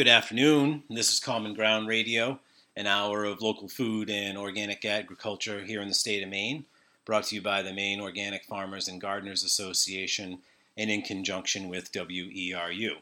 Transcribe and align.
Good 0.00 0.08
afternoon. 0.08 0.84
This 0.88 1.12
is 1.12 1.20
Common 1.20 1.52
Ground 1.52 1.86
Radio, 1.86 2.40
an 2.74 2.86
hour 2.86 3.26
of 3.26 3.42
local 3.42 3.68
food 3.68 4.08
and 4.08 4.38
organic 4.38 4.82
agriculture 4.86 5.62
here 5.62 5.82
in 5.82 5.88
the 5.88 5.94
state 5.94 6.22
of 6.22 6.30
Maine, 6.30 6.64
brought 7.04 7.24
to 7.24 7.34
you 7.34 7.42
by 7.42 7.60
the 7.60 7.74
Maine 7.74 8.00
Organic 8.00 8.44
Farmers 8.44 8.88
and 8.88 8.98
Gardeners 8.98 9.44
Association 9.44 10.38
and 10.78 10.90
in 10.90 11.02
conjunction 11.02 11.68
with 11.68 11.92
WERU. 11.92 12.94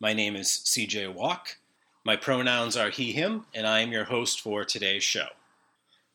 My 0.00 0.14
name 0.14 0.34
is 0.34 0.48
CJ 0.64 1.14
Walke. 1.14 1.56
My 2.04 2.16
pronouns 2.16 2.74
are 2.74 2.88
he, 2.88 3.12
him, 3.12 3.44
and 3.54 3.66
I 3.66 3.80
am 3.80 3.92
your 3.92 4.04
host 4.04 4.40
for 4.40 4.64
today's 4.64 5.04
show. 5.04 5.28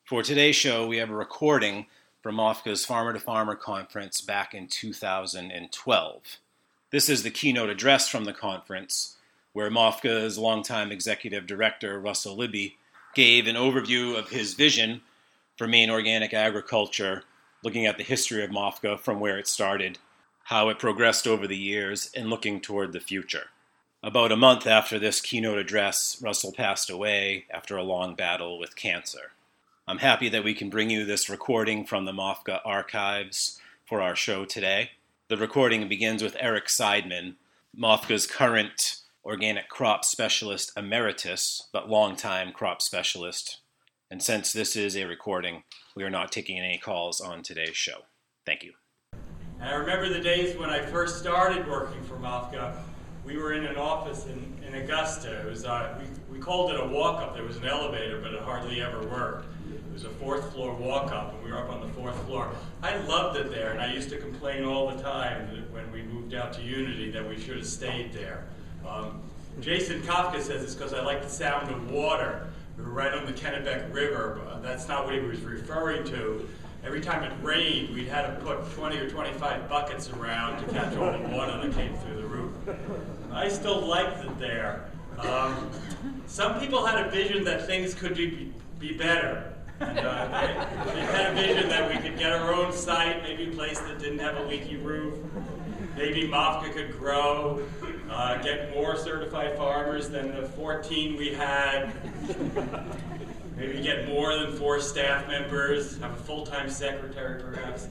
For 0.06 0.24
today's 0.24 0.56
show, 0.56 0.88
we 0.88 0.96
have 0.96 1.10
a 1.10 1.14
recording 1.14 1.86
from 2.20 2.34
MOFGA's 2.34 2.84
Farmer 2.84 3.12
to 3.12 3.20
Farmer 3.20 3.54
conference 3.54 4.20
back 4.20 4.54
in 4.54 4.66
2012. 4.66 6.38
This 6.90 7.08
is 7.08 7.22
the 7.22 7.30
keynote 7.30 7.70
address 7.70 8.08
from 8.08 8.24
the 8.24 8.32
conference 8.32 9.18
where 9.52 9.70
MOFGA's 9.70 10.38
longtime 10.38 10.90
executive 10.90 11.46
director, 11.46 12.00
Russell 12.00 12.36
Libby, 12.36 12.76
gave 13.14 13.46
an 13.46 13.56
overview 13.56 14.18
of 14.18 14.30
his 14.30 14.54
vision 14.54 15.02
for 15.56 15.66
Maine 15.66 15.90
organic 15.90 16.32
agriculture, 16.32 17.24
looking 17.62 17.86
at 17.86 17.98
the 17.98 18.02
history 18.04 18.42
of 18.42 18.50
MOFGA 18.50 18.98
from 18.98 19.20
where 19.20 19.38
it 19.38 19.46
started, 19.46 19.98
how 20.44 20.68
it 20.68 20.78
progressed 20.78 21.26
over 21.26 21.46
the 21.46 21.56
years, 21.56 22.10
and 22.16 22.30
looking 22.30 22.60
toward 22.60 22.92
the 22.92 23.00
future. 23.00 23.46
About 24.02 24.32
a 24.32 24.36
month 24.36 24.66
after 24.66 24.98
this 24.98 25.20
keynote 25.20 25.58
address, 25.58 26.20
Russell 26.20 26.52
passed 26.52 26.90
away 26.90 27.44
after 27.50 27.76
a 27.76 27.84
long 27.84 28.16
battle 28.16 28.58
with 28.58 28.74
cancer. 28.74 29.32
I'm 29.86 29.98
happy 29.98 30.28
that 30.30 30.42
we 30.42 30.54
can 30.54 30.70
bring 30.70 30.90
you 30.90 31.04
this 31.04 31.28
recording 31.28 31.84
from 31.84 32.04
the 32.04 32.12
MOFGA 32.12 32.60
archives 32.64 33.60
for 33.84 34.00
our 34.00 34.16
show 34.16 34.44
today. 34.44 34.92
The 35.28 35.36
recording 35.36 35.86
begins 35.88 36.22
with 36.22 36.36
Eric 36.40 36.66
Sideman, 36.66 37.34
MOFGA's 37.78 38.26
current 38.26 39.01
organic 39.24 39.68
crop 39.68 40.04
specialist 40.04 40.72
emeritus, 40.76 41.68
but 41.72 41.88
longtime 41.88 42.52
crop 42.52 42.82
specialist. 42.82 43.60
And 44.10 44.22
since 44.22 44.52
this 44.52 44.74
is 44.74 44.96
a 44.96 45.04
recording, 45.04 45.62
we 45.94 46.02
are 46.02 46.10
not 46.10 46.32
taking 46.32 46.58
any 46.58 46.78
calls 46.78 47.20
on 47.20 47.42
today's 47.42 47.76
show. 47.76 48.02
Thank 48.44 48.64
you. 48.64 48.72
I 49.60 49.74
remember 49.74 50.08
the 50.08 50.20
days 50.20 50.56
when 50.56 50.70
I 50.70 50.84
first 50.84 51.20
started 51.20 51.68
working 51.68 52.02
for 52.02 52.16
MOFGA. 52.16 52.76
We 53.24 53.36
were 53.36 53.52
in 53.52 53.64
an 53.64 53.76
office 53.76 54.26
in, 54.26 54.58
in 54.66 54.74
Augusta. 54.82 55.42
It 55.42 55.46
was, 55.46 55.64
uh, 55.64 55.96
we, 56.00 56.36
we 56.36 56.42
called 56.42 56.72
it 56.72 56.80
a 56.80 56.84
walk 56.84 57.22
up. 57.22 57.34
There 57.34 57.44
was 57.44 57.58
an 57.58 57.66
elevator, 57.66 58.20
but 58.20 58.34
it 58.34 58.42
hardly 58.42 58.82
ever 58.82 59.06
worked. 59.06 59.46
It 59.72 59.92
was 59.92 60.02
a 60.02 60.10
fourth 60.10 60.52
floor 60.52 60.74
walk 60.74 61.12
up, 61.12 61.32
and 61.34 61.44
we 61.44 61.52
were 61.52 61.58
up 61.58 61.70
on 61.70 61.80
the 61.80 61.94
fourth 61.94 62.20
floor. 62.24 62.50
I 62.82 62.96
loved 62.96 63.38
it 63.38 63.52
there, 63.52 63.70
and 63.70 63.80
I 63.80 63.92
used 63.92 64.10
to 64.10 64.18
complain 64.18 64.64
all 64.64 64.90
the 64.90 65.00
time 65.00 65.64
when 65.70 65.92
we 65.92 66.02
moved 66.02 66.34
out 66.34 66.52
to 66.54 66.62
Unity 66.62 67.12
that 67.12 67.26
we 67.26 67.38
should 67.38 67.58
have 67.58 67.66
stayed 67.66 68.12
there. 68.12 68.48
Um, 68.86 69.20
Jason 69.60 70.00
Kafka 70.02 70.40
says 70.40 70.62
it's 70.62 70.74
because 70.74 70.94
I 70.94 71.02
like 71.02 71.22
the 71.22 71.28
sound 71.28 71.70
of 71.70 71.90
water. 71.90 72.48
We 72.76 72.84
were 72.84 72.90
right 72.90 73.12
on 73.12 73.26
the 73.26 73.32
Kennebec 73.32 73.92
River, 73.92 74.40
but 74.44 74.62
that's 74.62 74.88
not 74.88 75.04
what 75.04 75.14
he 75.14 75.20
was 75.20 75.40
referring 75.40 76.04
to. 76.04 76.48
Every 76.84 77.00
time 77.00 77.22
it 77.22 77.32
rained, 77.42 77.94
we'd 77.94 78.08
had 78.08 78.26
to 78.26 78.44
put 78.44 78.72
20 78.74 78.96
or 78.96 79.08
25 79.08 79.68
buckets 79.68 80.10
around 80.10 80.64
to 80.64 80.72
catch 80.72 80.96
all 80.96 81.12
the 81.12 81.28
water 81.28 81.56
that 81.58 81.72
came 81.74 81.94
through 81.98 82.16
the 82.16 82.26
roof. 82.26 82.52
I 83.30 83.48
still 83.48 83.86
liked 83.86 84.24
it 84.24 84.38
there. 84.38 84.90
Um, 85.18 85.70
some 86.26 86.58
people 86.58 86.84
had 86.84 87.06
a 87.06 87.10
vision 87.10 87.44
that 87.44 87.66
things 87.66 87.94
could 87.94 88.16
be, 88.16 88.52
be 88.80 88.94
better. 88.94 89.52
And, 89.78 89.98
uh, 89.98 90.28
they, 90.86 90.94
they 90.94 91.00
had 91.02 91.32
a 91.32 91.34
vision 91.34 91.68
that 91.68 91.88
we 91.88 91.98
could 92.00 92.18
get 92.18 92.32
our 92.32 92.52
own 92.52 92.72
site, 92.72 93.22
maybe 93.22 93.48
a 93.50 93.52
place 93.52 93.78
that 93.80 93.98
didn't 93.98 94.18
have 94.18 94.36
a 94.38 94.42
leaky 94.44 94.76
roof. 94.76 95.18
Maybe 95.96 96.26
MOFGA 96.26 96.72
could 96.72 96.98
grow, 96.98 97.62
uh, 98.10 98.42
get 98.42 98.74
more 98.74 98.96
certified 98.96 99.56
farmers 99.56 100.08
than 100.08 100.34
the 100.34 100.42
14 100.48 101.16
we 101.16 101.34
had. 101.34 101.92
Maybe 103.56 103.82
get 103.82 104.08
more 104.08 104.36
than 104.36 104.56
four 104.56 104.80
staff 104.80 105.28
members, 105.28 105.98
have 105.98 106.12
a 106.12 106.16
full-time 106.16 106.70
secretary 106.70 107.40
perhaps. 107.40 107.88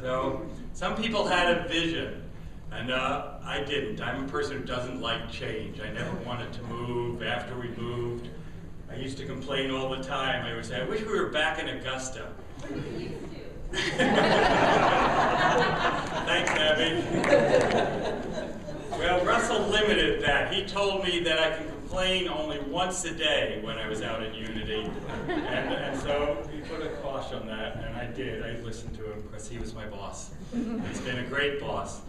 So 0.00 0.46
some 0.72 0.96
people 0.96 1.26
had 1.26 1.58
a 1.58 1.68
vision, 1.68 2.22
and 2.70 2.90
uh, 2.90 3.32
I 3.44 3.62
didn't. 3.62 4.00
I'm 4.00 4.24
a 4.24 4.28
person 4.28 4.58
who 4.58 4.64
doesn't 4.64 5.00
like 5.00 5.30
change. 5.30 5.80
I 5.80 5.90
never 5.90 6.14
wanted 6.24 6.52
to 6.54 6.62
move 6.62 7.22
after 7.22 7.58
we 7.58 7.68
moved. 7.70 8.28
I 8.90 8.96
used 8.96 9.18
to 9.18 9.26
complain 9.26 9.70
all 9.70 9.90
the 9.90 10.02
time. 10.02 10.46
I 10.46 10.54
would 10.54 10.64
say, 10.64 10.80
I 10.80 10.84
wish 10.84 11.00
we 11.02 11.18
were 11.18 11.28
back 11.28 11.58
in 11.58 11.68
Augusta. 11.68 12.28
Thanks, 13.72 14.00
Abby. 16.50 17.02
Well, 18.98 19.24
Russell 19.24 19.60
limited 19.68 20.22
that. 20.22 20.52
He 20.52 20.64
told 20.66 21.04
me 21.04 21.20
that 21.20 21.38
I 21.38 21.56
can 21.56 21.68
complain 21.68 22.28
only 22.28 22.58
once 22.60 23.04
a 23.04 23.14
day 23.14 23.60
when 23.62 23.78
I 23.78 23.88
was 23.88 24.02
out 24.02 24.22
at 24.22 24.34
Unity. 24.34 24.90
And, 25.28 25.74
and 25.74 26.00
so 26.00 26.46
he 26.52 26.60
put 26.60 26.82
a 26.82 26.88
quash 26.96 27.32
on 27.32 27.46
that, 27.46 27.76
and 27.76 27.96
I 27.96 28.06
did. 28.06 28.42
I 28.44 28.60
listened 28.62 28.96
to 28.98 29.12
him 29.12 29.22
because 29.22 29.48
he 29.48 29.58
was 29.58 29.74
my 29.74 29.86
boss. 29.86 30.30
He's 30.52 31.00
been 31.00 31.18
a 31.18 31.26
great 31.26 31.60
boss. 31.60 32.02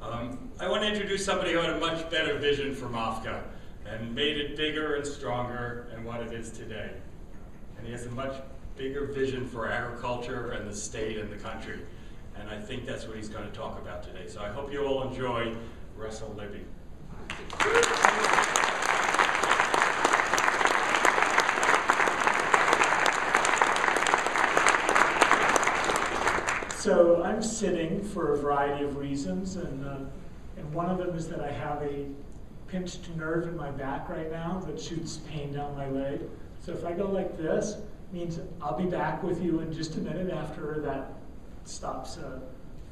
Um, 0.00 0.50
I 0.60 0.68
want 0.68 0.82
to 0.82 0.88
introduce 0.88 1.24
somebody 1.24 1.52
who 1.52 1.58
had 1.58 1.70
a 1.70 1.80
much 1.80 2.08
better 2.10 2.38
vision 2.38 2.74
for 2.74 2.86
MOFGA 2.86 3.42
and 3.86 4.14
made 4.14 4.36
it 4.36 4.56
bigger 4.56 4.96
and 4.96 5.06
stronger 5.06 5.88
than 5.90 6.04
what 6.04 6.20
it 6.20 6.32
is 6.32 6.50
today. 6.50 6.90
And 7.76 7.86
he 7.86 7.92
has 7.92 8.06
a 8.06 8.10
much 8.10 8.34
bigger 8.76 9.06
vision 9.06 9.46
for 9.46 9.70
agriculture 9.70 10.50
and 10.50 10.68
the 10.68 10.74
state 10.74 11.18
and 11.18 11.30
the 11.30 11.36
country. 11.36 11.80
And 12.38 12.50
I 12.50 12.60
think 12.60 12.84
that's 12.84 13.06
what 13.06 13.16
he's 13.16 13.28
going 13.28 13.50
to 13.50 13.56
talk 13.56 13.80
about 13.80 14.02
today. 14.02 14.26
So 14.28 14.42
I 14.42 14.48
hope 14.48 14.72
you 14.72 14.84
all 14.84 15.08
enjoy 15.08 15.54
Russell 15.96 16.34
Libby. 16.36 16.64
So 26.78 27.22
I'm 27.24 27.42
sitting 27.42 28.04
for 28.04 28.34
a 28.34 28.36
variety 28.36 28.84
of 28.84 28.96
reasons, 28.96 29.56
and, 29.56 29.84
uh, 29.84 29.96
and 30.56 30.72
one 30.72 30.88
of 30.88 30.98
them 30.98 31.16
is 31.16 31.26
that 31.28 31.40
I 31.40 31.50
have 31.50 31.82
a 31.82 32.06
pinched 32.68 33.08
nerve 33.16 33.48
in 33.48 33.56
my 33.56 33.70
back 33.70 34.08
right 34.08 34.30
now 34.30 34.62
that 34.66 34.80
shoots 34.80 35.16
pain 35.28 35.52
down 35.52 35.76
my 35.76 35.88
leg. 35.88 36.20
So 36.60 36.72
if 36.72 36.84
I 36.84 36.92
go 36.92 37.08
like 37.10 37.36
this, 37.36 37.78
means 38.12 38.40
I'll 38.62 38.78
be 38.78 38.86
back 38.86 39.22
with 39.22 39.42
you 39.42 39.60
in 39.60 39.72
just 39.72 39.96
a 39.96 40.00
minute 40.00 40.32
after 40.32 40.80
that 40.84 41.14
stops 41.64 42.18
uh, 42.18 42.40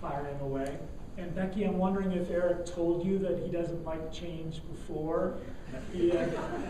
firing 0.01 0.39
away. 0.41 0.79
And 1.17 1.35
Becky, 1.35 1.65
I'm 1.65 1.79
wondering 1.79 2.13
if 2.13 2.31
Eric 2.31 2.67
told 2.67 3.05
you 3.05 3.19
that 3.21 3.39
he 3.39 3.51
doesn't 3.51 3.85
like 3.85 4.13
change 4.13 4.63
before. 4.69 5.37
He, 5.93 6.11
uh, 6.11 6.27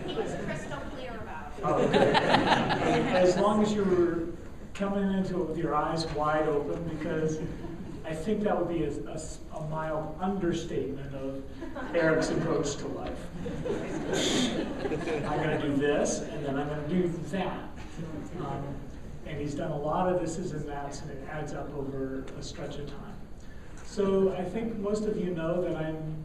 he 0.06 0.14
was 0.14 0.34
crystal 0.44 0.78
clear 0.94 1.12
about 1.22 1.52
it. 1.56 1.64
Oh, 1.64 1.74
okay. 1.74 3.16
as 3.16 3.36
long 3.38 3.62
as 3.62 3.72
you 3.72 3.84
were 3.84 4.24
coming 4.74 5.16
into 5.16 5.40
it 5.40 5.48
with 5.48 5.58
your 5.58 5.74
eyes 5.74 6.06
wide 6.08 6.46
open, 6.46 6.82
because 6.98 7.38
I 8.06 8.12
think 8.14 8.42
that 8.42 8.58
would 8.58 8.68
be 8.68 8.84
a, 8.84 8.90
a, 8.90 9.58
a 9.58 9.66
mild 9.68 10.14
understatement 10.20 11.14
of 11.14 11.42
Eric's 11.94 12.28
approach 12.28 12.76
to 12.76 12.88
life. 12.88 13.18
I'm 15.26 15.42
going 15.42 15.58
to 15.58 15.68
do 15.68 15.76
this, 15.76 16.20
and 16.20 16.44
then 16.44 16.58
I'm 16.58 16.68
going 16.68 16.82
to 16.82 16.88
do 16.88 17.08
that. 17.30 17.73
Um, 18.40 18.74
and 19.26 19.40
he's 19.40 19.54
done 19.54 19.70
a 19.70 19.78
lot 19.78 20.12
of 20.12 20.20
this 20.20 20.38
and 20.52 20.68
that's, 20.68 21.00
and 21.00 21.10
it 21.10 21.26
adds 21.30 21.54
up 21.54 21.72
over 21.74 22.24
a 22.38 22.42
stretch 22.42 22.76
of 22.76 22.86
time. 22.86 23.14
So 23.84 24.34
I 24.36 24.44
think 24.44 24.76
most 24.78 25.04
of 25.04 25.16
you 25.18 25.30
know 25.30 25.62
that 25.62 25.76
I'm, 25.76 26.24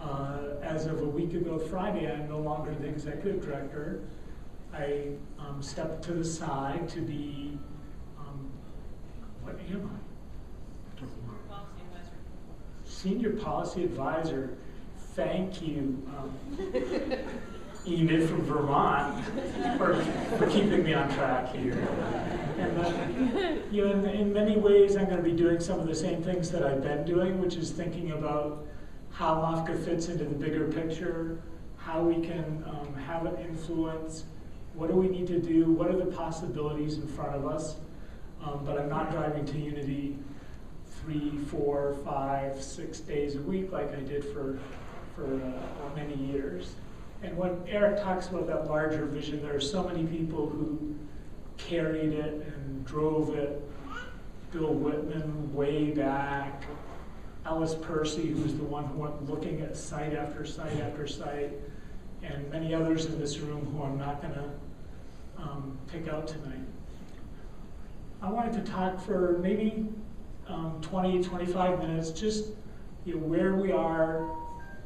uh, 0.00 0.38
as 0.62 0.86
of 0.86 1.02
a 1.02 1.06
week 1.06 1.34
ago 1.34 1.58
Friday, 1.58 2.10
I'm 2.10 2.28
no 2.28 2.38
longer 2.38 2.74
the 2.74 2.86
executive 2.86 3.44
director. 3.44 4.00
I 4.72 5.08
um, 5.38 5.60
stepped 5.60 6.04
to 6.04 6.12
the 6.12 6.24
side 6.24 6.88
to 6.90 7.00
be, 7.00 7.58
um, 8.18 8.48
what 9.42 9.58
am 9.70 9.90
I? 9.92 10.10
Senior 12.84 13.30
Policy 13.30 13.84
Advisor. 13.84 14.50
Thank 15.14 15.62
you. 15.62 16.06
Um, 16.16 16.32
Enid 17.86 18.28
from 18.28 18.42
Vermont 18.42 19.24
for, 19.78 19.94
for 20.38 20.46
keeping 20.48 20.84
me 20.84 20.92
on 20.94 21.12
track 21.14 21.54
here. 21.54 21.88
And 22.58 22.78
uh, 22.78 23.62
you 23.70 23.84
know, 23.84 23.92
in, 23.92 24.04
in 24.06 24.32
many 24.32 24.56
ways, 24.56 24.96
I'm 24.96 25.06
going 25.06 25.16
to 25.16 25.22
be 25.22 25.32
doing 25.32 25.60
some 25.60 25.80
of 25.80 25.86
the 25.86 25.94
same 25.94 26.22
things 26.22 26.50
that 26.50 26.62
I've 26.62 26.82
been 26.82 27.04
doing, 27.04 27.40
which 27.40 27.56
is 27.56 27.70
thinking 27.70 28.12
about 28.12 28.66
how 29.10 29.34
MOFGA 29.36 29.84
fits 29.84 30.08
into 30.08 30.24
the 30.24 30.34
bigger 30.34 30.70
picture, 30.70 31.40
how 31.76 32.02
we 32.02 32.24
can 32.24 32.62
um, 32.66 32.94
have 32.94 33.24
an 33.26 33.36
influence, 33.38 34.24
what 34.74 34.88
do 34.88 34.94
we 34.94 35.08
need 35.08 35.26
to 35.28 35.40
do, 35.40 35.64
what 35.72 35.88
are 35.88 35.96
the 35.96 36.06
possibilities 36.06 36.98
in 36.98 37.08
front 37.08 37.34
of 37.34 37.46
us. 37.46 37.76
Um, 38.42 38.62
but 38.64 38.78
I'm 38.78 38.88
not 38.88 39.10
driving 39.10 39.44
to 39.46 39.58
Unity 39.58 40.16
three, 41.02 41.38
four, 41.50 41.96
five, 42.04 42.62
six 42.62 43.00
days 43.00 43.36
a 43.36 43.40
week 43.40 43.72
like 43.72 43.92
I 43.94 44.00
did 44.00 44.24
for, 44.24 44.58
for 45.14 45.24
uh, 45.24 45.96
many 45.96 46.14
years. 46.14 46.74
And 47.22 47.36
when 47.36 47.62
Eric 47.68 48.02
talks 48.02 48.28
about 48.28 48.46
that 48.46 48.66
larger 48.66 49.04
vision, 49.04 49.42
there 49.42 49.54
are 49.54 49.60
so 49.60 49.84
many 49.84 50.04
people 50.04 50.48
who 50.48 50.96
carried 51.58 52.12
it 52.12 52.46
and 52.46 52.84
drove 52.84 53.34
it. 53.34 53.62
Bill 54.52 54.74
Whitman 54.74 55.54
way 55.54 55.90
back, 55.90 56.64
Alice 57.46 57.74
Percy, 57.74 58.28
who's 58.28 58.54
the 58.54 58.64
one 58.64 58.84
who 58.84 58.98
went 58.98 59.30
looking 59.30 59.60
at 59.60 59.76
site 59.76 60.14
after 60.14 60.44
site 60.44 60.80
after 60.80 61.06
site, 61.06 61.52
and 62.22 62.50
many 62.50 62.74
others 62.74 63.06
in 63.06 63.18
this 63.20 63.38
room 63.38 63.64
who 63.66 63.82
I'm 63.82 63.98
not 63.98 64.20
going 64.20 64.34
to 64.34 64.50
um, 65.38 65.78
pick 65.86 66.08
out 66.08 66.26
tonight. 66.26 66.58
I 68.22 68.30
wanted 68.30 68.64
to 68.64 68.72
talk 68.72 69.00
for 69.00 69.38
maybe 69.40 69.86
um, 70.48 70.78
20, 70.82 71.22
25 71.22 71.78
minutes, 71.78 72.10
just 72.10 72.48
you 73.04 73.14
know, 73.14 73.20
where 73.20 73.54
we 73.54 73.72
are, 73.72 74.22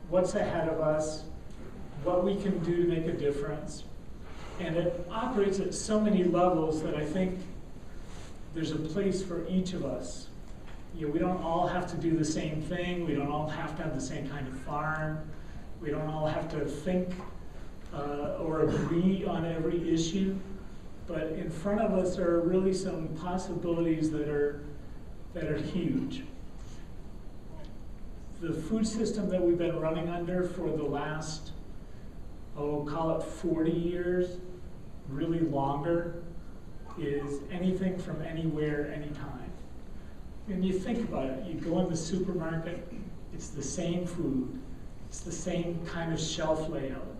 what's 0.09 0.35
ahead 0.35 0.69
of 0.69 0.81
us, 0.81 1.25
what 2.05 2.25
we 2.25 2.37
can 2.37 2.59
do 2.61 2.83
to 2.85 2.89
make 2.89 3.07
a 3.07 3.13
difference. 3.13 3.85
And 4.61 4.77
it 4.77 5.07
operates 5.11 5.61
at 5.61 5.75
so 5.75 6.01
many 6.01 6.25
levels 6.25 6.83
that 6.83 6.95
I 6.95 7.05
think 7.05 7.41
there's 8.55 8.71
a 8.71 8.77
place 8.77 9.23
for 9.23 9.47
each 9.49 9.73
of 9.73 9.85
us. 9.85 10.29
You 10.97 11.09
know, 11.09 11.13
we 11.13 11.19
don't 11.19 11.43
all 11.43 11.67
have 11.67 11.91
to 11.91 11.97
do 11.97 12.17
the 12.17 12.25
same 12.25 12.63
thing. 12.63 13.05
We 13.05 13.15
don't 13.15 13.31
all 13.31 13.49
have 13.49 13.77
to 13.77 13.83
have 13.83 13.95
the 13.95 14.01
same 14.01 14.29
kind 14.29 14.47
of 14.47 14.57
farm. 14.61 15.29
We 15.81 15.91
don't 15.91 16.09
all 16.09 16.27
have 16.27 16.49
to 16.53 16.65
think 16.65 17.13
uh, 17.93 18.39
or 18.41 18.61
agree 18.61 19.25
on 19.25 19.45
every 19.45 19.93
issue. 19.93 20.37
But 21.07 21.33
in 21.33 21.51
front 21.51 21.81
of 21.81 21.93
us 21.93 22.19
are 22.19 22.41
really 22.41 22.73
some 22.73 23.09
possibilities 23.21 24.11
that 24.13 24.29
are 24.29 24.65
that 25.35 25.45
are 25.45 25.57
huge. 25.57 26.23
The 28.41 28.53
food 28.53 28.87
system 28.87 29.29
that 29.31 29.43
we've 29.43 29.59
been 29.59 29.79
running 29.81 30.09
under 30.09 30.45
for 30.45 30.69
the 30.71 30.85
last, 30.85 31.51
oh, 32.57 32.85
call 32.85 33.19
it 33.19 33.25
40 33.25 33.71
years, 33.71 34.39
really 35.09 35.41
longer, 35.41 36.23
is 36.99 37.41
anything 37.51 37.99
from 37.99 38.23
anywhere, 38.23 38.93
anytime. 38.93 39.53
And 40.49 40.65
you 40.65 40.79
think 40.79 40.99
about 41.09 41.27
it, 41.27 41.47
you 41.47 41.55
go 41.55 41.81
in 41.81 41.89
the 41.89 41.97
supermarket, 41.97 42.93
it's 43.33 43.49
the 43.49 43.63
same 43.63 44.07
food, 44.07 44.61
it's 45.09 45.21
the 45.21 45.33
same 45.33 45.85
kind 45.87 46.13
of 46.13 46.21
shelf 46.21 46.69
layout, 46.69 47.17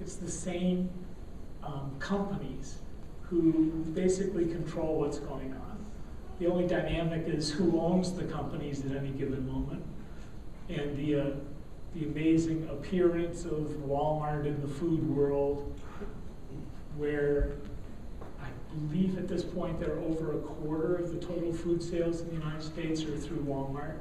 it's 0.00 0.16
the 0.16 0.30
same 0.30 0.90
um, 1.62 1.90
companies 1.98 2.76
who 3.22 3.84
basically 3.94 4.46
control 4.46 5.00
what's 5.00 5.18
going 5.18 5.52
on. 5.52 5.84
The 6.38 6.46
only 6.46 6.66
dynamic 6.66 7.26
is 7.26 7.50
who 7.50 7.80
owns 7.80 8.12
the 8.12 8.24
companies 8.24 8.84
at 8.84 8.94
any 8.94 9.08
given 9.10 9.46
moment. 9.46 9.82
And 10.68 10.96
the, 10.96 11.20
uh, 11.20 11.30
the 11.98 12.06
amazing 12.06 12.68
appearance 12.70 13.44
of 13.44 13.74
Walmart 13.86 14.46
in 14.46 14.60
the 14.60 14.68
food 14.68 15.08
world, 15.08 15.80
where 16.96 17.52
I 18.42 18.48
believe 18.74 19.16
at 19.18 19.28
this 19.28 19.42
point 19.42 19.80
they're 19.80 19.98
over 20.00 20.36
a 20.36 20.40
quarter 20.40 20.96
of 20.96 21.12
the 21.12 21.26
total 21.26 21.52
food 21.52 21.82
sales 21.82 22.20
in 22.20 22.28
the 22.28 22.34
United 22.34 22.62
States 22.62 23.02
are 23.02 23.16
through 23.16 23.38
Walmart. 23.38 23.98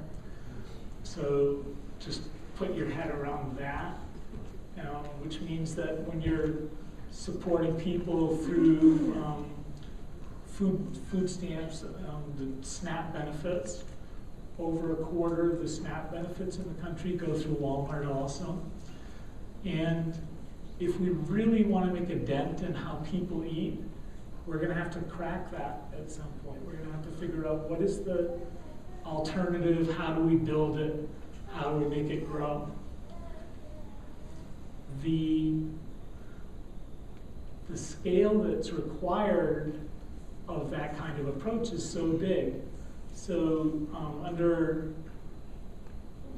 So 1.03 1.63
just 1.99 2.23
put 2.57 2.75
your 2.75 2.89
head 2.89 3.11
around 3.11 3.57
that, 3.57 3.97
know, 4.77 5.03
which 5.21 5.39
means 5.41 5.75
that 5.75 6.01
when 6.07 6.21
you're 6.21 6.55
supporting 7.11 7.75
people 7.75 8.35
through 8.37 9.13
um, 9.23 9.49
food, 10.47 10.97
food 11.11 11.29
stamps, 11.29 11.83
um, 11.83 12.23
the 12.37 12.65
SNAP 12.65 13.13
benefits. 13.13 13.83
Over 14.57 14.93
a 14.93 14.95
quarter 14.95 15.51
of 15.51 15.61
the 15.61 15.67
SNAP 15.67 16.11
benefits 16.11 16.57
in 16.57 16.63
the 16.73 16.81
country 16.81 17.13
go 17.13 17.33
through 17.33 17.55
Walmart 17.55 18.13
also. 18.13 18.61
And 19.65 20.17
if 20.79 20.99
we 20.99 21.09
really 21.09 21.63
want 21.63 21.85
to 21.87 21.99
make 21.99 22.09
a 22.09 22.15
dent 22.15 22.61
in 22.61 22.73
how 22.73 22.95
people 23.09 23.43
eat, 23.43 23.81
we're 24.45 24.57
going 24.57 24.69
to 24.69 24.75
have 24.75 24.91
to 24.91 24.99
crack 25.01 25.51
that 25.51 25.85
at 25.97 26.11
some 26.11 26.29
point. 26.45 26.61
We're 26.65 26.73
going 26.73 26.87
to 26.87 26.91
have 26.93 27.03
to 27.03 27.11
figure 27.11 27.47
out 27.47 27.69
what 27.69 27.81
is 27.81 27.99
the 27.99 28.39
alternative, 29.05 29.93
how 29.95 30.13
do 30.13 30.21
we 30.21 30.35
build 30.35 30.77
it, 30.79 31.07
how 31.51 31.71
do 31.71 31.85
we 31.85 31.95
make 31.95 32.11
it 32.11 32.29
grow. 32.29 32.69
The 35.03 35.63
the 37.69 37.77
scale 37.77 38.43
that's 38.43 38.71
required 38.71 39.79
of 40.47 40.69
that 40.69 40.97
kind 40.99 41.19
of 41.19 41.27
approach 41.27 41.71
is 41.71 41.87
so 41.87 42.09
big. 42.09 42.53
So 43.15 43.87
um, 43.95 44.21
under 44.23 44.93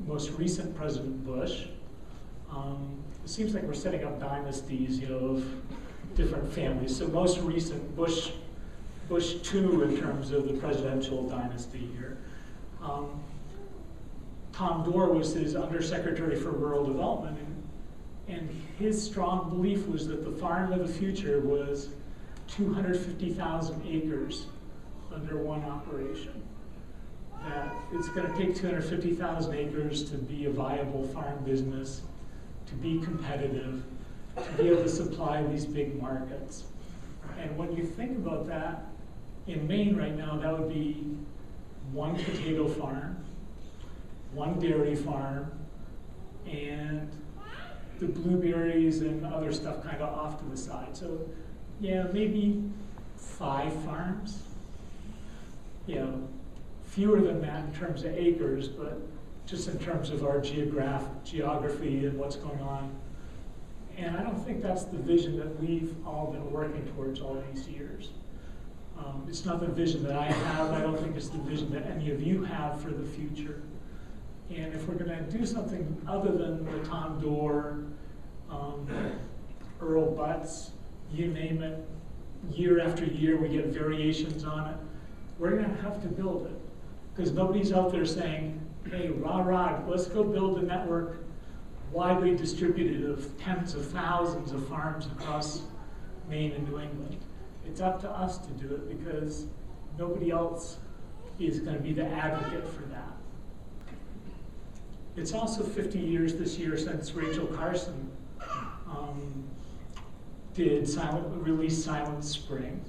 most 0.05 0.29
recent 0.37 0.77
President 0.77 1.25
Bush, 1.25 1.65
um, 2.51 3.03
it 3.25 3.29
seems 3.29 3.53
like 3.53 3.63
we're 3.63 3.73
setting 3.73 4.05
up 4.05 4.19
dynasties, 4.19 4.99
you 4.99 5.09
know, 5.09 5.17
of 5.17 6.15
different 6.15 6.49
families. 6.53 6.95
So 6.95 7.07
most 7.07 7.39
recent 7.39 7.95
Bush, 7.95 8.31
Bush 9.09 9.35
two 9.43 9.81
in 9.81 9.97
terms 9.97 10.31
of 10.31 10.47
the 10.47 10.53
presidential 10.53 11.27
dynasty 11.27 11.89
here. 11.97 12.17
Um, 12.81 13.21
Tom 14.53 14.89
Dorr 14.89 15.11
was 15.11 15.33
his 15.33 15.55
undersecretary 15.55 16.35
for 16.35 16.51
rural 16.51 16.85
development, 16.85 17.37
and 18.27 18.49
his 18.79 19.03
strong 19.03 19.49
belief 19.49 19.87
was 19.87 20.07
that 20.07 20.23
the 20.23 20.31
farm 20.31 20.71
of 20.71 20.79
the 20.79 20.93
future 20.93 21.41
was 21.41 21.89
250,000 22.47 23.83
acres 23.87 24.45
under 25.13 25.37
one 25.37 25.63
operation. 25.65 26.46
That 27.47 27.73
it's 27.93 28.09
going 28.09 28.31
to 28.31 28.37
take 28.37 28.55
250,000 28.55 29.53
acres 29.53 30.09
to 30.09 30.17
be 30.17 30.45
a 30.45 30.49
viable 30.49 31.07
farm 31.07 31.43
business, 31.43 32.01
to 32.67 32.73
be 32.75 32.99
competitive, 32.99 33.83
to 34.35 34.51
be 34.61 34.69
able 34.69 34.83
to 34.83 34.89
supply 34.89 35.43
these 35.43 35.65
big 35.65 36.01
markets. 36.01 36.65
And 37.39 37.57
when 37.57 37.75
you 37.75 37.83
think 37.83 38.17
about 38.17 38.47
that, 38.47 38.85
in 39.47 39.65
Maine 39.67 39.95
right 39.95 40.15
now, 40.15 40.37
that 40.37 40.57
would 40.57 40.69
be 40.69 41.15
one 41.93 42.15
potato 42.15 42.67
farm, 42.67 43.17
one 44.33 44.59
dairy 44.59 44.95
farm, 44.95 45.51
and 46.45 47.09
the 47.99 48.07
blueberries 48.07 49.01
and 49.01 49.25
other 49.25 49.51
stuff 49.53 49.83
kind 49.83 50.01
of 50.01 50.13
off 50.13 50.39
to 50.39 50.45
the 50.45 50.57
side. 50.57 50.95
So, 50.95 51.27
yeah, 51.79 52.03
maybe 52.11 52.63
five 53.15 53.73
farms. 53.83 54.43
You 55.85 55.95
know, 55.95 56.27
fewer 56.97 57.21
than 57.21 57.39
that 57.39 57.63
in 57.63 57.71
terms 57.73 58.03
of 58.03 58.17
acres, 58.17 58.67
but 58.67 58.99
just 59.45 59.67
in 59.67 59.77
terms 59.77 60.09
of 60.09 60.25
our 60.25 60.41
geograph- 60.41 61.23
geography 61.23 62.07
and 62.07 62.17
what's 62.17 62.35
going 62.35 62.59
on. 62.59 62.91
And 63.97 64.17
I 64.17 64.23
don't 64.23 64.43
think 64.43 64.63
that's 64.63 64.85
the 64.85 64.97
vision 64.97 65.37
that 65.37 65.59
we've 65.61 65.95
all 66.07 66.31
been 66.31 66.51
working 66.51 66.83
towards 66.95 67.21
all 67.21 67.41
these 67.53 67.67
years. 67.67 68.09
Um, 68.97 69.23
it's 69.29 69.45
not 69.45 69.59
the 69.59 69.67
vision 69.67 70.03
that 70.05 70.15
I 70.15 70.25
have. 70.25 70.71
I 70.71 70.81
don't 70.81 70.99
think 70.99 71.15
it's 71.15 71.29
the 71.29 71.37
vision 71.37 71.71
that 71.73 71.85
any 71.85 72.09
of 72.09 72.19
you 72.19 72.43
have 72.43 72.81
for 72.81 72.89
the 72.89 73.05
future. 73.05 73.61
And 74.49 74.73
if 74.73 74.87
we're 74.87 74.95
going 74.95 75.09
to 75.09 75.37
do 75.37 75.45
something 75.45 76.01
other 76.07 76.31
than 76.31 76.65
the 76.65 76.87
Tom 76.87 77.19
Dorr, 77.21 77.83
um, 78.49 78.87
Earl 79.79 80.15
Butz, 80.15 80.71
you 81.13 81.27
name 81.27 81.61
it, 81.61 81.87
year 82.49 82.79
after 82.79 83.05
year 83.05 83.37
we 83.37 83.49
get 83.49 83.67
variations 83.67 84.43
on 84.43 84.69
it, 84.69 84.77
we're 85.37 85.51
going 85.51 85.69
to 85.69 85.81
have 85.83 86.01
to 86.01 86.07
build 86.07 86.47
it. 86.47 86.66
Because 87.17 87.31
nobody's 87.31 87.73
out 87.73 87.91
there 87.91 88.05
saying, 88.05 88.61
hey, 88.91 89.09
rah 89.09 89.41
rah, 89.41 89.81
let's 89.87 90.05
go 90.05 90.23
build 90.23 90.59
a 90.59 90.61
network 90.61 91.17
widely 91.91 92.35
distributed 92.35 93.09
of 93.09 93.35
tens 93.39 93.73
of 93.73 93.89
thousands 93.89 94.51
of 94.51 94.67
farms 94.67 95.07
across 95.07 95.63
Maine 96.29 96.51
and 96.51 96.69
New 96.69 96.79
England. 96.79 97.17
It's 97.65 97.81
up 97.81 97.99
to 98.01 98.09
us 98.09 98.37
to 98.37 98.49
do 98.51 98.75
it 98.75 98.87
because 98.87 99.47
nobody 99.97 100.29
else 100.29 100.77
is 101.39 101.59
going 101.59 101.75
to 101.75 101.81
be 101.81 101.91
the 101.93 102.05
advocate 102.05 102.67
for 102.69 102.83
that. 102.83 103.11
It's 105.15 105.33
also 105.33 105.63
50 105.63 105.97
years 105.97 106.35
this 106.35 106.59
year 106.59 106.77
since 106.77 107.13
Rachel 107.13 107.47
Carson 107.47 108.11
um, 108.87 109.43
did 110.53 110.87
silent, 110.87 111.25
release 111.43 111.83
Silent 111.83 112.23
Spring. 112.23 112.79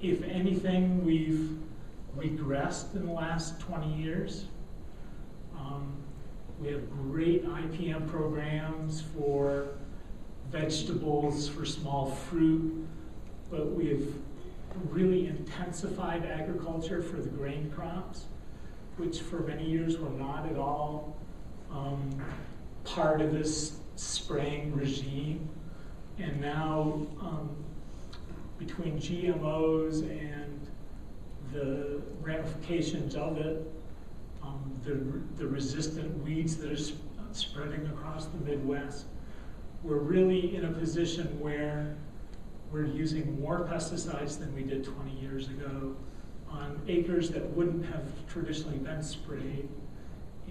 If 0.00 0.22
anything, 0.22 1.04
we've 1.04 1.58
regressed 2.16 2.94
in 2.94 3.06
the 3.06 3.12
last 3.12 3.60
20 3.60 3.94
years. 3.94 4.46
Um, 5.58 5.94
we 6.60 6.68
have 6.68 6.90
great 6.90 7.46
IPM 7.46 8.08
programs 8.08 9.02
for 9.16 9.68
vegetables, 10.50 11.48
for 11.48 11.64
small 11.64 12.10
fruit, 12.10 12.86
but 13.50 13.72
we 13.72 13.88
have 13.88 14.02
really 14.88 15.26
intensified 15.26 16.24
agriculture 16.24 17.02
for 17.02 17.16
the 17.16 17.28
grain 17.28 17.70
crops 17.70 18.24
which 19.00 19.20
for 19.20 19.40
many 19.40 19.64
years 19.64 19.98
were 19.98 20.10
not 20.10 20.46
at 20.46 20.56
all 20.56 21.16
um, 21.72 22.22
part 22.84 23.20
of 23.20 23.32
this 23.32 23.78
spraying 23.96 24.74
regime. 24.76 25.48
And 26.18 26.38
now, 26.40 27.06
um, 27.20 27.59
between 28.60 28.98
GMOs 28.98 30.02
and 30.02 30.60
the 31.52 32.00
ramifications 32.20 33.16
of 33.16 33.38
it, 33.38 33.66
um, 34.42 34.70
the, 34.84 35.42
the 35.42 35.48
resistant 35.48 36.22
weeds 36.22 36.56
that 36.58 36.70
are 36.70 36.76
sp- 36.76 37.00
spreading 37.32 37.86
across 37.86 38.26
the 38.26 38.36
Midwest, 38.38 39.06
we're 39.82 39.96
really 39.96 40.54
in 40.54 40.66
a 40.66 40.72
position 40.72 41.40
where 41.40 41.96
we're 42.70 42.84
using 42.84 43.40
more 43.40 43.66
pesticides 43.66 44.38
than 44.38 44.54
we 44.54 44.62
did 44.62 44.84
20 44.84 45.10
years 45.12 45.48
ago 45.48 45.96
on 46.48 46.78
acres 46.86 47.30
that 47.30 47.44
wouldn't 47.56 47.86
have 47.86 48.04
traditionally 48.28 48.78
been 48.78 49.02
sprayed. 49.02 49.68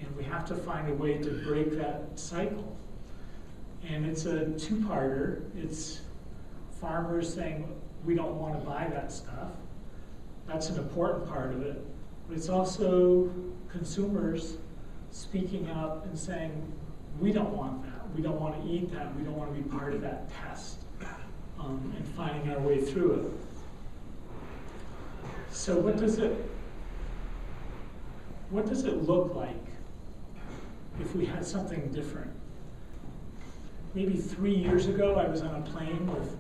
And 0.02 0.16
we 0.18 0.24
have 0.24 0.46
to 0.48 0.56
find 0.56 0.90
a 0.90 0.94
way 0.96 1.20
to 1.20 1.30
break 1.46 1.74
that 1.78 2.18
cycle. 2.18 2.76
And 3.88 4.06
it's 4.06 4.26
a 4.26 4.48
two 4.58 4.78
parter. 4.78 5.44
It's 5.56 6.02
farmers 6.82 7.32
saying, 7.32 7.68
we 8.06 8.16
don't 8.16 8.40
want 8.40 8.60
to 8.60 8.66
buy 8.66 8.88
that 8.92 9.12
stuff. 9.12 9.52
That's 10.48 10.70
an 10.70 10.78
important 10.78 11.28
part 11.28 11.54
of 11.54 11.62
it. 11.62 11.84
But 12.28 12.38
it's 12.38 12.50
also 12.50 13.32
consumers 13.72 14.58
speaking 15.12 15.70
up 15.70 16.06
and 16.06 16.18
saying, 16.18 16.72
we 17.20 17.32
don't 17.32 17.56
want 17.56 17.84
that. 17.84 18.16
We 18.16 18.22
don't 18.22 18.40
want 18.40 18.62
to 18.64 18.70
eat 18.70 18.92
that. 18.94 19.16
We 19.16 19.24
don't 19.24 19.36
want 19.36 19.56
to 19.56 19.62
be 19.62 19.68
part 19.70 19.94
of 19.94 20.02
that 20.02 20.30
test 20.30 20.84
um, 21.60 21.94
and 21.96 22.08
finding 22.10 22.52
our 22.52 22.60
way 22.60 22.82
through 22.82 23.14
it. 23.14 23.32
So 25.52 25.78
what 25.80 25.98
does 25.98 26.20
it 26.20 26.46
what 28.50 28.66
does 28.66 28.86
it 28.86 29.04
look 29.04 29.36
like 29.36 29.66
if 31.00 31.16
we 31.16 31.26
had 31.26 31.46
something 31.46 31.92
different? 31.92 32.32
Maybe 33.94 34.18
three 34.18 34.56
years 34.56 34.88
ago, 34.88 35.16
I 35.16 35.28
was 35.28 35.42
on 35.42 35.56
a 35.56 35.62
plane 35.62 36.12
with 36.12 36.36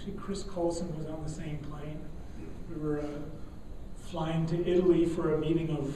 actually 0.00 0.14
Chris 0.14 0.42
Colson 0.42 0.96
was 0.96 1.06
on 1.06 1.22
the 1.22 1.28
same 1.28 1.58
plane. 1.58 2.00
We 2.70 2.80
were 2.80 3.00
uh, 3.00 3.04
flying 4.06 4.46
to 4.46 4.66
Italy 4.66 5.04
for 5.04 5.34
a 5.34 5.38
meeting 5.38 5.76
of 5.76 5.94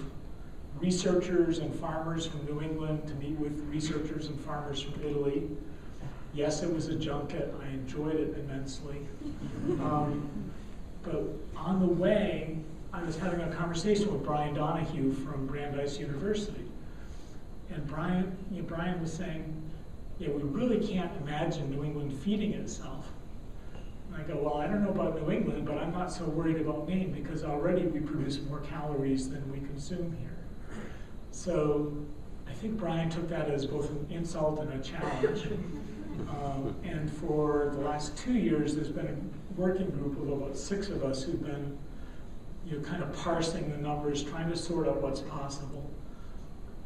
researchers 0.78 1.58
and 1.58 1.75
farmers 1.75 2.26
from 2.26 2.44
New 2.44 2.61
England 2.61 3.06
to 3.08 3.14
meet 3.14 3.38
with 3.38 3.58
researchers 3.70 4.26
and 4.26 4.38
farmers 4.40 4.82
from 4.82 5.00
Italy. 5.02 5.49
Yes, 6.34 6.62
it 6.62 6.73
was 6.73 6.88
a 6.88 6.96
junket. 6.96 7.54
I 7.62 7.68
enjoyed 7.68 8.16
it 8.16 8.37
immensely. 8.38 8.99
Um, 9.80 10.28
but 11.02 11.23
on 11.56 11.80
the 11.80 11.87
way, 11.87 12.58
I 12.92 13.02
was 13.04 13.16
having 13.16 13.40
a 13.40 13.54
conversation 13.54 14.12
with 14.12 14.23
Brian 14.23 14.54
Donahue 14.54 15.14
from 15.14 15.46
Brandeis 15.46 15.99
University. 15.99 16.64
And 17.70 17.87
Brian, 17.87 18.37
you 18.50 18.61
know, 18.61 18.68
Brian 18.68 19.00
was 19.00 19.12
saying, 19.12 19.62
yeah, 20.18 20.28
we 20.28 20.42
really 20.42 20.87
can't 20.87 21.11
imagine 21.23 21.70
New 21.70 21.84
England 21.84 22.12
feeding 22.12 22.52
itself. 22.52 23.13
And 24.14 24.23
I 24.23 24.26
go, 24.26 24.40
well, 24.40 24.59
I 24.59 24.66
don't 24.66 24.83
know 24.83 24.90
about 24.90 25.21
New 25.21 25.30
England, 25.30 25.66
but 25.66 25.78
I'm 25.78 25.92
not 25.92 26.12
so 26.12 26.25
worried 26.25 26.56
about 26.56 26.88
Maine 26.88 27.12
because 27.12 27.44
already 27.44 27.87
we 27.87 28.00
produce 28.00 28.40
more 28.42 28.61
calories 28.61 29.28
than 29.28 29.50
we 29.50 29.59
consume 29.59 30.16
here. 30.21 30.37
So 31.30 31.92
I 32.49 32.52
think 32.52 32.78
Brian 32.78 33.11
took 33.11 33.28
that 33.28 33.50
as 33.50 33.66
both 33.66 33.90
an 33.90 34.06
insult 34.11 34.61
and 34.61 34.73
a 34.73 34.83
challenge. 34.83 35.49
Um, 36.28 36.76
and 36.85 37.12
for 37.12 37.73
the 37.75 37.80
last 37.80 38.16
two 38.16 38.35
years, 38.35 38.76
there's 38.76 38.90
been 38.90 39.06
a 39.06 39.61
working 39.61 39.90
group 39.90 40.16
of 40.23 40.30
about 40.30 40.56
six 40.56 40.88
of 40.88 41.02
us 41.02 41.25
who've 41.25 41.42
been 41.42 41.76
you 42.64 42.78
know, 42.78 42.85
kind 42.85 43.02
of 43.02 43.12
parsing 43.16 43.68
the 43.71 43.76
numbers, 43.78 44.23
trying 44.23 44.49
to 44.49 44.56
sort 44.56 44.87
out 44.87 45.02
what's 45.02 45.23
possible, 45.23 45.90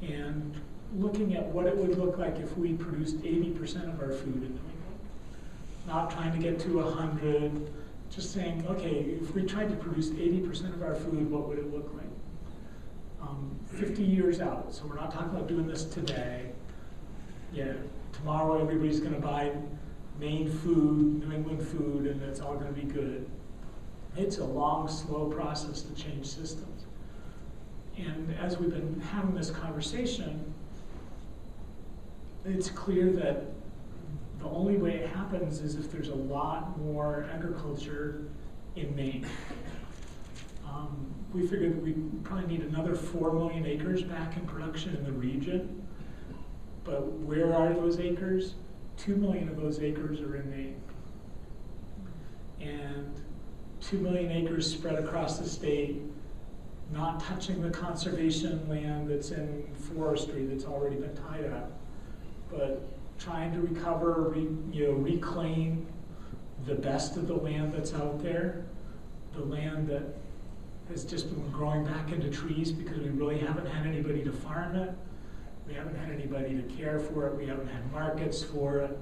and 0.01 0.59
looking 0.97 1.37
at 1.37 1.45
what 1.45 1.67
it 1.67 1.77
would 1.77 1.99
look 1.99 2.17
like 2.17 2.39
if 2.39 2.57
we 2.57 2.73
produced 2.73 3.19
80% 3.19 3.93
of 3.93 4.01
our 4.01 4.13
food 4.13 4.37
in 4.37 4.41
New 4.41 4.47
England. 4.47 4.78
Not 5.89 6.11
trying 6.11 6.33
to 6.33 6.39
get 6.39 6.61
to 6.61 6.77
100, 6.77 7.73
just 8.15 8.35
saying, 8.35 8.67
okay, 8.69 9.17
if 9.23 9.35
we 9.35 9.43
tried 9.43 9.71
to 9.71 9.77
produce 9.77 10.11
80% 10.11 10.75
of 10.75 10.83
our 10.83 10.95
food, 10.95 11.31
what 11.31 11.49
would 11.49 11.59
it 11.59 11.73
look 11.73 11.91
like? 11.95 13.27
Um, 13.27 13.59
50 13.69 14.03
years 14.03 14.39
out, 14.39 14.75
so 14.75 14.85
we're 14.87 14.97
not 14.97 15.11
talking 15.11 15.31
about 15.31 15.49
doing 15.49 15.67
this 15.67 15.85
today. 15.85 16.51
Yeah, 17.55 17.73
tomorrow 18.13 18.61
everybody's 18.61 19.01
going 19.01 19.15
to 19.15 19.21
buy 19.21 19.53
Maine 20.21 20.51
food, 20.51 21.27
New 21.27 21.35
England 21.35 21.67
food, 21.67 22.07
and 22.07 22.23
it's 22.23 22.41
all 22.41 22.55
going 22.55 22.75
to 22.75 22.79
be 22.79 22.87
good. 22.87 23.27
It's 24.15 24.39
a 24.39 24.45
long, 24.45 24.89
slow 24.89 25.27
process 25.27 25.81
to 25.83 25.95
change 25.95 26.27
systems. 26.27 26.85
And 27.97 28.37
as 28.39 28.59
we've 28.59 28.71
been 28.71 29.01
having 29.01 29.35
this 29.35 29.51
conversation, 29.51 30.53
it's 32.45 32.69
clear 32.69 33.11
that 33.13 33.45
the 34.39 34.47
only 34.47 34.77
way 34.77 34.97
it 34.97 35.11
happens 35.11 35.61
is 35.61 35.75
if 35.75 35.91
there's 35.91 36.09
a 36.09 36.15
lot 36.15 36.79
more 36.79 37.27
agriculture 37.33 38.25
in 38.77 38.95
Maine. 38.95 39.27
Um, 40.67 41.13
we 41.33 41.47
figured 41.47 41.83
we 41.83 41.93
probably 42.23 42.47
need 42.47 42.67
another 42.67 42.95
4 42.95 43.33
million 43.33 43.67
acres 43.67 44.03
back 44.03 44.37
in 44.37 44.47
production 44.47 44.95
in 44.97 45.05
the 45.05 45.13
region. 45.13 45.87
But 46.85 47.11
where 47.13 47.55
are 47.55 47.73
those 47.73 47.99
acres? 48.01 48.55
2 48.99 49.17
million 49.17 49.49
of 49.49 49.57
those 49.57 49.81
acres 49.81 50.21
are 50.21 50.37
in 50.37 50.51
Maine. 50.51 50.81
And 52.61 53.21
2 53.81 53.99
million 53.99 54.31
acres 54.31 54.71
spread 54.71 54.97
across 54.97 55.39
the 55.39 55.49
state, 55.49 56.01
not 56.93 57.21
touching 57.21 57.61
the 57.61 57.71
conservation 57.71 58.67
land 58.69 59.09
that's 59.09 59.31
in 59.31 59.65
forestry 59.75 60.47
that's 60.47 60.65
already 60.65 60.97
been 60.97 61.15
tied 61.15 61.45
up, 61.53 61.73
but 62.51 62.89
trying 63.19 63.53
to 63.53 63.61
recover, 63.61 64.31
re, 64.31 64.49
you 64.73 64.87
know, 64.87 64.93
reclaim 64.93 65.87
the 66.67 66.75
best 66.75 67.17
of 67.17 67.27
the 67.27 67.35
land 67.35 67.73
that's 67.73 67.95
out 67.95 68.23
there, 68.23 68.65
the 69.33 69.45
land 69.45 69.89
that 69.89 70.03
has 70.89 71.05
just 71.05 71.29
been 71.29 71.51
growing 71.51 71.85
back 71.85 72.11
into 72.13 72.31
trees 72.31 72.73
because 72.73 72.99
we 72.99 73.11
really 73.11 73.39
haven't 73.39 73.67
had 73.67 73.87
anybody 73.87 74.25
to 74.25 74.33
farm 74.33 74.77
it. 74.77 74.91
We 75.67 75.75
haven't 75.75 75.97
had 75.97 76.11
anybody 76.11 76.57
to 76.57 76.63
care 76.77 76.99
for 76.99 77.27
it. 77.27 77.37
We 77.37 77.47
haven't 77.47 77.69
had 77.69 77.93
markets 77.93 78.43
for 78.43 78.79
it. 78.79 78.99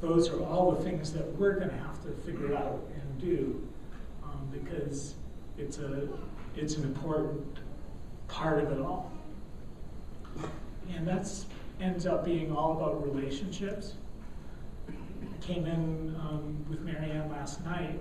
Those 0.00 0.28
are 0.28 0.42
all 0.44 0.70
the 0.72 0.82
things 0.84 1.12
that 1.12 1.26
we're 1.36 1.58
going 1.58 1.70
to 1.70 1.76
have 1.78 2.00
to 2.04 2.10
figure 2.24 2.54
out 2.56 2.88
and 2.94 3.20
do 3.20 3.66
um, 4.22 4.48
because 4.52 5.14
it's 5.58 5.78
a 5.78 6.08
it's 6.56 6.76
an 6.76 6.84
important 6.84 7.58
part 8.28 8.62
of 8.62 8.70
it 8.70 8.80
all. 8.80 9.10
And 10.94 11.06
that's 11.06 11.46
ends 11.80 12.06
up 12.06 12.24
being 12.24 12.52
all 12.52 12.72
about 12.72 13.04
relationships. 13.04 13.94
Came 15.40 15.66
in 15.66 16.16
um, 16.18 16.64
with 16.70 16.80
Marianne 16.80 17.30
last 17.30 17.62
night, 17.64 18.00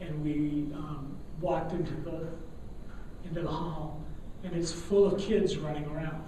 and 0.00 0.24
we 0.24 0.72
um, 0.74 1.14
walked 1.40 1.72
into 1.72 1.92
the 2.00 2.28
into 3.24 3.42
the 3.42 3.50
hall, 3.50 4.02
and 4.42 4.54
it's 4.54 4.72
full 4.72 5.04
of 5.04 5.20
kids 5.20 5.58
running 5.58 5.84
around. 5.86 6.24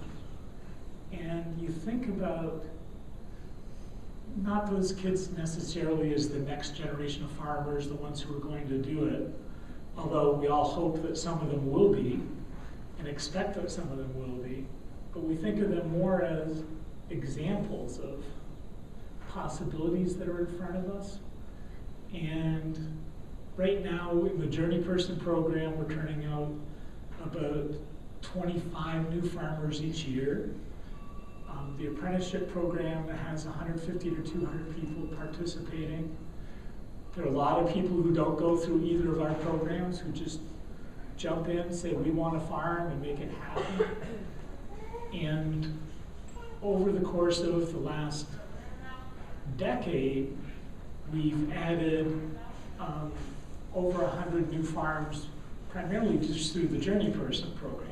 And 1.11 1.59
you 1.59 1.69
think 1.69 2.07
about 2.07 2.63
not 4.37 4.69
those 4.69 4.91
kids 4.91 5.31
necessarily 5.31 6.13
as 6.13 6.29
the 6.29 6.39
next 6.39 6.75
generation 6.75 7.23
of 7.23 7.31
farmers, 7.31 7.87
the 7.87 7.95
ones 7.95 8.21
who 8.21 8.35
are 8.35 8.39
going 8.39 8.67
to 8.67 8.77
do 8.77 9.05
it, 9.05 9.33
although 9.97 10.33
we 10.33 10.47
all 10.47 10.65
hope 10.65 11.01
that 11.01 11.17
some 11.17 11.39
of 11.41 11.49
them 11.49 11.71
will 11.71 11.93
be 11.93 12.21
and 12.99 13.07
expect 13.07 13.55
that 13.55 13.71
some 13.71 13.89
of 13.91 13.97
them 13.97 14.13
will 14.15 14.43
be. 14.43 14.65
But 15.15 15.23
we 15.23 15.35
think 15.35 15.61
of 15.61 15.69
them 15.69 15.97
more 15.97 16.21
as 16.21 16.63
examples 17.09 17.99
of 17.99 18.21
possibilities 19.29 20.17
that 20.17 20.27
are 20.27 20.45
in 20.45 20.57
front 20.57 20.75
of 20.75 20.89
us. 20.93 21.19
And 22.13 22.77
right 23.55 23.81
now, 23.81 24.11
in 24.11 24.37
the 24.37 24.45
Journey 24.45 24.79
Person 24.79 25.17
program, 25.17 25.77
we're 25.77 25.89
turning 25.89 26.25
out 26.25 26.51
about 27.23 27.71
25 28.23 29.09
new 29.13 29.27
farmers 29.29 29.81
each 29.81 30.03
year. 30.03 30.53
Um, 31.49 31.75
the 31.79 31.87
apprenticeship 31.87 32.51
program 32.51 33.07
has 33.07 33.45
150 33.45 34.09
to 34.09 34.21
200 34.21 34.75
people 34.75 35.15
participating. 35.15 36.15
There 37.15 37.23
are 37.23 37.29
a 37.29 37.31
lot 37.31 37.59
of 37.59 37.73
people 37.73 37.95
who 37.95 38.13
don't 38.13 38.37
go 38.37 38.57
through 38.57 38.83
either 38.83 39.13
of 39.13 39.21
our 39.21 39.33
programs 39.35 39.97
who 39.99 40.11
just 40.11 40.41
jump 41.15 41.47
in, 41.47 41.71
say 41.71 41.93
we 41.93 42.11
want 42.11 42.33
to 42.33 42.45
farm 42.47 42.91
and 42.91 43.01
make 43.01 43.19
it 43.19 43.31
happen. 43.31 43.87
And 45.21 45.79
over 46.61 46.91
the 46.91 47.05
course 47.05 47.39
of 47.39 47.71
the 47.71 47.79
last 47.79 48.27
decade, 49.57 50.35
we've 51.13 51.51
added 51.53 52.07
um, 52.79 53.11
over 53.73 54.03
100 54.03 54.51
new 54.51 54.63
farms, 54.63 55.27
primarily 55.69 56.17
just 56.17 56.53
through 56.53 56.67
the 56.67 56.77
Journey 56.77 57.11
Person 57.11 57.51
program. 57.53 57.89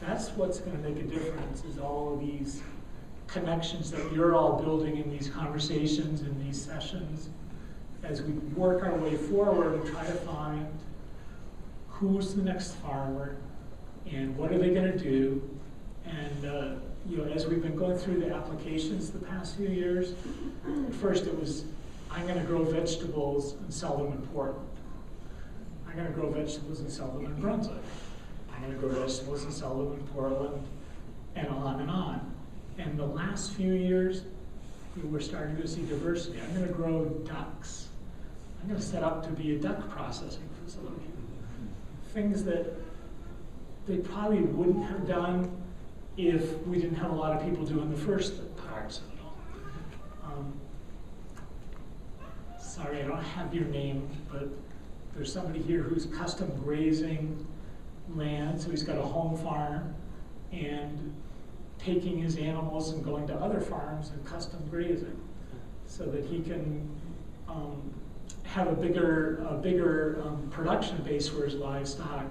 That's 0.00 0.30
what's 0.30 0.58
going 0.58 0.76
to 0.76 0.88
make 0.88 0.98
a 0.98 1.06
difference 1.06 1.64
is 1.64 1.78
all 1.78 2.14
of 2.14 2.20
these 2.20 2.62
connections 3.26 3.90
that 3.90 4.12
you're 4.12 4.34
all 4.34 4.60
building 4.60 4.96
in 4.96 5.10
these 5.10 5.28
conversations, 5.28 6.22
in 6.22 6.44
these 6.44 6.60
sessions, 6.60 7.28
as 8.02 8.22
we 8.22 8.32
work 8.32 8.84
our 8.84 8.94
way 8.96 9.16
forward 9.16 9.74
and 9.74 9.86
try 9.86 10.04
to 10.04 10.12
find 10.12 10.66
who's 11.88 12.34
the 12.34 12.42
next 12.42 12.72
farmer 12.76 13.36
and 14.10 14.36
what 14.36 14.52
are 14.52 14.58
they 14.58 14.70
going 14.74 14.90
to 14.90 14.98
do. 14.98 15.42
And 16.06 16.44
uh, 16.44 16.74
you 17.08 17.18
know, 17.18 17.24
as 17.24 17.46
we've 17.46 17.62
been 17.62 17.76
going 17.76 17.98
through 17.98 18.20
the 18.20 18.34
applications 18.34 19.10
the 19.10 19.18
past 19.18 19.56
few 19.56 19.68
years, 19.68 20.14
at 20.86 20.94
first 20.94 21.26
it 21.26 21.38
was, 21.38 21.64
I'm 22.10 22.26
going 22.26 22.38
to 22.38 22.46
grow 22.46 22.64
vegetables 22.64 23.54
and 23.54 23.72
sell 23.72 23.96
them 23.96 24.12
in 24.12 24.26
Portland. 24.28 24.68
I'm 25.86 25.94
going 25.96 26.06
to 26.06 26.12
grow 26.12 26.30
vegetables 26.30 26.80
and 26.80 26.90
sell 26.90 27.08
them 27.08 27.26
in 27.26 27.40
Brunswick. 27.40 27.76
I'm 28.54 28.62
going 28.62 28.74
to 28.74 28.78
grow 28.78 29.06
vegetables 29.06 29.44
and 29.44 29.52
sell 29.52 29.76
them 29.76 29.92
in 29.92 30.06
Portland, 30.08 30.66
and 31.36 31.48
on 31.48 31.80
and 31.80 31.90
on. 31.90 32.34
And 32.78 32.98
the 32.98 33.06
last 33.06 33.52
few 33.52 33.72
years, 33.72 34.22
we're 35.02 35.20
starting 35.20 35.56
to 35.56 35.68
see 35.68 35.82
diversity. 35.82 36.40
I'm 36.40 36.54
going 36.54 36.66
to 36.66 36.72
grow 36.72 37.04
ducks. 37.26 37.88
I'm 38.62 38.68
going 38.68 38.80
to 38.80 38.86
set 38.86 39.02
up 39.02 39.24
to 39.24 39.30
be 39.30 39.56
a 39.56 39.58
duck 39.58 39.90
processing 39.90 40.48
facility. 40.64 41.02
Things 42.12 42.44
that 42.44 42.72
they 43.86 43.98
probably 43.98 44.40
wouldn't 44.40 44.84
have 44.86 45.06
done 45.06 45.63
if 46.16 46.64
we 46.66 46.78
didn't 46.80 46.96
have 46.96 47.10
a 47.10 47.14
lot 47.14 47.32
of 47.36 47.44
people 47.44 47.64
doing 47.64 47.90
the 47.90 47.96
first 47.96 48.34
parts 48.56 48.98
of 48.98 49.04
it 49.04 49.18
all. 49.24 49.36
Um, 50.24 50.52
sorry, 52.60 53.02
I 53.02 53.06
don't 53.06 53.22
have 53.22 53.54
your 53.54 53.64
name, 53.64 54.08
but 54.30 54.48
there's 55.14 55.32
somebody 55.32 55.60
here 55.60 55.82
who's 55.82 56.06
custom 56.06 56.50
grazing 56.62 57.46
land, 58.14 58.60
so 58.60 58.70
he's 58.70 58.82
got 58.82 58.98
a 58.98 59.02
home 59.02 59.36
farm 59.36 59.94
and 60.52 61.14
taking 61.78 62.18
his 62.18 62.36
animals 62.36 62.90
and 62.90 63.04
going 63.04 63.26
to 63.26 63.34
other 63.34 63.60
farms 63.60 64.10
and 64.10 64.24
custom 64.24 64.60
grazing 64.70 65.20
so 65.86 66.06
that 66.06 66.24
he 66.24 66.40
can 66.40 66.88
um, 67.48 67.92
have 68.44 68.68
a 68.68 68.72
bigger, 68.72 69.44
a 69.48 69.54
bigger 69.54 70.22
um, 70.24 70.48
production 70.50 70.96
base 71.02 71.28
for 71.28 71.44
his 71.44 71.54
livestock 71.54 72.26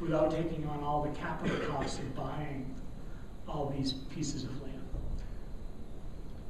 without 0.00 0.30
taking 0.30 0.66
on 0.66 0.84
all 0.84 1.02
the 1.02 1.18
capital 1.18 1.56
costs 1.68 1.98
of 1.98 2.14
buying 2.14 2.75
all 3.48 3.72
these 3.76 3.92
pieces 3.92 4.44
of 4.44 4.62
land. 4.62 4.82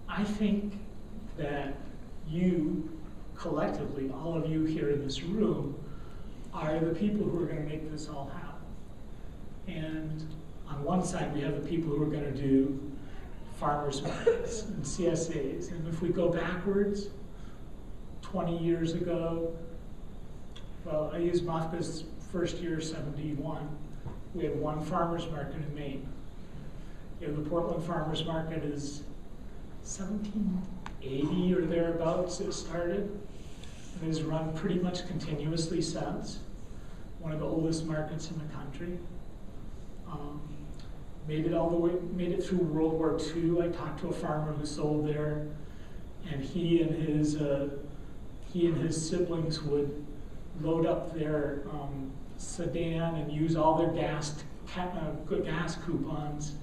I 0.09 0.25
think 0.25 0.75
that 1.37 1.75
you 2.29 2.91
collectively, 3.35 4.11
all 4.11 4.37
of 4.37 4.51
you 4.51 4.65
here 4.65 4.91
in 4.91 5.05
this 5.05 5.23
room, 5.23 5.79
are 6.53 6.79
the 6.79 6.95
people 6.95 7.25
who 7.27 7.43
are 7.43 7.47
going 7.47 7.63
to 7.63 7.69
make 7.69 7.91
this 7.91 8.09
all 8.09 8.31
happen. 8.33 8.57
And 9.69 10.27
on 10.69 10.83
one 10.83 11.05
side, 11.05 11.35
we 11.35 11.43
have 11.43 11.63
the 11.63 11.69
people 11.69 11.95
who 11.95 12.03
are 12.03 12.11
going 12.11 12.25
to 12.25 12.33
do 12.33 12.81
farmers 13.59 14.03
markets 14.03 14.63
and 14.63 14.83
CSAs. 14.83 15.71
And 15.71 15.87
if 15.89 16.01
we 16.01 16.09
go 16.09 16.29
backwards, 16.29 17.09
20 18.23 18.59
years 18.59 18.95
ago, 18.95 19.55
well, 20.85 21.11
I 21.13 21.19
use 21.19 21.41
MOFGA's 21.41 22.05
first 22.33 22.59
year, 22.59 22.81
71. 22.81 23.69
We 24.35 24.45
had 24.45 24.59
one 24.59 24.85
farmers 24.85 25.29
market 25.31 25.57
in 25.57 25.75
Maine. 25.75 26.09
You 27.21 27.29
know, 27.29 27.35
the 27.43 27.49
Portland 27.49 27.83
Farmers 27.85 28.25
Market 28.25 28.63
is 28.63 29.03
1780 29.83 31.55
or 31.55 31.63
thereabouts 31.63 32.41
it 32.41 32.53
started 32.53 33.19
and 33.95 34.07
has 34.07 34.23
run 34.23 34.53
pretty 34.55 34.79
much 34.79 35.07
continuously 35.07 35.81
since. 35.81 36.41
One 37.21 37.33
of 37.33 37.41
the 37.41 37.47
oldest 37.47 37.87
markets 37.87 38.31
in 38.31 38.39
the 38.39 38.45
country. 38.55 38.99
Um, 40.11 40.41
made 41.27 41.47
it 41.47 41.55
all 41.55 41.71
the 41.71 41.77
way, 41.77 41.93
made 42.13 42.33
it 42.33 42.45
through 42.45 42.59
World 42.59 42.93
War 42.93 43.19
II. 43.35 43.63
I 43.63 43.69
talked 43.69 44.01
to 44.01 44.09
a 44.09 44.13
farmer 44.13 44.53
who 44.53 44.67
sold 44.67 45.09
there, 45.09 45.47
and 46.31 46.43
he 46.43 46.83
and 46.83 46.95
his 46.95 47.37
uh, 47.37 47.71
he 48.53 48.67
and 48.67 48.77
his 48.77 49.09
siblings 49.09 49.63
would 49.63 50.05
load 50.61 50.87
up 50.87 51.15
their 51.15 51.63
um, 51.73 52.13
sedan 52.37 53.17
and 53.17 53.33
use 53.33 53.57
all 53.57 53.77
their 53.77 53.91
gas 53.91 54.45
uh, 54.77 55.13
gas 55.43 55.77
coupons 55.85 56.55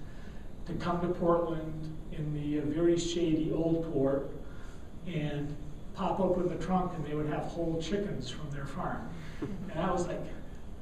to 0.66 0.74
come 0.74 1.02
to 1.02 1.08
Portland 1.08 1.96
in 2.12 2.34
the 2.34 2.60
uh, 2.60 2.66
very 2.66 2.98
shady 2.98 3.52
old 3.52 3.92
port 3.92 4.30
and 5.08 5.56
pop 5.94 6.20
open 6.20 6.48
the 6.50 6.64
trunk 6.64 6.94
and 6.96 7.06
they 7.06 7.14
would 7.14 7.28
have 7.28 7.44
whole 7.44 7.82
chickens 7.82 8.30
from 8.30 8.50
their 8.52 8.66
farm. 8.66 9.10
And 9.42 9.80
I 9.80 9.92
was 9.92 10.08
like, 10.08 10.22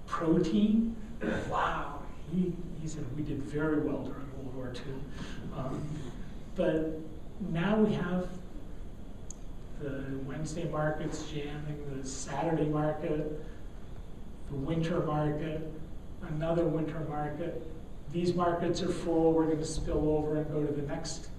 protein? 0.05 0.95
Wow. 1.49 1.99
He, 2.31 2.53
he 2.81 2.87
said 2.87 3.05
we 3.15 3.23
did 3.23 3.41
very 3.43 3.79
well 3.81 4.03
during 4.03 4.27
World 4.37 4.55
War 4.55 4.73
II. 4.75 4.93
Um, 5.57 5.87
but 6.55 6.99
now 7.49 7.77
we 7.77 7.93
have 7.93 8.27
the 9.81 10.03
Wednesday 10.25 10.65
markets 10.69 11.23
jamming, 11.31 11.83
the 11.97 12.07
Saturday 12.07 12.69
market, 12.69 13.43
the 14.49 14.55
winter 14.55 14.99
market, 15.01 15.71
another 16.29 16.65
winter 16.65 16.99
market. 17.09 17.67
These 18.11 18.33
markets 18.33 18.81
are 18.81 18.89
full, 18.89 19.31
we're 19.31 19.45
going 19.45 19.59
to 19.59 19.65
spill 19.65 20.09
over 20.09 20.35
and 20.35 20.51
go 20.51 20.63
to 20.63 20.71
the 20.71 20.81
next 20.81 21.29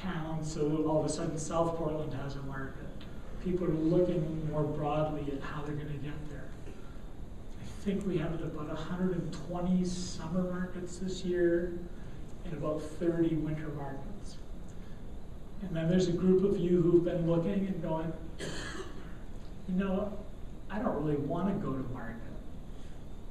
town, 0.00 0.42
so 0.42 0.84
all 0.88 1.00
of 1.00 1.06
a 1.06 1.08
sudden 1.08 1.36
South 1.36 1.76
Portland 1.76 2.14
has 2.14 2.36
a 2.36 2.42
market. 2.42 2.86
People 3.44 3.66
are 3.66 3.70
looking 3.70 4.50
more 4.50 4.62
broadly 4.62 5.30
at 5.32 5.42
how 5.42 5.62
they're 5.62 5.74
going 5.74 5.88
to 5.88 5.98
get 5.98 6.30
there. 6.30 6.48
I 7.60 7.84
think 7.84 8.06
we 8.06 8.16
have 8.18 8.32
about 8.34 8.68
120 8.68 9.84
summer 9.84 10.42
markets 10.42 10.98
this 10.98 11.22
year 11.22 11.78
and 12.44 12.54
about 12.54 12.80
30 12.82 13.36
winter 13.36 13.68
markets. 13.68 14.38
And 15.62 15.76
then 15.76 15.88
there's 15.88 16.08
a 16.08 16.12
group 16.12 16.44
of 16.44 16.58
you 16.58 16.80
who've 16.80 17.04
been 17.04 17.30
looking 17.30 17.66
and 17.66 17.82
going, 17.82 18.12
you 18.38 19.74
know, 19.74 20.18
I 20.70 20.78
don't 20.78 20.96
really 21.02 21.16
want 21.16 21.48
to 21.48 21.66
go 21.66 21.72
to 21.72 21.82
market 21.92 22.35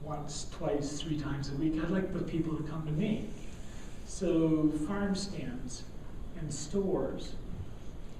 once, 0.06 0.48
twice, 0.52 1.02
three 1.02 1.20
times 1.20 1.52
a 1.52 1.56
week. 1.56 1.74
I'd 1.82 1.90
like 1.90 2.14
the 2.14 2.20
people 2.20 2.56
to 2.56 2.64
come 2.64 2.86
to 2.86 2.92
me. 2.92 3.28
So 4.06 4.72
farm 4.88 5.16
stands 5.16 5.84
and 6.40 6.54
stores 6.54 7.34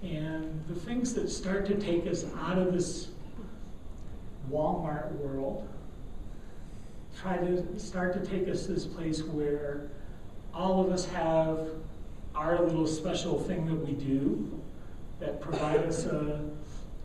and 0.02 0.64
the 0.68 0.76
things 0.76 1.14
that 1.14 1.30
start 1.30 1.66
to 1.68 1.76
take 1.76 2.08
us 2.08 2.26
out 2.40 2.58
of 2.58 2.74
this 2.74 3.10
Walmart 4.52 5.12
world 5.14 5.68
try 7.20 7.38
to 7.38 7.80
start 7.80 8.14
to 8.14 8.30
take 8.30 8.48
us 8.50 8.66
to 8.66 8.74
this 8.74 8.86
place 8.86 9.24
where 9.24 9.90
all 10.54 10.84
of 10.84 10.92
us 10.92 11.06
have 11.06 11.70
our 12.36 12.62
little 12.62 12.88
special 12.88 13.40
thing 13.40 13.66
that 13.66 13.76
we 13.76 13.94
do 13.94 14.62
that 15.20 15.40
provide 15.40 15.80
us 15.86 16.06
a 16.06 16.42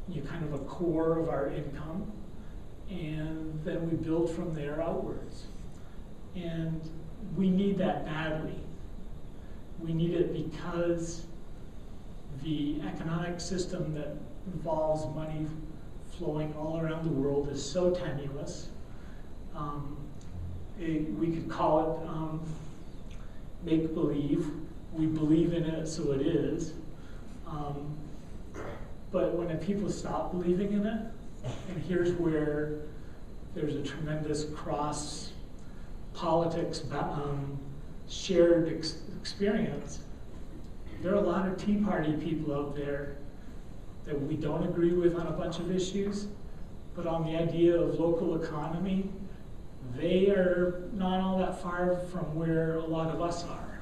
you 0.08 0.20
know, 0.20 0.28
kind 0.28 0.44
of 0.44 0.54
a 0.54 0.58
core 0.64 1.18
of 1.18 1.28
our 1.28 1.48
income 1.50 2.10
and 2.90 3.60
then 3.64 3.88
we 3.88 3.96
build 3.96 4.34
from 4.34 4.54
there 4.54 4.82
outwards 4.82 5.46
and 6.34 6.80
we 7.36 7.48
need 7.48 7.78
that 7.78 8.04
badly 8.04 8.60
we 9.80 9.92
need 9.92 10.12
it 10.12 10.32
because 10.32 11.24
the 12.42 12.80
economic 12.82 13.40
system 13.40 13.94
that 13.94 14.16
involves 14.52 15.06
money 15.14 15.46
flowing 16.18 16.54
all 16.54 16.78
around 16.78 17.04
the 17.04 17.12
world 17.12 17.48
is 17.48 17.64
so 17.64 17.90
tenuous. 17.90 18.68
Um, 19.54 19.96
it, 20.78 21.10
we 21.14 21.30
could 21.30 21.48
call 21.48 21.80
it 21.80 22.08
um, 22.08 22.42
make 23.62 23.94
believe. 23.94 24.46
We 24.92 25.06
believe 25.06 25.52
in 25.52 25.64
it, 25.64 25.86
so 25.86 26.12
it 26.12 26.22
is. 26.22 26.72
Um, 27.46 27.96
but 29.12 29.34
when 29.34 29.56
people 29.58 29.90
stop 29.90 30.32
believing 30.32 30.72
in 30.72 30.86
it, 30.86 31.06
and 31.44 31.82
here's 31.88 32.12
where 32.12 32.80
there's 33.54 33.74
a 33.74 33.82
tremendous 33.82 34.44
cross 34.54 35.32
politics 36.14 36.82
um, 36.92 37.58
shared 38.08 38.68
ex- 38.68 38.98
experience 39.20 40.00
there 41.02 41.12
are 41.12 41.16
a 41.16 41.20
lot 41.20 41.48
of 41.48 41.56
Tea 41.56 41.76
Party 41.76 42.12
people 42.12 42.54
out 42.54 42.76
there 42.76 43.16
that 44.04 44.20
we 44.20 44.36
don't 44.36 44.64
agree 44.64 44.92
with 44.92 45.16
on 45.16 45.26
a 45.28 45.32
bunch 45.32 45.58
of 45.58 45.74
issues, 45.74 46.26
but 46.94 47.06
on 47.06 47.24
the 47.24 47.38
idea 47.38 47.74
of 47.80 47.98
local 47.98 48.42
economy, 48.42 49.08
they 49.96 50.28
are 50.28 50.88
not 50.92 51.20
all 51.20 51.38
that 51.38 51.62
far 51.62 51.96
from 52.12 52.34
where 52.34 52.76
a 52.76 52.86
lot 52.86 53.08
of 53.08 53.22
us 53.22 53.44
are. 53.44 53.80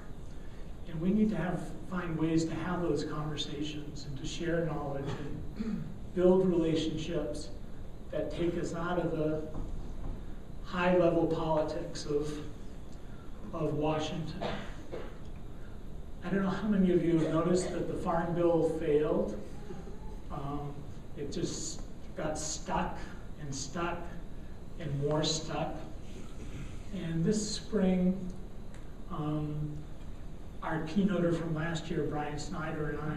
And 0.89 1.01
we 1.01 1.11
need 1.11 1.29
to 1.31 1.37
have 1.37 1.61
find 1.91 2.17
ways 2.19 2.45
to 2.45 2.55
have 2.55 2.83
those 2.83 3.05
conversations 3.05 4.07
and 4.09 4.19
to 4.19 4.27
share 4.27 4.65
knowledge 4.67 5.09
and 5.57 5.83
build 6.19 6.51
relationships 6.51 7.51
that 8.11 8.29
take 8.29 8.59
us 8.59 8.75
out 8.75 8.99
of 8.99 9.13
the 9.13 9.41
high 10.65 10.97
level 10.97 11.29
politics 11.29 12.07
of, 12.07 12.41
of 13.55 13.75
Washington. 13.75 14.43
I 16.25 16.29
don't 16.29 16.43
know 16.43 16.51
how 16.51 16.67
many 16.67 16.91
of 16.91 17.05
you 17.05 17.21
have 17.21 17.33
noticed 17.33 17.71
that 17.71 17.87
the 17.87 17.95
Farm 17.95 18.35
Bill 18.35 18.69
failed. 18.81 19.41
Um, 20.33 20.75
it 21.17 21.31
just 21.31 21.83
got 22.17 22.37
stuck 22.37 22.99
and 23.41 23.55
stuck 23.55 24.01
and 24.81 25.01
more 25.05 25.23
stuck. 25.23 25.77
And 26.95 27.25
this 27.25 27.49
spring, 27.49 28.19
um, 29.13 29.71
our 30.65 30.83
keynoter 30.83 31.33
from 31.33 31.55
last 31.55 31.89
year, 31.89 32.09
Brian 32.11 32.41
Snyder, 32.41 32.91
and 32.91 32.99
I 32.99 33.17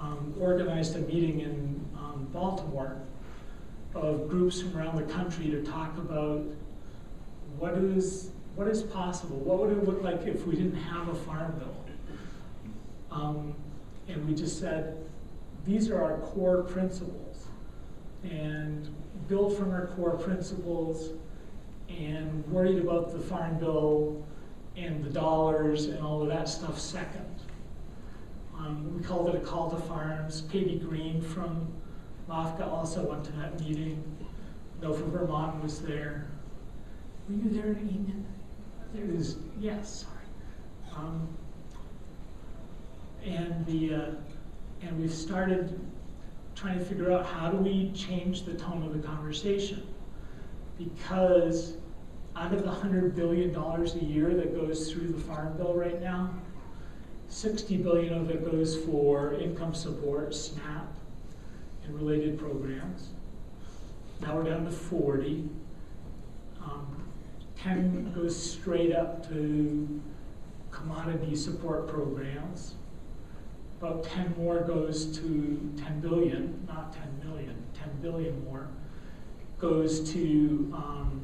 um, 0.00 0.34
organized 0.40 0.96
a 0.96 1.00
meeting 1.00 1.40
in 1.40 1.88
um, 1.96 2.28
Baltimore 2.32 3.00
of 3.94 4.28
groups 4.28 4.60
from 4.62 4.76
around 4.76 4.96
the 4.96 5.12
country 5.12 5.50
to 5.50 5.62
talk 5.62 5.96
about 5.98 6.44
what 7.58 7.74
is 7.74 8.30
what 8.54 8.68
is 8.68 8.82
possible. 8.82 9.36
What 9.36 9.58
would 9.60 9.70
it 9.70 9.84
look 9.84 10.02
like 10.02 10.26
if 10.26 10.46
we 10.46 10.56
didn't 10.56 10.76
have 10.76 11.08
a 11.08 11.14
farm 11.14 11.58
bill? 11.58 11.76
Um, 13.10 13.54
and 14.08 14.26
we 14.28 14.34
just 14.34 14.58
said, 14.58 15.04
these 15.66 15.90
are 15.90 16.02
our 16.02 16.18
core 16.18 16.62
principles. 16.62 17.46
And 18.24 18.88
build 19.28 19.56
from 19.56 19.70
our 19.70 19.86
core 19.88 20.16
principles 20.16 21.10
and 21.88 22.46
worried 22.48 22.78
about 22.78 23.12
the 23.12 23.18
farm 23.18 23.58
bill 23.58 24.24
and 24.76 25.04
the 25.04 25.10
dollars 25.10 25.86
and 25.86 26.00
all 26.00 26.22
of 26.22 26.28
that 26.28 26.48
stuff 26.48 26.78
second. 26.78 27.29
Um, 28.60 28.94
we 28.94 29.02
called 29.02 29.30
it 29.30 29.36
a 29.36 29.40
call 29.40 29.70
to 29.70 29.76
farms. 29.76 30.42
Katie 30.52 30.78
Green 30.78 31.22
from 31.22 31.66
MOFGA 32.28 32.68
also 32.68 33.02
went 33.08 33.24
to 33.24 33.32
that 33.32 33.58
meeting. 33.58 34.04
NOFA 34.82 35.10
Vermont 35.10 35.62
was 35.62 35.80
there. 35.80 36.26
Were 37.28 37.36
you 37.36 37.48
there, 37.50 37.72
Ian? 37.72 38.26
It 38.94 39.16
was, 39.16 39.36
yes, 39.58 40.04
sorry. 40.04 40.96
Um, 40.96 41.26
and 43.24 43.64
the, 43.64 43.94
uh, 43.94 44.10
and 44.82 45.00
we've 45.00 45.12
started 45.12 45.80
trying 46.54 46.78
to 46.78 46.84
figure 46.84 47.12
out 47.12 47.24
how 47.24 47.50
do 47.50 47.56
we 47.56 47.90
change 47.92 48.44
the 48.44 48.54
tone 48.54 48.82
of 48.82 48.92
the 48.92 49.06
conversation? 49.06 49.86
Because 50.78 51.74
out 52.36 52.52
of 52.52 52.62
the 52.62 52.70
hundred 52.70 53.14
billion 53.16 53.52
dollars 53.52 53.94
a 53.94 54.04
year 54.04 54.34
that 54.34 54.54
goes 54.54 54.92
through 54.92 55.08
the 55.08 55.20
farm 55.20 55.56
bill 55.56 55.74
right 55.74 56.00
now, 56.00 56.30
60 57.30 57.76
billion 57.76 58.12
of 58.12 58.28
it 58.28 58.44
goes 58.44 58.76
for 58.76 59.34
income 59.34 59.72
support, 59.72 60.34
SNAP, 60.34 60.92
and 61.84 61.94
related 61.94 62.36
programs. 62.36 63.10
Now 64.20 64.36
we're 64.36 64.50
down 64.50 64.64
to 64.64 64.70
40. 64.70 65.48
Um, 66.60 67.08
10 67.56 68.12
goes 68.14 68.36
straight 68.36 68.92
up 68.92 69.26
to 69.28 70.02
commodity 70.72 71.36
support 71.36 71.86
programs. 71.86 72.74
About 73.80 74.02
10 74.04 74.34
more 74.36 74.62
goes 74.62 75.16
to 75.18 75.72
10 75.76 76.00
billion, 76.00 76.66
not 76.66 76.92
10 76.92 77.30
million, 77.30 77.56
10 77.74 77.90
billion 78.02 78.44
more, 78.44 78.66
goes 79.58 80.12
to 80.12 80.70
um, 80.74 81.22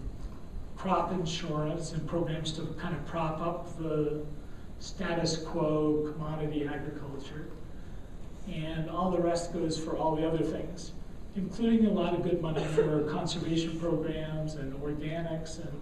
crop 0.77 1.11
insurance 1.13 1.93
and 1.93 2.07
programs 2.09 2.53
to 2.53 2.63
kind 2.79 2.95
of 2.95 3.05
prop 3.07 3.41
up 3.41 3.77
the 3.79 4.25
status 4.79 5.37
quo 5.37 6.13
commodity 6.13 6.67
agriculture. 6.67 7.47
And 8.53 8.89
all 8.89 9.11
the 9.11 9.21
rest 9.21 9.53
goes 9.53 9.79
for 9.79 9.97
all 9.97 10.15
the 10.15 10.27
other 10.27 10.45
things, 10.45 10.93
including 11.35 11.87
a 11.87 11.91
lot 11.91 12.15
of 12.15 12.23
good 12.23 12.41
money 12.41 12.65
for 12.65 13.03
conservation 13.11 13.79
programs 13.81 14.55
and 14.55 14.73
organics 14.75 15.59
and 15.59 15.81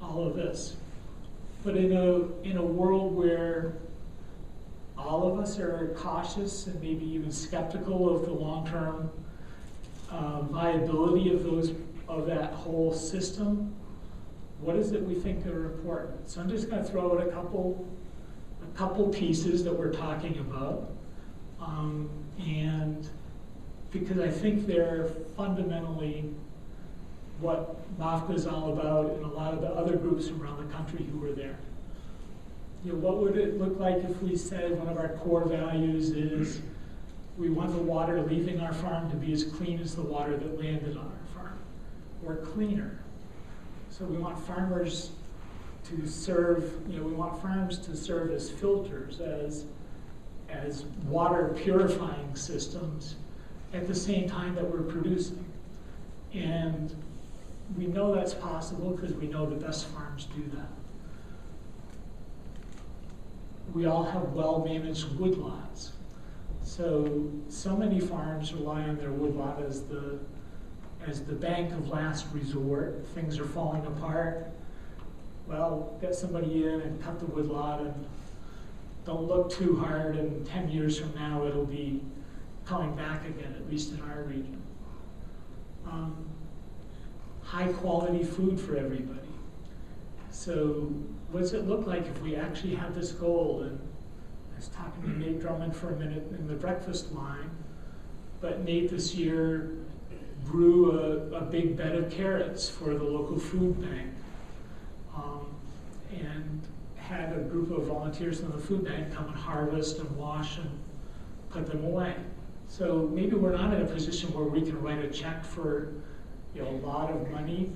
all 0.00 0.26
of 0.26 0.34
this. 0.34 0.76
But 1.62 1.76
in 1.76 1.92
a, 1.92 2.42
in 2.42 2.56
a 2.56 2.64
world 2.64 3.14
where 3.14 3.74
all 4.96 5.30
of 5.30 5.38
us 5.38 5.58
are 5.58 5.94
cautious 5.96 6.66
and 6.66 6.80
maybe 6.80 7.04
even 7.04 7.30
skeptical 7.30 8.14
of 8.14 8.24
the 8.24 8.32
long-term 8.32 9.10
uh, 10.10 10.42
viability 10.42 11.32
of 11.32 11.44
those 11.44 11.72
of 12.08 12.26
that 12.26 12.52
whole 12.52 12.92
system, 12.92 13.74
what 14.60 14.76
is 14.76 14.92
it 14.92 15.02
we 15.02 15.14
think 15.14 15.46
are 15.46 15.66
important? 15.72 16.28
So 16.28 16.40
I'm 16.40 16.48
just 16.48 16.68
going 16.68 16.82
to 16.82 16.88
throw 16.88 17.12
out 17.12 17.26
a 17.26 17.30
couple 17.30 17.86
couple 18.74 19.08
pieces 19.08 19.64
that 19.64 19.72
we're 19.72 19.92
talking 19.92 20.38
about. 20.38 20.90
Um, 21.60 22.08
and 22.38 23.08
because 23.92 24.18
I 24.18 24.30
think 24.30 24.66
they're 24.66 25.08
fundamentally 25.36 26.24
what 27.40 27.76
MOFGA 27.98 28.34
is 28.34 28.46
all 28.46 28.72
about 28.72 29.10
and 29.10 29.24
a 29.24 29.28
lot 29.28 29.52
of 29.52 29.60
the 29.60 29.68
other 29.68 29.96
groups 29.96 30.28
around 30.28 30.66
the 30.66 30.74
country 30.74 31.04
who 31.04 31.18
were 31.18 31.32
there. 31.32 31.58
You 32.84 32.92
know, 32.92 32.98
what 32.98 33.18
would 33.18 33.36
it 33.36 33.60
look 33.60 33.78
like 33.78 33.96
if 34.04 34.22
we 34.22 34.36
said 34.36 34.78
one 34.78 34.88
of 34.88 34.96
our 34.96 35.10
core 35.18 35.44
values 35.44 36.10
is 36.10 36.62
we 37.38 37.50
want 37.50 37.72
the 37.72 37.82
water 37.82 38.20
leaving 38.22 38.60
our 38.60 38.72
farm 38.72 39.10
to 39.10 39.16
be 39.16 39.32
as 39.32 39.44
clean 39.44 39.80
as 39.80 39.94
the 39.94 40.02
water 40.02 40.36
that 40.36 40.58
landed 40.58 40.96
on 40.96 41.04
our 41.04 41.42
farm, 41.42 41.58
or 42.26 42.36
cleaner. 42.36 42.98
So 43.90 44.04
we 44.04 44.16
want 44.18 44.38
farmers 44.46 45.10
to 45.96 46.08
serve, 46.08 46.72
you 46.88 46.98
know, 46.98 47.06
we 47.06 47.12
want 47.12 47.40
farms 47.40 47.78
to 47.78 47.96
serve 47.96 48.30
as 48.30 48.50
filters, 48.50 49.20
as, 49.20 49.66
as 50.48 50.84
water 51.06 51.54
purifying 51.56 52.34
systems 52.34 53.16
at 53.72 53.86
the 53.86 53.94
same 53.94 54.28
time 54.28 54.54
that 54.54 54.64
we're 54.64 54.82
producing. 54.82 55.44
And 56.34 56.94
we 57.76 57.86
know 57.86 58.14
that's 58.14 58.34
possible 58.34 58.90
because 58.90 59.14
we 59.14 59.28
know 59.28 59.48
the 59.48 59.56
best 59.56 59.86
farms 59.88 60.26
do 60.36 60.42
that. 60.56 60.68
We 63.74 63.86
all 63.86 64.04
have 64.04 64.32
well-managed 64.32 65.08
woodlots. 65.18 65.90
So, 66.62 67.30
so 67.48 67.76
many 67.76 68.00
farms 68.00 68.52
rely 68.52 68.82
on 68.82 68.96
their 68.96 69.10
woodlot 69.10 69.62
as 69.62 69.82
the, 69.84 70.18
as 71.06 71.24
the 71.24 71.32
bank 71.32 71.72
of 71.72 71.88
last 71.88 72.26
resort. 72.32 73.04
Things 73.14 73.38
are 73.38 73.46
falling 73.46 73.84
apart 73.86 74.51
well, 75.46 75.96
get 76.00 76.14
somebody 76.14 76.64
in 76.64 76.80
and 76.80 77.02
cut 77.02 77.18
the 77.18 77.26
woodlot 77.26 77.80
and 77.80 78.06
don't 79.04 79.26
look 79.26 79.50
too 79.50 79.76
hard, 79.78 80.16
and 80.16 80.46
10 80.46 80.68
years 80.68 80.98
from 80.98 81.12
now 81.14 81.44
it'll 81.44 81.66
be 81.66 82.00
coming 82.64 82.94
back 82.94 83.26
again, 83.26 83.54
at 83.56 83.68
least 83.68 83.92
in 83.92 84.00
our 84.02 84.22
region. 84.22 84.62
Um, 85.90 86.24
high 87.42 87.72
quality 87.72 88.22
food 88.22 88.60
for 88.60 88.76
everybody. 88.76 89.18
So, 90.30 90.92
what 91.32 91.40
does 91.40 91.52
it 91.52 91.66
look 91.66 91.86
like 91.86 92.06
if 92.06 92.22
we 92.22 92.36
actually 92.36 92.76
have 92.76 92.94
this 92.94 93.10
goal? 93.10 93.62
And 93.62 93.78
I 94.52 94.56
was 94.56 94.68
talking 94.68 95.02
to 95.02 95.18
Nate 95.18 95.40
Drummond 95.40 95.74
for 95.74 95.92
a 95.92 95.96
minute 95.96 96.28
in 96.38 96.46
the 96.46 96.54
breakfast 96.54 97.12
line, 97.12 97.50
but 98.40 98.64
Nate 98.64 98.90
this 98.90 99.14
year 99.14 99.72
grew 100.44 100.92
a, 100.92 101.38
a 101.38 101.40
big 101.40 101.76
bed 101.76 101.96
of 101.96 102.10
carrots 102.10 102.68
for 102.68 102.94
the 102.94 103.04
local 103.04 103.38
food 103.38 103.80
bank 103.80 104.12
and 106.20 106.66
had 106.96 107.32
a 107.36 107.40
group 107.40 107.70
of 107.70 107.84
volunteers 107.84 108.40
in 108.40 108.50
the 108.50 108.58
food 108.58 108.84
bank 108.84 109.12
come 109.12 109.26
and 109.26 109.36
harvest 109.36 109.98
and 109.98 110.16
wash 110.16 110.58
and 110.58 110.70
put 111.50 111.66
them 111.66 111.84
away. 111.84 112.14
So 112.68 113.10
maybe 113.12 113.36
we're 113.36 113.56
not 113.56 113.74
in 113.74 113.82
a 113.82 113.86
position 113.86 114.32
where 114.32 114.44
we 114.44 114.62
can 114.62 114.80
write 114.80 115.04
a 115.04 115.08
check 115.08 115.44
for 115.44 115.92
you 116.54 116.62
know, 116.62 116.68
a 116.68 116.80
lot 116.86 117.10
of 117.10 117.30
money, 117.30 117.70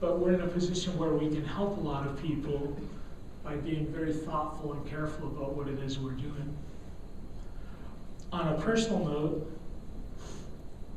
but 0.00 0.18
we're 0.18 0.34
in 0.34 0.40
a 0.40 0.46
position 0.46 0.96
where 0.98 1.10
we 1.10 1.28
can 1.28 1.44
help 1.44 1.76
a 1.76 1.80
lot 1.80 2.06
of 2.06 2.20
people 2.22 2.76
by 3.42 3.56
being 3.56 3.86
very 3.86 4.12
thoughtful 4.12 4.72
and 4.72 4.86
careful 4.86 5.28
about 5.28 5.54
what 5.54 5.68
it 5.68 5.78
is 5.80 5.98
we're 5.98 6.12
doing. 6.12 6.56
On 8.32 8.48
a 8.48 8.60
personal 8.60 9.04
note, 9.04 9.50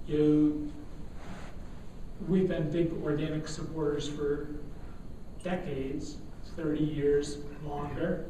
you, 0.08 0.72
we've 2.28 2.48
been 2.48 2.72
big 2.72 2.94
organic 3.04 3.48
supporters 3.48 4.08
for 4.08 4.48
decades, 5.44 6.18
30 6.58 6.84
years 6.84 7.38
longer, 7.64 8.26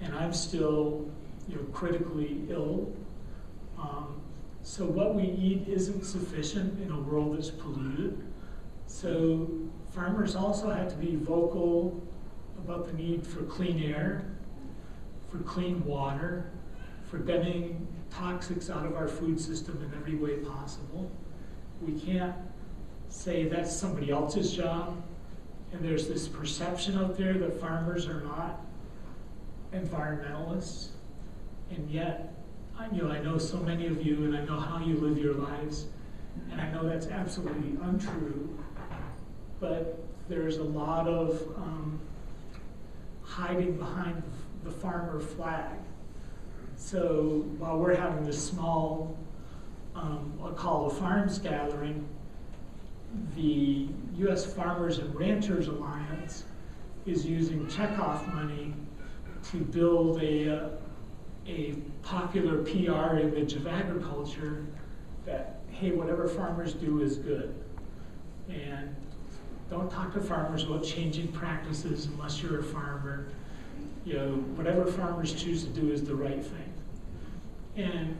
and 0.00 0.14
I'm 0.14 0.32
still 0.32 1.10
you 1.48 1.56
know, 1.56 1.62
critically 1.72 2.42
ill. 2.48 2.92
Um, 3.78 4.20
so 4.62 4.84
what 4.84 5.14
we 5.14 5.24
eat 5.24 5.68
isn't 5.68 6.04
sufficient 6.04 6.80
in 6.80 6.90
a 6.90 7.00
world 7.00 7.36
that's 7.36 7.50
polluted. 7.50 8.24
So 8.86 9.50
farmers 9.92 10.36
also 10.36 10.70
have 10.70 10.88
to 10.90 10.96
be 10.96 11.16
vocal 11.16 12.00
about 12.58 12.86
the 12.86 12.92
need 12.94 13.26
for 13.26 13.42
clean 13.42 13.82
air, 13.82 14.24
for 15.30 15.38
clean 15.38 15.84
water, 15.84 16.50
for 17.10 17.18
getting 17.18 17.86
toxics 18.10 18.70
out 18.70 18.86
of 18.86 18.94
our 18.94 19.08
food 19.08 19.40
system 19.40 19.82
in 19.82 19.98
every 19.98 20.14
way 20.14 20.36
possible. 20.36 21.10
We 21.82 21.98
can't 21.98 22.34
say 23.08 23.44
that's 23.44 23.74
somebody 23.74 24.10
else's 24.10 24.52
job. 24.52 25.02
And 25.76 25.84
there's 25.84 26.08
this 26.08 26.26
perception 26.26 26.96
out 26.96 27.18
there 27.18 27.34
that 27.34 27.60
farmers 27.60 28.06
are 28.08 28.22
not 28.22 28.64
environmentalists. 29.74 30.88
And 31.70 31.90
yet, 31.90 32.32
I, 32.78 32.88
know, 32.88 33.10
I 33.10 33.20
know 33.20 33.36
so 33.36 33.58
many 33.58 33.86
of 33.86 34.04
you 34.04 34.24
and 34.24 34.34
I 34.34 34.42
know 34.46 34.58
how 34.58 34.82
you 34.82 34.96
live 34.96 35.18
your 35.18 35.34
lives. 35.34 35.86
And 36.50 36.62
I 36.62 36.70
know 36.70 36.88
that's 36.88 37.08
absolutely 37.08 37.76
untrue. 37.82 38.58
But 39.60 40.02
there's 40.30 40.56
a 40.56 40.62
lot 40.64 41.06
of 41.08 41.42
um, 41.58 42.00
hiding 43.22 43.76
behind 43.76 44.22
the 44.64 44.70
farmer 44.70 45.20
flag. 45.20 45.76
So 46.76 47.44
while 47.58 47.78
we're 47.78 47.96
having 47.96 48.24
this 48.24 48.42
small, 48.42 49.18
um, 49.94 50.38
I'll 50.42 50.52
call 50.52 50.86
a 50.86 50.90
farms 50.90 51.38
gathering, 51.38 52.08
the 53.34 53.88
U.S. 54.18 54.46
Farmers 54.46 54.98
and 54.98 55.14
Ranchers 55.14 55.68
Alliance 55.68 56.44
is 57.06 57.24
using 57.24 57.66
checkoff 57.66 58.32
money 58.34 58.74
to 59.50 59.58
build 59.58 60.22
a, 60.22 60.56
uh, 60.56 60.68
a 61.46 61.74
popular 62.02 62.62
PR 62.62 63.18
image 63.18 63.52
of 63.54 63.66
agriculture 63.66 64.66
that, 65.24 65.60
hey, 65.70 65.92
whatever 65.92 66.26
farmers 66.26 66.72
do 66.72 67.02
is 67.02 67.16
good. 67.16 67.54
And 68.48 68.94
don't 69.70 69.90
talk 69.90 70.12
to 70.14 70.20
farmers 70.20 70.64
about 70.64 70.84
changing 70.84 71.28
practices 71.28 72.06
unless 72.06 72.42
you're 72.42 72.60
a 72.60 72.64
farmer. 72.64 73.28
You 74.04 74.14
know, 74.14 74.28
whatever 74.54 74.86
farmers 74.86 75.32
choose 75.34 75.64
to 75.64 75.70
do 75.70 75.92
is 75.92 76.04
the 76.04 76.14
right 76.14 76.44
thing. 76.44 76.72
And 77.76 78.16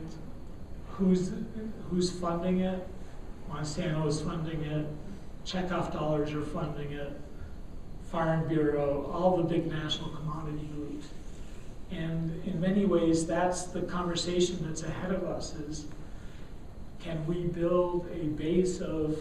who's, 0.89 1.31
who's 1.89 2.11
funding 2.11 2.59
it? 2.61 2.87
Monsanto 3.49 4.07
is 4.07 4.21
funding 4.21 4.63
it, 4.63 4.87
checkoff 5.45 5.93
dollars 5.93 6.33
are 6.33 6.41
funding 6.41 6.91
it, 6.91 7.19
Farm 8.11 8.47
Bureau, 8.47 9.09
all 9.11 9.37
the 9.37 9.43
big 9.43 9.67
national 9.67 10.09
commodity 10.09 10.69
groups. 10.75 11.07
And 11.91 12.43
in 12.45 12.59
many 12.59 12.85
ways, 12.85 13.25
that's 13.25 13.63
the 13.63 13.81
conversation 13.81 14.59
that's 14.61 14.83
ahead 14.83 15.11
of 15.11 15.23
us 15.23 15.55
is 15.55 15.85
can 16.99 17.25
we 17.25 17.43
build 17.43 18.09
a 18.13 18.25
base 18.27 18.81
of 18.81 19.17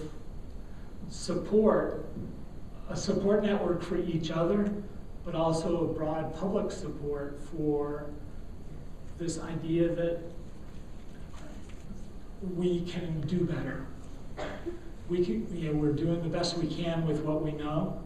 support, 1.08 2.04
a 2.88 2.96
support 2.96 3.44
network 3.44 3.82
for 3.82 3.96
each 3.96 4.30
other, 4.30 4.72
but 5.24 5.34
also 5.34 5.84
a 5.84 5.92
broad 5.92 6.34
public 6.36 6.70
support 6.70 7.40
for 7.52 8.06
this 9.18 9.40
idea 9.40 9.88
that 9.88 10.20
we 12.56 12.82
can 12.82 13.20
do 13.22 13.40
better. 13.44 13.86
We 15.08 15.24
can, 15.24 15.46
you 15.56 15.72
know, 15.72 15.78
we're 15.78 15.92
doing 15.92 16.22
the 16.22 16.28
best 16.28 16.58
we 16.58 16.66
can 16.66 17.06
with 17.06 17.20
what 17.20 17.42
we 17.42 17.52
know, 17.52 18.02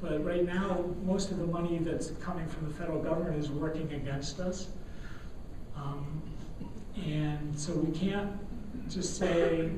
but 0.00 0.24
right 0.24 0.44
now, 0.44 0.84
most 1.04 1.30
of 1.30 1.38
the 1.38 1.46
money 1.46 1.78
that's 1.78 2.10
coming 2.22 2.46
from 2.46 2.68
the 2.68 2.74
federal 2.74 3.02
government 3.02 3.36
is 3.36 3.50
working 3.50 3.90
against 3.92 4.38
us. 4.38 4.68
Um, 5.76 6.22
and 7.04 7.58
so 7.58 7.72
we 7.72 7.96
can't 7.98 8.32
just 8.88 9.16
say 9.16 9.70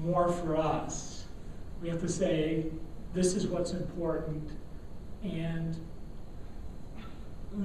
more 0.00 0.30
for 0.30 0.56
us. 0.56 1.24
We 1.80 1.88
have 1.88 2.00
to 2.00 2.08
say, 2.08 2.66
this 3.14 3.34
is 3.34 3.46
what's 3.46 3.70
important, 3.72 4.50
and 5.22 5.78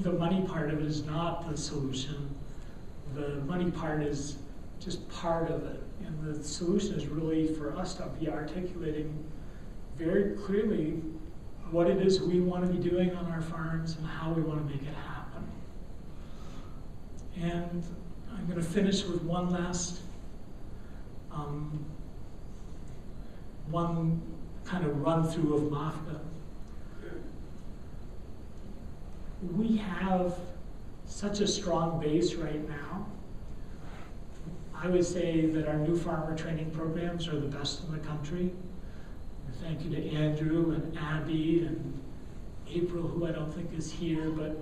the 0.01 0.13
money 0.13 0.45
part 0.47 0.69
of 0.69 0.79
it 0.79 0.85
is 0.85 1.03
not 1.03 1.49
the 1.49 1.57
solution. 1.57 2.33
The 3.15 3.35
money 3.45 3.69
part 3.69 4.01
is 4.01 4.37
just 4.83 5.07
part 5.09 5.49
of 5.49 5.65
it. 5.65 5.81
And 6.05 6.23
the 6.23 6.43
solution 6.43 6.95
is 6.95 7.07
really 7.07 7.47
for 7.47 7.75
us 7.77 7.93
to 7.95 8.05
be 8.19 8.27
articulating 8.27 9.23
very 9.97 10.35
clearly 10.37 11.01
what 11.71 11.89
it 11.89 12.05
is 12.05 12.21
we 12.21 12.39
want 12.39 12.65
to 12.65 12.71
be 12.71 12.89
doing 12.89 13.15
on 13.15 13.31
our 13.31 13.41
farms 13.41 13.95
and 13.97 14.05
how 14.05 14.31
we 14.31 14.41
want 14.41 14.59
to 14.59 14.73
make 14.73 14.83
it 14.83 14.93
happen. 14.93 15.43
And 17.41 17.83
I'm 18.31 18.45
going 18.45 18.59
to 18.59 18.65
finish 18.65 19.03
with 19.05 19.21
one 19.23 19.51
last, 19.51 20.01
um, 21.31 21.83
one 23.69 24.21
kind 24.65 24.85
of 24.85 25.01
run 25.01 25.27
through 25.27 25.55
of 25.55 25.63
MOFGA. 25.63 26.19
We 29.55 29.77
have 29.77 30.37
such 31.05 31.41
a 31.41 31.47
strong 31.47 31.99
base 31.99 32.35
right 32.35 32.67
now. 32.69 33.07
I 34.83 34.87
would 34.87 35.05
say 35.05 35.45
that 35.45 35.65
our 35.65 35.77
new 35.77 35.97
farmer 35.97 36.37
training 36.37 36.69
programs 36.71 37.29
are 37.29 37.39
the 37.39 37.47
best 37.47 37.85
in 37.85 37.93
the 37.93 37.99
country. 37.99 38.51
Thank 39.61 39.85
you 39.85 39.89
to 39.91 40.09
Andrew 40.09 40.71
and 40.71 40.97
Abby 40.97 41.65
and 41.65 42.01
April, 42.69 43.07
who 43.07 43.25
I 43.25 43.31
don't 43.31 43.49
think 43.49 43.73
is 43.73 43.89
here, 43.89 44.29
but 44.29 44.57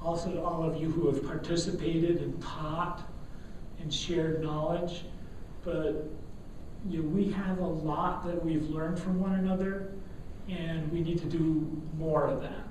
also 0.00 0.32
to 0.32 0.42
all 0.42 0.64
of 0.64 0.80
you 0.80 0.90
who 0.90 1.08
have 1.08 1.22
participated 1.22 2.22
and 2.22 2.40
taught 2.42 3.06
and 3.78 3.92
shared 3.92 4.42
knowledge. 4.42 5.04
But 5.66 6.08
you 6.88 7.02
know, 7.02 7.08
we 7.10 7.30
have 7.32 7.58
a 7.58 7.66
lot 7.66 8.24
that 8.24 8.42
we've 8.42 8.70
learned 8.70 8.98
from 8.98 9.20
one 9.20 9.34
another, 9.34 9.92
and 10.48 10.90
we 10.90 11.00
need 11.00 11.18
to 11.18 11.26
do 11.26 11.70
more 11.98 12.26
of 12.26 12.40
that. 12.40 12.68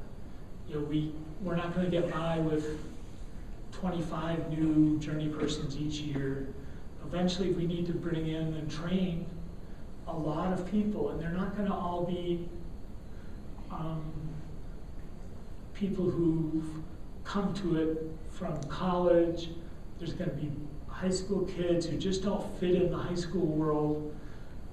You 0.68 0.76
know, 0.76 0.82
we, 0.82 1.14
we're 1.44 1.58
not 1.58 1.76
going 1.76 1.86
to 1.86 1.92
get 1.92 2.12
by 2.12 2.40
with 2.40 2.80
25 3.72 4.50
new 4.50 4.98
journey 4.98 5.30
persons 5.30 5.78
each 5.78 6.00
year. 6.00 6.48
Eventually, 7.08 7.52
we 7.52 7.66
need 7.66 7.86
to 7.88 7.94
bring 7.94 8.28
in 8.28 8.54
and 8.54 8.70
train 8.70 9.26
a 10.08 10.14
lot 10.14 10.52
of 10.52 10.70
people, 10.70 11.10
and 11.10 11.22
they're 11.22 11.30
not 11.30 11.56
going 11.56 11.68
to 11.68 11.74
all 11.74 12.04
be 12.04 12.48
um, 13.72 14.04
people 15.74 16.10
who've 16.10 16.66
come 17.24 17.54
to 17.54 17.78
it 17.78 18.12
from 18.30 18.62
college. 18.64 19.50
There's 20.00 20.14
going 20.14 20.30
to 20.30 20.36
be 20.36 20.52
high 20.90 21.10
school 21.10 21.46
kids 21.46 21.86
who 21.86 21.98
just 21.98 22.24
don't 22.24 22.46
fit 22.60 22.76
in 22.76 22.92
the 22.92 22.98
high 22.98 23.16
school 23.16 23.46
world, 23.46 24.14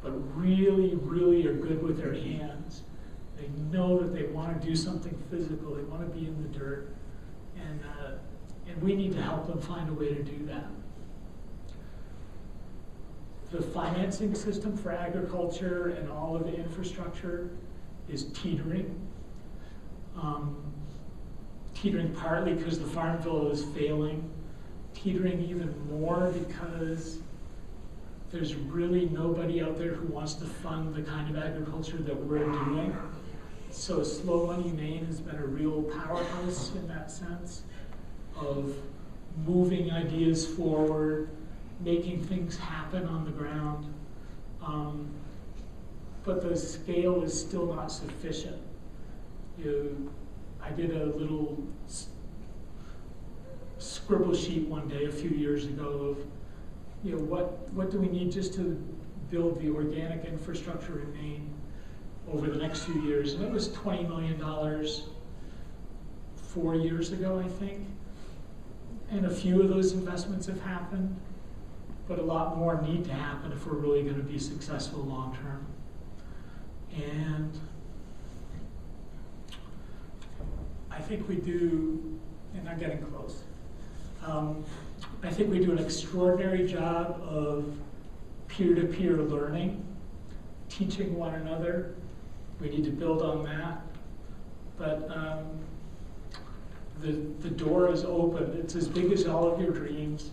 but 0.02 0.12
really, 0.36 0.96
really 0.96 1.46
are 1.46 1.54
good 1.54 1.82
with 1.82 1.98
their 1.98 2.14
hands. 2.14 2.82
They 3.36 3.48
know 3.70 3.98
that 3.98 4.12
they 4.12 4.24
want 4.24 4.60
to 4.60 4.66
do 4.66 4.74
something 4.74 5.16
physical. 5.30 5.74
They 5.74 5.82
want 5.82 6.02
to 6.02 6.18
be 6.18 6.26
in 6.26 6.42
the 6.42 6.58
dirt, 6.58 6.88
and 7.56 7.80
uh, 8.00 8.10
and 8.68 8.82
we 8.82 8.96
need 8.96 9.12
to 9.12 9.22
help 9.22 9.46
them 9.46 9.60
find 9.60 9.88
a 9.88 9.92
way 9.92 10.14
to 10.14 10.22
do 10.22 10.46
that. 10.46 10.66
The 13.54 13.62
financing 13.62 14.34
system 14.34 14.76
for 14.76 14.90
agriculture 14.90 15.90
and 15.90 16.10
all 16.10 16.34
of 16.34 16.42
the 16.42 16.52
infrastructure 16.52 17.50
is 18.08 18.24
teetering. 18.32 19.00
Um, 20.20 20.56
teetering 21.72 22.12
partly 22.14 22.54
because 22.54 22.80
the 22.80 22.86
farm 22.86 23.22
bill 23.22 23.52
is 23.52 23.64
failing, 23.66 24.28
teetering 24.92 25.40
even 25.48 25.72
more 25.88 26.32
because 26.32 27.20
there's 28.32 28.56
really 28.56 29.08
nobody 29.10 29.62
out 29.62 29.78
there 29.78 29.94
who 29.94 30.12
wants 30.12 30.34
to 30.34 30.46
fund 30.46 30.92
the 30.92 31.02
kind 31.02 31.30
of 31.30 31.40
agriculture 31.40 31.98
that 31.98 32.24
we're 32.24 32.50
doing. 32.64 32.96
So 33.70 34.02
Slow 34.02 34.48
Money 34.48 34.72
Maine 34.72 35.06
has 35.06 35.20
been 35.20 35.36
a 35.36 35.46
real 35.46 35.82
powerhouse 35.82 36.72
in 36.74 36.88
that 36.88 37.08
sense 37.08 37.62
of 38.34 38.74
moving 39.46 39.92
ideas 39.92 40.44
forward, 40.44 41.28
making 41.84 42.24
things 42.24 42.56
happen 42.56 43.06
on 43.06 43.24
the 43.24 43.30
ground. 43.30 43.92
Um, 44.64 45.08
but 46.24 46.42
the 46.42 46.56
scale 46.56 47.22
is 47.22 47.38
still 47.38 47.74
not 47.74 47.92
sufficient. 47.92 48.56
You, 49.58 50.10
I 50.62 50.70
did 50.70 50.96
a 50.96 51.04
little 51.04 51.62
scribble 53.78 54.34
sheet 54.34 54.66
one 54.66 54.88
day 54.88 55.04
a 55.04 55.12
few 55.12 55.30
years 55.30 55.66
ago 55.66 56.16
of, 56.16 56.18
you 57.04 57.16
know, 57.16 57.22
what, 57.22 57.70
what 57.72 57.90
do 57.90 57.98
we 57.98 58.08
need 58.08 58.32
just 58.32 58.54
to 58.54 58.82
build 59.30 59.60
the 59.60 59.68
organic 59.68 60.24
infrastructure 60.24 61.00
in 61.00 61.12
Maine 61.12 61.54
over 62.32 62.48
the 62.48 62.56
next 62.56 62.84
few 62.84 63.02
years? 63.02 63.34
And 63.34 63.44
it 63.44 63.50
was 63.50 63.68
$20 63.68 64.08
million 64.08 64.40
four 66.36 66.74
years 66.74 67.12
ago, 67.12 67.38
I 67.44 67.48
think. 67.48 67.86
And 69.10 69.26
a 69.26 69.30
few 69.30 69.60
of 69.60 69.68
those 69.68 69.92
investments 69.92 70.46
have 70.46 70.60
happened, 70.62 71.14
but 72.06 72.18
a 72.18 72.22
lot 72.22 72.56
more 72.56 72.80
need 72.82 73.04
to 73.04 73.12
happen 73.12 73.52
if 73.52 73.66
we're 73.66 73.74
really 73.74 74.02
going 74.02 74.16
to 74.16 74.22
be 74.22 74.38
successful 74.38 75.00
long 75.00 75.36
term. 75.36 75.66
And 76.94 77.58
I 80.90 81.00
think 81.00 81.28
we 81.28 81.36
do, 81.36 82.20
and 82.54 82.68
I'm 82.68 82.78
getting 82.78 83.02
close. 83.06 83.42
Um, 84.24 84.64
I 85.22 85.30
think 85.30 85.50
we 85.50 85.58
do 85.58 85.72
an 85.72 85.78
extraordinary 85.78 86.66
job 86.66 87.20
of 87.22 87.64
peer 88.48 88.74
to 88.74 88.84
peer 88.84 89.16
learning, 89.16 89.84
teaching 90.68 91.16
one 91.16 91.34
another. 91.34 91.94
We 92.60 92.68
need 92.68 92.84
to 92.84 92.90
build 92.90 93.22
on 93.22 93.44
that. 93.44 93.80
But 94.76 95.10
um, 95.14 95.58
the, 97.00 97.12
the 97.40 97.50
door 97.50 97.90
is 97.90 98.04
open. 98.04 98.58
It's 98.60 98.76
as 98.76 98.88
big 98.88 99.10
as 99.12 99.26
all 99.26 99.50
of 99.50 99.60
your 99.60 99.72
dreams. 99.72 100.30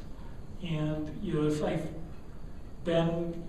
And 0.64 1.18
you 1.22 1.34
know, 1.34 1.48
if 1.48 1.64
I've 1.64 1.88
been 2.84 3.44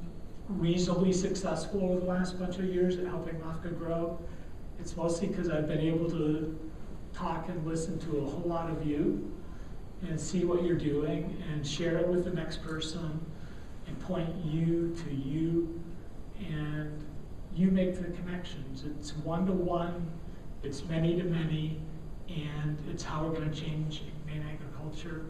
reasonably 0.49 1.13
successful 1.13 1.85
over 1.85 2.01
the 2.01 2.07
last 2.07 2.39
bunch 2.39 2.59
of 2.59 2.65
years 2.65 2.97
at 2.99 3.07
helping 3.07 3.35
MOFGA 3.37 3.79
grow, 3.79 4.19
it's 4.79 4.97
mostly 4.97 5.29
because 5.29 5.49
I've 5.49 5.69
been 5.69 5.81
able 5.81 6.11
to 6.11 6.59
talk 7.13 7.49
and 7.49 7.67
listen 7.67 7.99
to 8.01 8.19
a 8.19 8.25
whole 8.25 8.49
lot 8.49 8.71
of 8.71 8.87
you 8.87 9.31
and 10.09 10.21
see 10.21 10.45
what 10.45 10.65
you're 10.65 10.77
doing 10.77 11.43
and 11.51 11.67
share 11.67 11.99
it 11.99 12.09
with 12.09 12.25
the 12.25 12.31
next 12.31 12.63
person 12.65 13.21
and 13.87 13.99
point 14.01 14.29
you 14.45 14.95
to 15.05 15.15
you 15.15 15.81
and 16.39 17.05
you 17.55 17.71
make 17.71 17.97
the 17.97 18.11
connections. 18.17 18.85
It's 18.85 19.15
one 19.19 19.47
to 19.47 19.53
one, 19.53 20.11
it's 20.63 20.85
many 20.85 21.17
to 21.17 21.25
many, 21.25 21.81
and 22.29 22.79
it's 22.91 23.03
how 23.03 23.25
we're 23.25 23.35
going 23.35 23.51
to 23.51 23.61
change 23.61 24.03
Maine 24.27 24.45
agriculture 24.51 25.27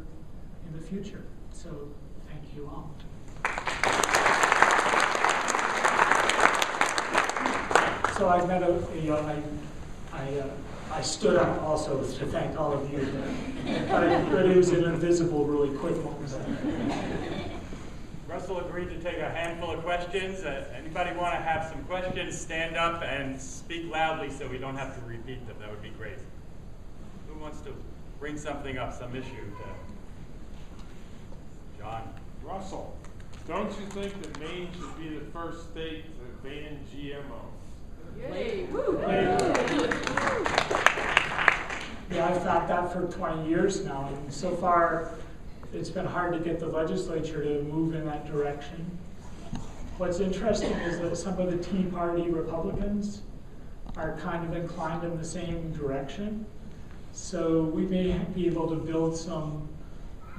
in 0.66 0.73
the 0.73 0.85
future. 0.85 1.25
So 1.62 1.68
thank 2.29 2.42
you 2.57 2.66
all. 2.66 2.90
So 8.18 8.29
I 8.29 8.44
met 8.46 8.64
a, 8.64 8.83
you 9.01 9.11
know, 9.11 9.18
I, 9.18 9.40
I, 10.12 10.38
uh, 10.40 10.48
I 10.90 11.03
stood 11.03 11.37
up 11.37 11.62
also 11.62 12.03
to 12.03 12.27
thank 12.27 12.59
all 12.59 12.72
of 12.72 12.92
you, 12.92 13.07
but 13.88 14.44
it 14.46 14.57
was 14.57 14.70
an 14.70 14.87
invisible, 14.87 15.44
really 15.44 15.77
quick 15.79 15.94
moment. 16.03 16.35
Russell 18.27 18.59
agreed 18.59 18.88
to 18.88 18.98
take 18.98 19.18
a 19.18 19.31
handful 19.31 19.70
of 19.70 19.85
questions. 19.85 20.40
Uh, 20.40 20.64
anybody 20.77 21.16
want 21.16 21.37
to 21.37 21.40
have 21.40 21.70
some 21.70 21.85
questions, 21.85 22.40
stand 22.40 22.77
up 22.77 23.05
and 23.05 23.40
speak 23.40 23.88
loudly 23.88 24.31
so 24.31 24.48
we 24.48 24.59
don't 24.59 24.77
have 24.77 24.96
to 24.96 25.07
repeat 25.07 25.46
them. 25.46 25.55
That 25.61 25.70
would 25.70 25.83
be 25.83 25.90
great. 25.90 26.18
Who 27.29 27.38
wants 27.38 27.61
to 27.61 27.72
bring 28.18 28.37
something 28.37 28.79
up, 28.79 28.92
some 28.92 29.14
issue? 29.14 29.29
To 29.31 29.91
John. 31.83 32.09
Russell, 32.45 32.97
don't 33.49 33.68
you 33.71 33.87
think 33.87 34.23
that 34.23 34.40
Maine 34.40 34.68
should 34.73 34.99
be 34.99 35.18
the 35.18 35.25
first 35.33 35.71
state 35.71 36.05
to 36.05 36.49
ban 36.49 36.79
GMOs? 36.95 38.31
Yay. 38.31 38.64
Woo. 38.64 38.99
Yeah, 42.11 42.29
I've 42.29 42.42
thought 42.42 42.68
that 42.68 42.92
for 42.92 43.07
20 43.07 43.49
years 43.49 43.85
now, 43.85 44.09
and 44.12 44.33
so 44.33 44.55
far 44.57 45.14
it's 45.73 45.90
been 45.90 46.07
hard 46.07 46.35
to 46.35 46.38
get 46.38 46.61
the 46.61 46.66
legislature 46.66 47.42
to 47.42 47.62
move 47.64 47.95
in 47.95 48.05
that 48.07 48.31
direction. 48.31 48.99
What's 49.99 50.21
interesting 50.21 50.73
is 50.73 51.01
that 51.01 51.16
some 51.16 51.40
of 51.40 51.51
the 51.51 51.57
Tea 51.57 51.85
Party 51.85 52.31
Republicans 52.31 53.23
are 53.97 54.16
kind 54.18 54.45
of 54.45 54.57
inclined 54.57 55.03
in 55.05 55.16
the 55.16 55.25
same 55.25 55.73
direction. 55.73 56.47
So 57.12 57.62
we 57.62 57.83
may 57.87 58.18
be 58.35 58.47
able 58.47 58.68
to 58.68 58.77
build 58.77 59.16
some 59.16 59.68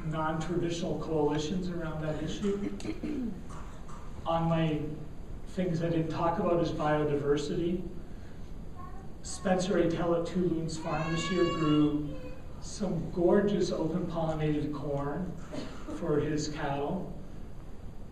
non-traditional 0.05 0.99
coalitions 0.99 1.69
around 1.69 2.01
that 2.03 2.21
issue. 2.23 2.69
On 4.25 4.49
my 4.49 4.79
things 5.49 5.81
I 5.81 5.89
didn't 5.89 6.09
talk 6.09 6.39
about 6.39 6.61
is 6.61 6.71
biodiversity. 6.71 7.81
Spencer 9.21 9.75
Atel 9.75 10.19
at 10.19 10.77
Farm 10.77 11.11
this 11.11 11.31
year 11.31 11.43
grew 11.43 12.09
some 12.61 13.09
gorgeous 13.11 13.71
open 13.71 14.05
pollinated 14.07 14.73
corn 14.73 15.31
for 15.99 16.19
his 16.19 16.49
cattle. 16.49 17.13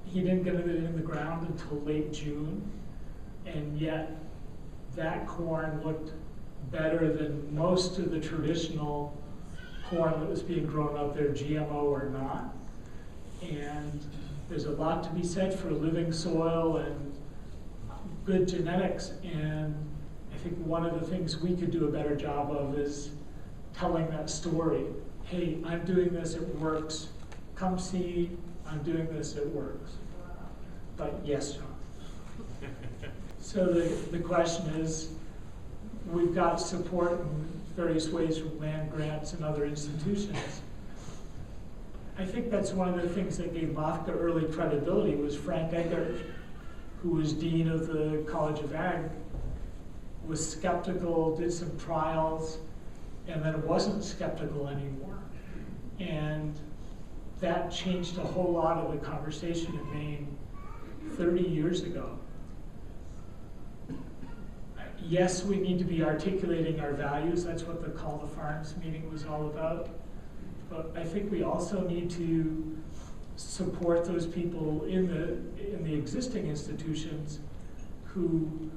He 0.06 0.22
didn't 0.22 0.44
get 0.44 0.56
it 0.56 0.68
in 0.68 0.96
the 0.96 1.02
ground 1.02 1.48
until 1.48 1.80
late 1.82 2.12
June, 2.12 2.62
and 3.46 3.80
yet 3.80 4.12
that 4.96 5.26
corn 5.28 5.82
looked 5.84 6.12
better 6.70 7.12
than 7.12 7.56
most 7.56 7.98
of 7.98 8.12
the 8.12 8.20
traditional 8.20 9.18
corn 9.92 10.20
that 10.20 10.30
was 10.30 10.42
being 10.42 10.66
grown 10.66 10.98
out 10.98 11.14
there, 11.14 11.30
GMO 11.30 11.84
or 11.84 12.10
not. 12.10 12.56
And 13.42 14.04
there's 14.50 14.66
a 14.66 14.72
lot 14.72 15.04
to 15.04 15.10
be 15.10 15.24
said 15.24 15.54
for 15.54 15.70
living 15.70 16.14
soil 16.14 16.78
and 16.78 17.14
good 18.26 18.48
genetics. 18.48 19.12
And 19.24 19.76
I 20.34 20.38
think 20.38 20.58
one 20.66 20.86
of 20.86 21.00
the 21.00 21.06
things 21.06 21.38
we 21.38 21.56
could 21.56 21.72
do 21.72 21.88
a 21.88 21.92
better 21.92 22.16
job 22.16 22.52
of 22.52 22.80
is 22.80 23.12
telling 23.74 24.10
that 24.10 24.30
story. 24.30 24.86
Hey, 25.26 25.58
I'm 25.66 25.86
doing 25.86 26.10
this, 26.10 26.36
it 26.36 26.56
works. 26.56 27.10
Come 27.56 27.78
see, 27.78 28.32
I'm 28.66 28.82
doing 28.84 29.08
this, 29.08 29.36
it 29.36 29.48
works. 29.48 29.92
But 30.98 31.20
yes, 31.24 31.54
John. 31.54 31.66
So 33.44 33.66
the, 33.66 33.90
the 34.12 34.20
question 34.20 34.68
is, 34.76 35.10
we've 36.12 36.34
got 36.34 36.62
support 36.62 37.20
in 37.20 37.61
various 37.76 38.10
ways 38.10 38.38
from 38.38 38.60
land 38.60 38.92
grants 38.92 39.34
and 39.34 39.44
other 39.44 39.66
institutions. 39.66 40.62
I 42.18 42.26
think 42.26 42.52
that's 42.52 42.72
one 42.72 42.90
of 42.90 43.02
the 43.02 43.10
things 43.10 43.38
that 43.38 43.54
gave 43.54 43.70
MOFGA 43.70 44.10
early 44.10 44.46
credibility 44.46 45.16
was 45.16 45.36
Frank 45.36 45.74
Eggert, 45.74 46.18
who 47.02 47.12
was 47.12 47.34
dean 47.34 47.70
of 47.70 47.88
the 47.88 48.24
College 48.30 48.60
of 48.60 48.76
Ag, 48.76 49.10
was 50.28 50.48
skeptical, 50.48 51.36
did 51.36 51.52
some 51.52 51.76
trials, 51.80 52.60
and 53.28 53.44
then 53.44 53.66
wasn't 53.66 54.04
skeptical 54.04 54.68
anymore. 54.68 55.18
And 56.00 56.60
that 57.40 57.72
changed 57.72 58.18
a 58.18 58.24
whole 58.24 58.52
lot 58.52 58.78
of 58.78 58.92
the 58.92 58.98
conversation 59.04 59.74
in 59.74 59.92
Maine 59.92 60.38
30 61.18 61.42
years 61.42 61.82
ago 61.84 62.21
yes, 65.08 65.44
we 65.44 65.58
need 65.58 65.78
to 65.80 65.86
be 65.86 66.04
articulating 66.04 66.80
our 66.80 66.94
values. 66.94 67.44
That's 67.44 67.64
what 67.64 67.84
the 67.84 67.90
Call 67.92 68.20
to 68.20 68.28
Farms 68.28 68.76
meeting 68.84 69.10
was 69.12 69.26
all 69.26 69.48
about. 69.48 69.90
But 70.70 70.92
I 70.96 71.04
think 71.04 71.32
we 71.32 71.44
also 71.44 71.88
need 71.88 72.10
to 72.12 72.78
support 73.36 74.06
those 74.06 74.26
people 74.26 74.84
in 74.86 75.08
the 75.08 75.74
in 75.74 75.84
the 75.84 75.94
existing 75.94 76.48
institutions 76.48 77.40
who 78.06 78.70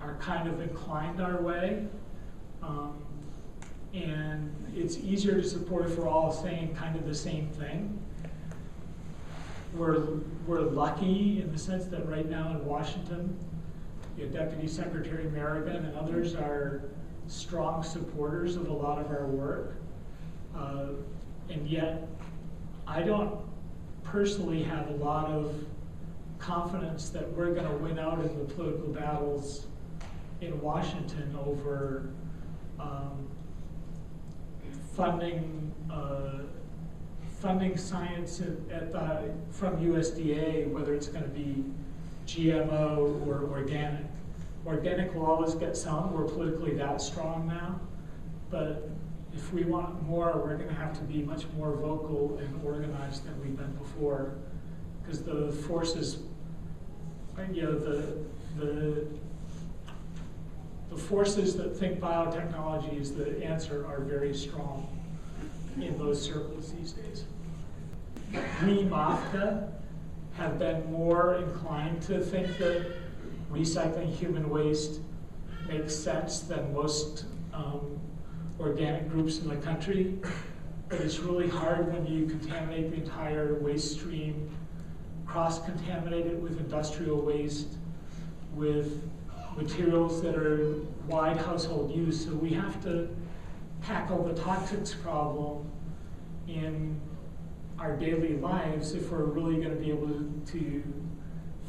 are 0.00 0.14
kind 0.16 0.48
of 0.48 0.60
inclined 0.60 1.20
our 1.20 1.40
way. 1.40 1.86
Um, 2.62 3.02
and 3.92 4.52
it's 4.74 4.98
easier 4.98 5.34
to 5.34 5.42
support 5.42 5.86
if 5.86 5.98
we're 5.98 6.08
all 6.08 6.32
saying 6.32 6.74
kind 6.74 6.96
of 6.96 7.06
the 7.06 7.14
same 7.14 7.48
thing. 7.48 7.98
We're, 9.74 10.18
we're 10.46 10.60
lucky 10.60 11.42
in 11.42 11.52
the 11.52 11.58
sense 11.58 11.86
that 11.86 12.08
right 12.08 12.28
now 12.28 12.50
in 12.50 12.64
Washington, 12.64 13.36
Deputy 14.26 14.68
Secretary 14.68 15.24
Merrigan 15.24 15.76
and 15.76 15.96
others 15.96 16.34
are 16.34 16.82
strong 17.26 17.82
supporters 17.82 18.56
of 18.56 18.68
a 18.68 18.72
lot 18.72 18.98
of 18.98 19.10
our 19.10 19.26
work. 19.26 19.76
Uh, 20.56 20.88
and 21.48 21.68
yet, 21.68 22.08
I 22.86 23.02
don't 23.02 23.40
personally 24.02 24.62
have 24.62 24.88
a 24.88 24.94
lot 24.94 25.26
of 25.26 25.54
confidence 26.38 27.10
that 27.10 27.30
we're 27.32 27.54
going 27.54 27.68
to 27.68 27.76
win 27.76 27.98
out 27.98 28.18
in 28.20 28.38
the 28.38 28.54
political 28.54 28.88
battles 28.88 29.66
in 30.40 30.60
Washington 30.60 31.38
over 31.46 32.10
um, 32.78 33.28
funding 34.96 35.72
uh, 35.90 36.40
funding 37.40 37.76
science 37.76 38.40
at, 38.40 38.92
the, 38.92 39.32
from 39.50 39.78
USDA, 39.78 40.70
whether 40.70 40.94
it's 40.94 41.08
going 41.08 41.24
to 41.24 41.30
be 41.30 41.64
GMO 42.26 43.26
or 43.26 43.48
organic. 43.50 44.04
Organic 44.66 45.14
will 45.14 45.26
always 45.26 45.54
get 45.54 45.76
some. 45.76 46.12
We're 46.12 46.24
politically 46.24 46.74
that 46.74 47.00
strong 47.00 47.48
now. 47.48 47.80
But 48.50 48.90
if 49.34 49.52
we 49.52 49.64
want 49.64 50.02
more, 50.06 50.32
we're 50.36 50.56
going 50.56 50.68
to 50.68 50.74
have 50.74 50.92
to 50.98 51.04
be 51.04 51.22
much 51.22 51.44
more 51.56 51.72
vocal 51.72 52.38
and 52.38 52.64
organized 52.64 53.24
than 53.24 53.40
we've 53.42 53.56
been 53.56 53.72
before. 53.74 54.34
Because 55.02 55.22
the 55.22 55.52
forces, 55.66 56.18
you 57.52 57.62
know, 57.62 57.78
the, 57.78 58.18
the, 58.58 59.06
the 60.90 60.96
forces 60.96 61.56
that 61.56 61.76
think 61.76 62.00
biotechnology 62.00 63.00
is 63.00 63.14
the 63.14 63.42
answer 63.42 63.86
are 63.86 64.00
very 64.00 64.34
strong 64.34 64.86
in 65.80 65.96
those 65.96 66.20
circles 66.20 66.72
these 66.72 66.92
days. 66.92 67.24
We, 68.64 68.84
MOFGA, 68.84 69.68
have 70.36 70.58
been 70.58 70.90
more 70.90 71.36
inclined 71.36 72.02
to 72.02 72.20
think 72.20 72.58
that 72.58 72.86
recycling 73.50 74.12
human 74.12 74.48
waste 74.48 75.00
makes 75.68 75.94
sense 75.94 76.40
than 76.40 76.72
most 76.72 77.24
um, 77.52 77.98
organic 78.58 79.08
groups 79.10 79.38
in 79.38 79.48
the 79.48 79.56
country. 79.56 80.18
But 80.88 81.00
it's 81.00 81.20
really 81.20 81.48
hard 81.48 81.92
when 81.92 82.06
you 82.06 82.26
contaminate 82.26 82.90
the 82.90 82.96
entire 82.96 83.54
waste 83.54 83.92
stream, 83.92 84.50
cross 85.24 85.64
contaminate 85.64 86.26
it 86.26 86.36
with 86.36 86.58
industrial 86.58 87.20
waste, 87.20 87.68
with 88.54 89.08
materials 89.56 90.20
that 90.22 90.36
are 90.36 90.74
wide 91.06 91.36
household 91.36 91.94
use. 91.94 92.24
So 92.24 92.34
we 92.34 92.50
have 92.50 92.82
to 92.84 93.08
tackle 93.82 94.24
the 94.24 94.40
toxics 94.40 95.00
problem 95.00 95.70
in 96.48 97.00
our 97.78 97.96
daily 97.96 98.36
lives 98.36 98.92
if 98.92 99.10
we're 99.10 99.24
really 99.24 99.56
going 99.56 99.70
to 99.70 99.76
be 99.76 99.90
able 99.90 100.08
to, 100.08 100.42
to 100.46 100.82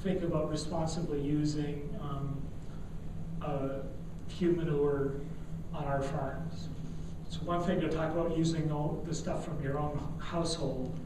think 0.03 0.23
about 0.23 0.49
responsibly 0.49 1.21
using 1.21 1.89
um, 2.01 2.41
uh, 3.41 3.79
manure 4.41 5.13
on 5.73 5.83
our 5.85 6.01
farms. 6.01 6.69
It's 7.27 7.39
one 7.41 7.61
thing 7.61 7.79
to 7.81 7.89
talk 7.89 8.11
about 8.11 8.35
using 8.35 8.71
all 8.71 9.03
the 9.07 9.13
stuff 9.13 9.45
from 9.45 9.61
your 9.63 9.77
own 9.77 9.99
household. 10.19 10.99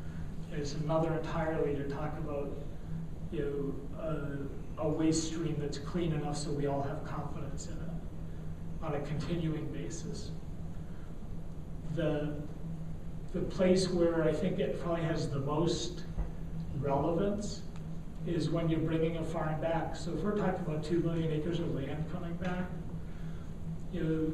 It's 0.54 0.74
another 0.76 1.14
entirely 1.14 1.76
to 1.76 1.90
talk 1.90 2.18
about 2.18 2.50
you 3.32 3.76
know, 4.00 4.48
a 4.78 4.88
waste 4.88 5.28
stream 5.28 5.58
that's 5.60 5.78
clean 5.80 6.14
enough 6.14 6.38
so 6.38 6.52
we 6.52 6.68
all 6.68 6.82
have 6.82 7.04
confidence 7.06 7.68
in 7.68 7.74
it 7.74 8.84
on 8.84 8.96
a 8.96 9.00
continuing 9.02 9.66
basis. 9.68 10.32
The 11.96 12.34
the 13.34 13.42
place 13.42 13.90
where 13.90 14.24
I 14.24 14.32
think 14.32 14.60
it 14.60 14.82
probably 14.82 15.04
has 15.04 15.30
the 15.30 15.40
most 15.40 16.04
relevance 16.80 17.62
is 18.28 18.50
when 18.50 18.70
you're 18.70 18.80
bringing 18.80 19.18
a 19.18 19.24
farm 19.24 19.60
back. 19.62 19.96
So 19.96 20.14
if 20.14 20.20
we're 20.22 20.38
talking 20.38 20.66
about 20.66 20.84
two 20.84 21.00
million 21.00 21.32
acres 21.32 21.60
of 21.60 21.74
land 21.76 22.06
coming 22.12 22.34
back, 22.36 22.66
you 23.94 24.04
know, 24.04 24.34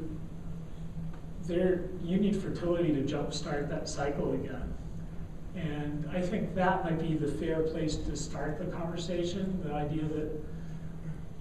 there 1.47 1.89
you 2.03 2.17
need 2.17 2.35
fertility 2.35 2.93
to 2.93 3.01
jumpstart 3.01 3.69
that 3.69 3.89
cycle 3.89 4.33
again. 4.33 4.73
And 5.55 6.09
I 6.13 6.21
think 6.21 6.55
that 6.55 6.85
might 6.85 6.99
be 6.99 7.15
the 7.15 7.29
fair 7.29 7.61
place 7.63 7.97
to 7.97 8.15
start 8.15 8.57
the 8.57 8.65
conversation. 8.65 9.61
The 9.65 9.73
idea 9.73 10.03
that 10.03 10.29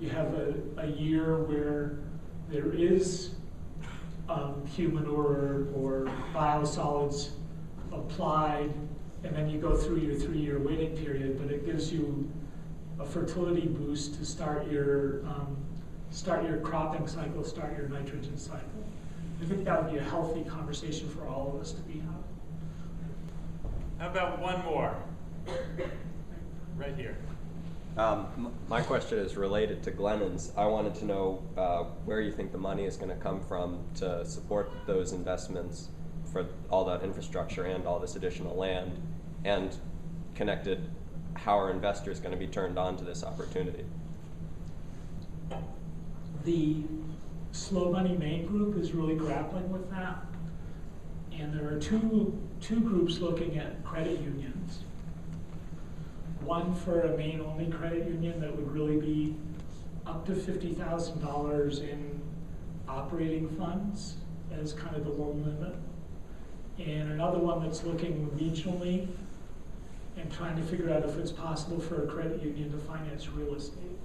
you 0.01 0.09
have 0.11 0.35
a, 0.35 0.55
a 0.79 0.87
year 0.87 1.39
where 1.45 1.99
there 2.49 2.73
is 2.73 3.31
um, 4.29 4.65
human 4.67 5.07
or, 5.07 5.69
or 5.75 6.11
biosolids 6.35 7.31
applied, 7.93 8.73
and 9.23 9.37
then 9.37 9.49
you 9.49 9.61
go 9.61 9.77
through 9.77 9.99
your 9.99 10.15
three-year 10.15 10.59
waiting 10.59 10.97
period, 10.97 11.39
but 11.41 11.53
it 11.53 11.65
gives 11.65 11.93
you 11.93 12.29
a 13.01 13.07
fertility 13.07 13.67
boost 13.67 14.15
to 14.19 14.25
start 14.25 14.71
your 14.71 15.25
um, 15.27 15.57
start 16.11 16.45
your 16.45 16.59
cropping 16.59 17.07
cycle, 17.07 17.43
start 17.43 17.77
your 17.77 17.89
nitrogen 17.89 18.37
cycle. 18.37 18.67
I 19.41 19.47
think 19.47 19.65
that 19.65 19.83
would 19.83 19.93
be 19.93 19.99
a 19.99 20.03
healthy 20.03 20.45
conversation 20.45 21.09
for 21.09 21.27
all 21.27 21.53
of 21.55 21.61
us 21.61 21.73
to 21.73 21.81
be 21.83 21.95
having. 21.95 22.25
How 23.99 24.09
about 24.11 24.39
one 24.41 24.63
more? 24.65 24.95
Right 26.77 26.95
here. 26.95 27.17
Um, 27.97 28.53
my 28.69 28.81
question 28.83 29.19
is 29.19 29.37
related 29.37 29.83
to 29.85 29.91
Glennon's. 29.91 30.53
I 30.57 30.67
wanted 30.67 30.95
to 30.97 31.05
know 31.05 31.43
uh, 31.57 31.85
where 32.05 32.21
you 32.21 32.33
think 32.33 32.53
the 32.53 32.59
money 32.59 32.85
is 32.85 32.97
going 32.97 33.11
to 33.11 33.17
come 33.17 33.41
from 33.41 33.85
to 33.97 34.25
support 34.25 34.71
those 34.87 35.13
investments 35.13 35.89
for 36.33 36.47
all 36.71 36.85
that 36.85 37.03
infrastructure 37.03 37.65
and 37.65 37.87
all 37.87 37.99
this 37.99 38.17
additional 38.17 38.57
land, 38.57 39.01
and 39.45 39.77
connected 40.35 40.89
how 41.35 41.59
are 41.59 41.71
investors 41.71 42.21
going 42.21 42.33
to 42.33 42.39
be 42.39 42.47
turned 42.47 42.79
on 42.79 42.97
to 42.97 43.05
this 43.05 43.25
opportunity? 43.25 43.85
The 46.45 46.83
Slow 47.53 47.91
Money 47.93 48.17
Maine 48.17 48.47
Group 48.47 48.77
is 48.77 48.93
really 48.93 49.15
grappling 49.15 49.71
with 49.71 49.91
that. 49.91 50.25
And 51.33 51.53
there 51.53 51.69
are 51.69 51.79
two, 51.79 52.39
two 52.61 52.81
groups 52.81 53.19
looking 53.19 53.59
at 53.59 53.83
credit 53.85 54.21
unions. 54.21 54.81
One 56.43 56.75
for 56.75 57.03
a 57.03 57.17
Maine 57.17 57.41
only 57.41 57.71
credit 57.71 58.07
union 58.07 58.41
that 58.41 58.55
would 58.55 58.71
really 58.73 58.97
be 58.97 59.37
up 60.07 60.27
to 60.27 60.35
fifty 60.35 60.73
thousand 60.73 61.21
dollars 61.21 61.81
in 61.81 62.21
operating 62.89 63.49
funds 63.51 64.17
as 64.51 64.73
kind 64.73 64.97
of 64.97 65.05
the 65.05 65.11
loan 65.11 65.45
limit. 65.45 65.77
And 66.79 67.13
another 67.13 67.39
one 67.39 67.63
that's 67.63 67.85
looking 67.85 68.27
regionally 68.31 69.09
and 70.21 70.31
trying 70.33 70.57
to 70.57 70.63
figure 70.63 70.93
out 70.93 71.05
if 71.05 71.17
it's 71.17 71.33
possible 71.33 71.81
for 71.81 72.05
a 72.05 72.07
credit 72.07 72.43
union 72.43 72.71
to 72.71 72.79
finance 72.79 73.29
real 73.29 73.55
estate. 73.55 73.99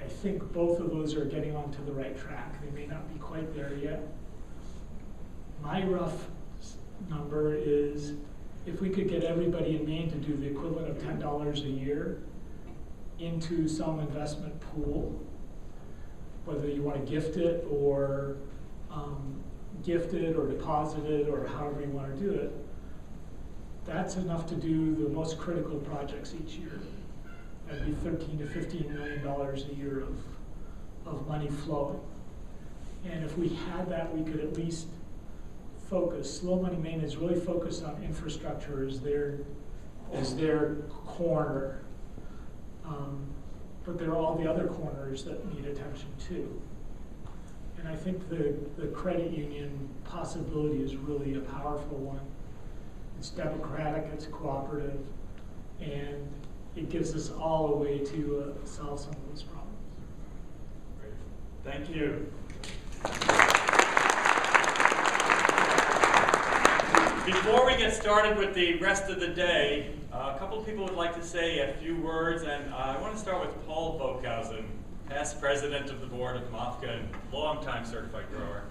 I 0.00 0.04
think 0.04 0.52
both 0.52 0.80
of 0.80 0.90
those 0.90 1.14
are 1.16 1.24
getting 1.24 1.56
onto 1.56 1.84
the 1.84 1.92
right 1.92 2.16
track. 2.18 2.62
They 2.62 2.70
may 2.70 2.86
not 2.86 3.12
be 3.12 3.18
quite 3.18 3.54
there 3.54 3.74
yet. 3.74 4.06
My 5.62 5.84
rough 5.84 6.26
number 7.08 7.54
is 7.54 8.12
if 8.66 8.80
we 8.80 8.90
could 8.90 9.08
get 9.08 9.24
everybody 9.24 9.76
in 9.76 9.86
Maine 9.86 10.10
to 10.10 10.16
do 10.16 10.36
the 10.36 10.46
equivalent 10.46 10.88
of 10.90 11.02
ten 11.02 11.18
dollars 11.18 11.62
a 11.62 11.68
year 11.68 12.18
into 13.18 13.66
some 13.68 14.00
investment 14.00 14.58
pool, 14.60 15.20
whether 16.44 16.68
you 16.68 16.82
want 16.82 17.04
to 17.04 17.10
gift 17.10 17.36
it 17.36 17.66
or 17.70 18.36
um, 18.90 19.42
gift 19.82 20.14
it 20.14 20.36
or 20.36 20.46
deposit 20.46 21.04
it 21.06 21.28
or 21.28 21.46
however 21.46 21.80
you 21.80 21.88
want 21.88 22.14
to 22.16 22.22
do 22.22 22.30
it, 22.30 22.52
that's 23.86 24.16
enough 24.16 24.46
to 24.48 24.54
do 24.54 24.94
the 24.94 25.08
most 25.08 25.38
critical 25.38 25.76
projects 25.78 26.34
each 26.34 26.54
year. 26.54 26.80
That'd 27.66 27.86
be 27.86 27.92
thirteen 28.08 28.38
to 28.38 28.46
fifteen 28.46 28.92
million 28.94 29.22
dollars 29.22 29.66
a 29.70 29.74
year 29.74 30.00
of, 30.00 30.18
of 31.06 31.26
money 31.28 31.48
flowing. 31.48 32.00
And 33.04 33.24
if 33.24 33.36
we 33.36 33.48
had 33.48 33.88
that, 33.90 34.14
we 34.16 34.22
could 34.30 34.40
at 34.40 34.56
least 34.56 34.86
focus, 35.90 36.40
Slow 36.40 36.60
Money 36.60 36.76
Maine 36.78 37.00
is 37.00 37.16
really 37.16 37.38
focused 37.38 37.84
on 37.84 38.02
infrastructure 38.02 38.86
as 38.88 39.00
their, 39.00 39.40
as 40.12 40.34
their 40.34 40.76
corner. 41.06 41.82
Um, 42.86 43.26
But 43.84 43.98
there 43.98 44.10
are 44.10 44.16
all 44.16 44.34
the 44.36 44.50
other 44.50 44.66
corners 44.66 45.24
that 45.24 45.44
need 45.54 45.66
attention 45.66 46.08
too. 46.18 46.48
And 47.78 47.86
I 47.86 47.94
think 47.94 48.30
the, 48.30 48.54
the 48.78 48.86
credit 48.88 49.30
union 49.30 49.90
possibility 50.04 50.82
is 50.82 50.96
really 50.96 51.34
a 51.34 51.40
powerful 51.40 51.98
one. 51.98 52.20
It's 53.24 53.30
democratic, 53.30 54.04
it's 54.12 54.26
cooperative, 54.26 55.00
and 55.80 56.28
it 56.76 56.90
gives 56.90 57.14
us 57.16 57.30
all 57.30 57.72
a 57.72 57.76
way 57.78 58.00
to 58.00 58.54
uh, 58.62 58.66
solve 58.66 59.00
some 59.00 59.12
of 59.12 59.28
those 59.30 59.42
problems. 59.44 59.78
Thank 61.64 61.88
you. 61.88 62.30
Before 67.24 67.64
we 67.64 67.78
get 67.78 67.94
started 67.94 68.36
with 68.36 68.54
the 68.54 68.78
rest 68.78 69.08
of 69.08 69.20
the 69.20 69.28
day, 69.28 69.92
uh, 70.12 70.34
a 70.36 70.38
couple 70.38 70.58
of 70.58 70.66
people 70.66 70.84
would 70.84 70.92
like 70.92 71.14
to 71.14 71.24
say 71.24 71.60
a 71.60 71.72
few 71.78 71.96
words, 72.02 72.42
and 72.42 72.74
uh, 72.74 72.76
I 72.76 73.00
want 73.00 73.14
to 73.14 73.18
start 73.18 73.40
with 73.40 73.66
Paul 73.66 73.98
Volckhausen, 73.98 74.66
past 75.08 75.40
president 75.40 75.88
of 75.88 76.02
the 76.02 76.06
board 76.08 76.36
of 76.36 76.42
MOFGA 76.52 76.98
and 76.98 77.08
longtime 77.32 77.86
certified 77.86 78.26
grower. 78.30 78.64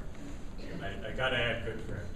I, 0.83 1.07
I 1.07 1.11
got 1.13 1.29
to 1.29 1.37
add, 1.37 1.65
good 1.65 1.81
friend. 1.81 2.12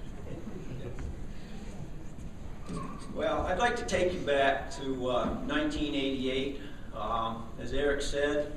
Well, 3.13 3.41
I'd 3.47 3.59
like 3.59 3.75
to 3.77 3.85
take 3.85 4.13
you 4.13 4.19
back 4.19 4.69
to 4.77 5.09
uh, 5.09 5.25
1988. 5.45 6.61
Um, 6.95 7.45
as 7.59 7.73
Eric 7.73 8.01
said, 8.01 8.51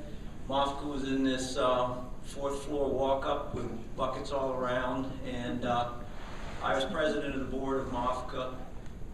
MOFGA 0.49 0.85
was 0.85 1.03
in 1.03 1.23
this 1.23 1.57
uh, 1.57 1.95
fourth 2.23 2.63
floor 2.63 2.89
walk 2.89 3.25
up 3.25 3.55
with 3.55 3.65
buckets 3.95 4.31
all 4.31 4.53
around, 4.53 5.11
and 5.25 5.65
uh, 5.65 5.89
I 6.61 6.75
was 6.75 6.85
president 6.85 7.35
of 7.35 7.39
the 7.39 7.57
board 7.57 7.81
of 7.81 7.87
MOFGA. 7.87 8.53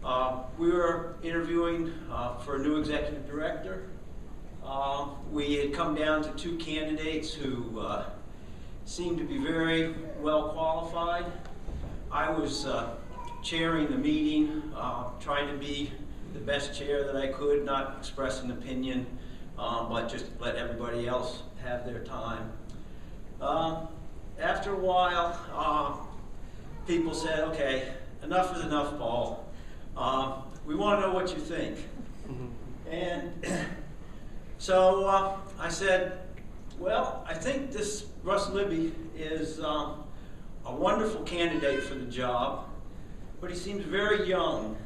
Uh, 0.04 0.42
we 0.58 0.70
were 0.70 1.16
interviewing 1.22 1.92
uh, 2.10 2.36
for 2.38 2.56
a 2.56 2.58
new 2.58 2.78
executive 2.78 3.26
director. 3.26 3.88
Uh, 4.64 5.08
we 5.30 5.54
had 5.54 5.72
come 5.72 5.94
down 5.94 6.22
to 6.22 6.30
two 6.32 6.56
candidates 6.58 7.32
who 7.32 7.80
uh, 7.80 8.04
seemed 8.84 9.18
to 9.18 9.24
be 9.24 9.38
very 9.38 9.94
well 10.20 10.50
qualified. 10.50 11.24
I 12.10 12.30
was 12.30 12.66
uh, 12.66 12.94
chairing 13.42 13.88
the 13.88 13.96
meeting, 13.96 14.62
uh, 14.76 15.04
trying 15.20 15.48
to 15.48 15.58
be 15.58 15.92
the 16.32 16.40
best 16.40 16.78
chair 16.78 17.04
that 17.04 17.16
I 17.16 17.28
could, 17.28 17.64
not 17.64 17.96
express 17.98 18.42
an 18.42 18.50
opinion, 18.50 19.06
um, 19.58 19.88
but 19.88 20.08
just 20.08 20.26
let 20.40 20.56
everybody 20.56 21.06
else 21.06 21.42
have 21.62 21.84
their 21.84 22.04
time. 22.04 22.52
Um, 23.40 23.88
after 24.40 24.72
a 24.72 24.78
while, 24.78 25.38
uh, 25.54 25.96
people 26.86 27.14
said, 27.14 27.40
okay, 27.40 27.92
enough 28.22 28.56
is 28.56 28.64
enough, 28.64 28.98
Paul. 28.98 29.46
Uh, 29.96 30.42
we 30.66 30.74
want 30.74 31.00
to 31.00 31.06
know 31.06 31.14
what 31.14 31.30
you 31.30 31.40
think. 31.40 31.78
And 32.90 33.32
so 34.58 35.04
uh, 35.06 35.36
I 35.58 35.68
said, 35.68 36.18
well, 36.78 37.24
I 37.26 37.34
think 37.34 37.72
this 37.72 38.06
Russ 38.22 38.50
Libby 38.50 38.92
is 39.16 39.60
um, 39.60 40.04
a 40.64 40.74
wonderful 40.74 41.22
candidate 41.22 41.82
for 41.82 41.94
the 41.94 42.06
job, 42.06 42.67
but 43.40 43.50
he 43.50 43.56
seems 43.56 43.84
very 43.84 44.28
young. 44.28 44.76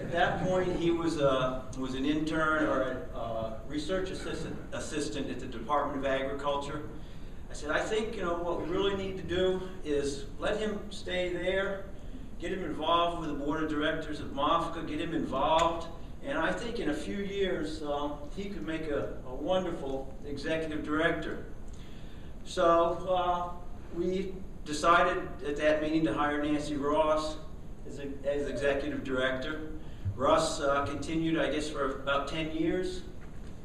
At 0.00 0.12
that 0.12 0.44
point, 0.44 0.76
he 0.76 0.90
was, 0.90 1.18
a, 1.18 1.64
was 1.78 1.94
an 1.94 2.04
intern 2.04 2.64
or 2.64 2.82
a 2.82 3.18
uh, 3.18 3.54
research 3.68 4.10
assistant, 4.10 4.56
assistant 4.72 5.30
at 5.30 5.40
the 5.40 5.46
Department 5.46 5.98
of 5.98 6.06
Agriculture. 6.06 6.82
I 7.50 7.54
said, 7.54 7.70
I 7.70 7.80
think 7.80 8.16
you 8.16 8.22
know 8.22 8.34
what 8.34 8.62
we 8.62 8.68
really 8.68 8.96
need 8.96 9.16
to 9.18 9.22
do 9.22 9.60
is 9.84 10.24
let 10.38 10.58
him 10.58 10.78
stay 10.90 11.32
there, 11.32 11.84
get 12.40 12.52
him 12.52 12.64
involved 12.64 13.20
with 13.20 13.28
the 13.28 13.44
board 13.44 13.62
of 13.62 13.68
directors 13.68 14.20
of 14.20 14.28
MOFGA, 14.28 14.88
get 14.88 15.00
him 15.00 15.14
involved, 15.14 15.88
and 16.24 16.38
I 16.38 16.52
think 16.52 16.78
in 16.78 16.90
a 16.90 16.94
few 16.94 17.16
years 17.16 17.82
um, 17.82 18.14
he 18.36 18.44
could 18.44 18.66
make 18.66 18.88
a, 18.88 19.14
a 19.26 19.34
wonderful 19.34 20.14
executive 20.26 20.84
director. 20.84 21.44
So 22.44 23.06
uh, 23.10 23.50
we 23.96 24.32
decided 24.64 25.28
at 25.46 25.56
that 25.56 25.82
meeting 25.82 26.04
to 26.04 26.14
hire 26.14 26.42
Nancy 26.42 26.76
Ross 26.76 27.36
as, 27.86 27.98
a, 27.98 28.08
as 28.24 28.48
executive 28.48 29.04
director. 29.04 29.70
Russ 30.16 30.60
uh, 30.60 30.84
continued, 30.86 31.38
I 31.38 31.50
guess, 31.50 31.68
for 31.68 32.02
about 32.02 32.28
10 32.28 32.52
years 32.52 33.02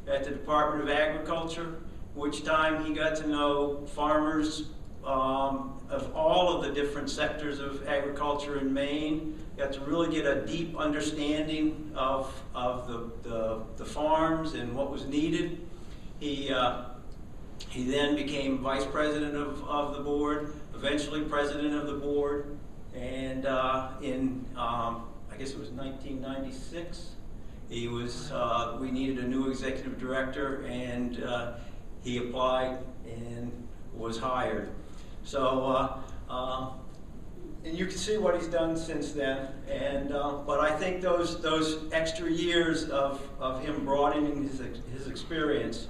at 0.07 0.23
the 0.23 0.31
Department 0.31 0.89
of 0.89 0.95
Agriculture, 0.95 1.75
which 2.15 2.43
time 2.43 2.85
he 2.85 2.93
got 2.93 3.15
to 3.17 3.27
know 3.27 3.85
farmers 3.87 4.69
um, 5.05 5.79
of 5.89 6.13
all 6.15 6.55
of 6.55 6.63
the 6.63 6.71
different 6.71 7.09
sectors 7.09 7.59
of 7.59 7.87
agriculture 7.87 8.59
in 8.59 8.73
Maine. 8.73 9.37
Got 9.57 9.73
to 9.73 9.81
really 9.81 10.13
get 10.13 10.25
a 10.25 10.45
deep 10.45 10.77
understanding 10.77 11.91
of, 11.95 12.33
of 12.53 12.87
the, 12.87 13.29
the, 13.29 13.63
the 13.77 13.85
farms 13.85 14.53
and 14.53 14.73
what 14.75 14.91
was 14.91 15.05
needed. 15.05 15.65
He, 16.19 16.51
uh, 16.51 16.83
he 17.69 17.89
then 17.89 18.15
became 18.15 18.59
vice 18.59 18.85
president 18.85 19.35
of, 19.35 19.63
of 19.67 19.95
the 19.95 20.01
board, 20.01 20.53
eventually 20.75 21.21
president 21.21 21.73
of 21.73 21.87
the 21.87 21.93
board, 21.93 22.56
and 22.97 23.45
uh, 23.45 23.89
in, 24.01 24.45
um, 24.55 25.03
I 25.31 25.37
guess 25.37 25.51
it 25.51 25.59
was 25.59 25.69
1996, 25.69 27.11
he 27.69 27.87
was, 27.87 28.31
uh, 28.31 28.77
we 28.79 28.91
needed 28.91 29.19
a 29.19 29.27
new 29.27 29.49
executive 29.49 29.99
director, 29.99 30.63
and 30.65 31.23
uh, 31.23 31.53
he 32.03 32.17
applied 32.17 32.79
and 33.05 33.51
was 33.93 34.17
hired. 34.17 34.69
So, 35.23 35.65
uh, 35.65 35.99
uh, 36.29 36.69
and 37.65 37.77
you 37.77 37.85
can 37.85 37.97
see 37.97 38.17
what 38.17 38.35
he's 38.35 38.47
done 38.47 38.77
since 38.77 39.11
then. 39.11 39.47
And 39.69 40.13
uh, 40.13 40.37
but 40.45 40.59
I 40.61 40.71
think 40.77 41.01
those 41.01 41.41
those 41.41 41.91
extra 41.91 42.31
years 42.31 42.89
of, 42.89 43.21
of 43.39 43.61
him 43.61 43.83
broadening 43.83 44.43
his 44.43 44.61
his 44.93 45.07
experience 45.07 45.87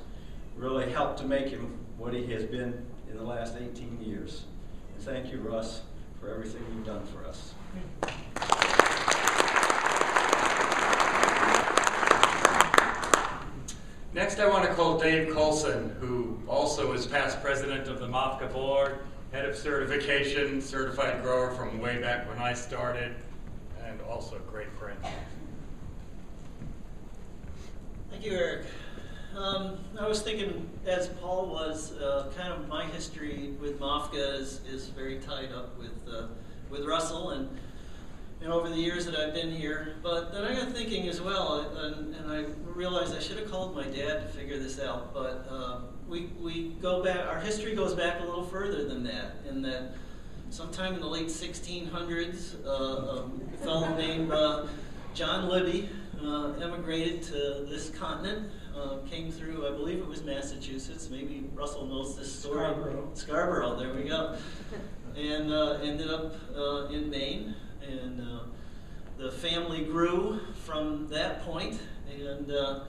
really 0.56 0.90
helped 0.92 1.20
to 1.20 1.26
make 1.26 1.50
him 1.50 1.78
what 1.98 2.14
he 2.14 2.26
has 2.34 2.46
been 2.46 2.84
in 3.10 3.18
the 3.18 3.24
last 3.24 3.56
18 3.56 4.02
years. 4.02 4.46
Thank 5.02 5.32
you, 5.32 5.40
Russ, 5.40 5.82
for 6.28 6.34
everything 6.34 6.62
you've 6.76 6.86
done 6.86 7.04
for 7.06 7.26
us. 7.26 7.54
Next, 14.14 14.40
I 14.40 14.48
want 14.48 14.68
to 14.68 14.74
call 14.74 15.00
Dave 15.00 15.34
Colson, 15.34 15.96
who 16.02 16.40
also 16.48 16.92
is 16.92 17.06
past 17.06 17.42
president 17.42 17.88
of 17.88 18.00
the 18.00 18.08
MOFGA 18.08 18.52
board, 18.52 19.00
head 19.32 19.46
of 19.46 19.56
certification, 19.56 20.60
certified 20.60 21.22
grower 21.22 21.52
from 21.52 21.80
way 21.80 22.02
back 22.02 22.28
when 22.28 22.40
I 22.40 22.54
started, 22.54 23.16
and 23.86 24.02
also 24.02 24.36
a 24.36 24.52
great 24.52 24.72
friend. 24.74 24.98
Thank 28.10 28.26
you, 28.26 28.32
Eric. 28.34 28.66
Um, 29.38 29.78
I 30.00 30.08
was 30.08 30.24
thinking, 30.24 30.68
as 30.88 31.10
Paul 31.10 31.50
was, 31.50 31.94
uh, 31.94 32.32
kind 32.36 32.52
of 32.52 32.68
my 32.68 32.86
history 32.86 33.54
with 33.62 33.80
MOFGA 33.80 34.40
is, 34.40 34.62
is 34.68 34.88
very 34.88 35.20
tied 35.20 35.52
up 35.52 35.78
with 35.78 35.94
uh, 36.12 36.28
with 36.72 36.86
Russell 36.86 37.30
and 37.32 37.48
and 38.42 38.52
over 38.52 38.70
the 38.70 38.76
years 38.76 39.06
that 39.06 39.16
I've 39.16 39.36
been 39.36 39.52
here. 39.52 39.96
But 40.02 40.32
then 40.32 40.44
I 40.44 40.54
got 40.56 40.72
thinking 40.72 41.08
as 41.08 41.22
well, 41.22 41.72
and, 41.78 42.16
and 42.16 42.32
I 42.32 42.46
realized 42.66 43.16
I 43.16 43.20
should 43.20 43.38
have 43.38 43.50
called 43.50 43.76
my 43.76 43.84
dad 43.84 44.22
to 44.22 44.28
figure 44.30 44.58
this 44.58 44.80
out. 44.80 45.14
But 45.14 45.48
uh, 45.50 45.82
we 46.08 46.32
we 46.40 46.70
go 46.82 47.04
back, 47.04 47.28
our 47.28 47.40
history 47.40 47.76
goes 47.76 47.94
back 47.94 48.20
a 48.22 48.24
little 48.24 48.46
further 48.46 48.86
than 48.86 49.04
that, 49.04 49.36
in 49.48 49.62
that 49.62 49.94
sometime 50.50 50.96
in 50.96 51.00
the 51.00 51.08
late 51.08 51.28
1600s, 51.28 52.66
uh, 52.66 52.70
a 52.70 53.58
fellow 53.64 53.96
named 53.96 54.32
uh, 54.32 54.66
John 55.14 55.48
Libby 55.48 55.90
uh, 56.24 56.54
emigrated 56.54 57.22
to 57.24 57.66
this 57.70 57.92
continent, 57.92 58.50
uh, 58.78 58.98
came 59.10 59.32
through, 59.32 59.68
I 59.68 59.72
believe 59.72 60.00
it 60.00 60.08
was 60.08 60.24
Massachusetts, 60.24 61.10
maybe 61.10 61.46
Russell 61.54 61.86
knows 61.86 62.18
this 62.18 62.32
story. 62.32 62.66
Scarborough. 62.66 63.10
Scarborough, 63.14 63.76
there 63.76 63.94
we 63.94 64.04
go. 64.04 64.36
And 65.18 65.52
uh, 65.52 65.80
ended 65.82 66.12
up 66.12 66.36
uh, 66.56 66.90
in 66.90 67.10
Maine, 67.10 67.56
and 67.82 68.22
uh, 68.22 68.44
the 69.18 69.32
family 69.32 69.84
grew 69.84 70.40
from 70.64 71.08
that 71.08 71.44
point. 71.44 71.80
and 72.14 72.52
uh, 72.52 72.82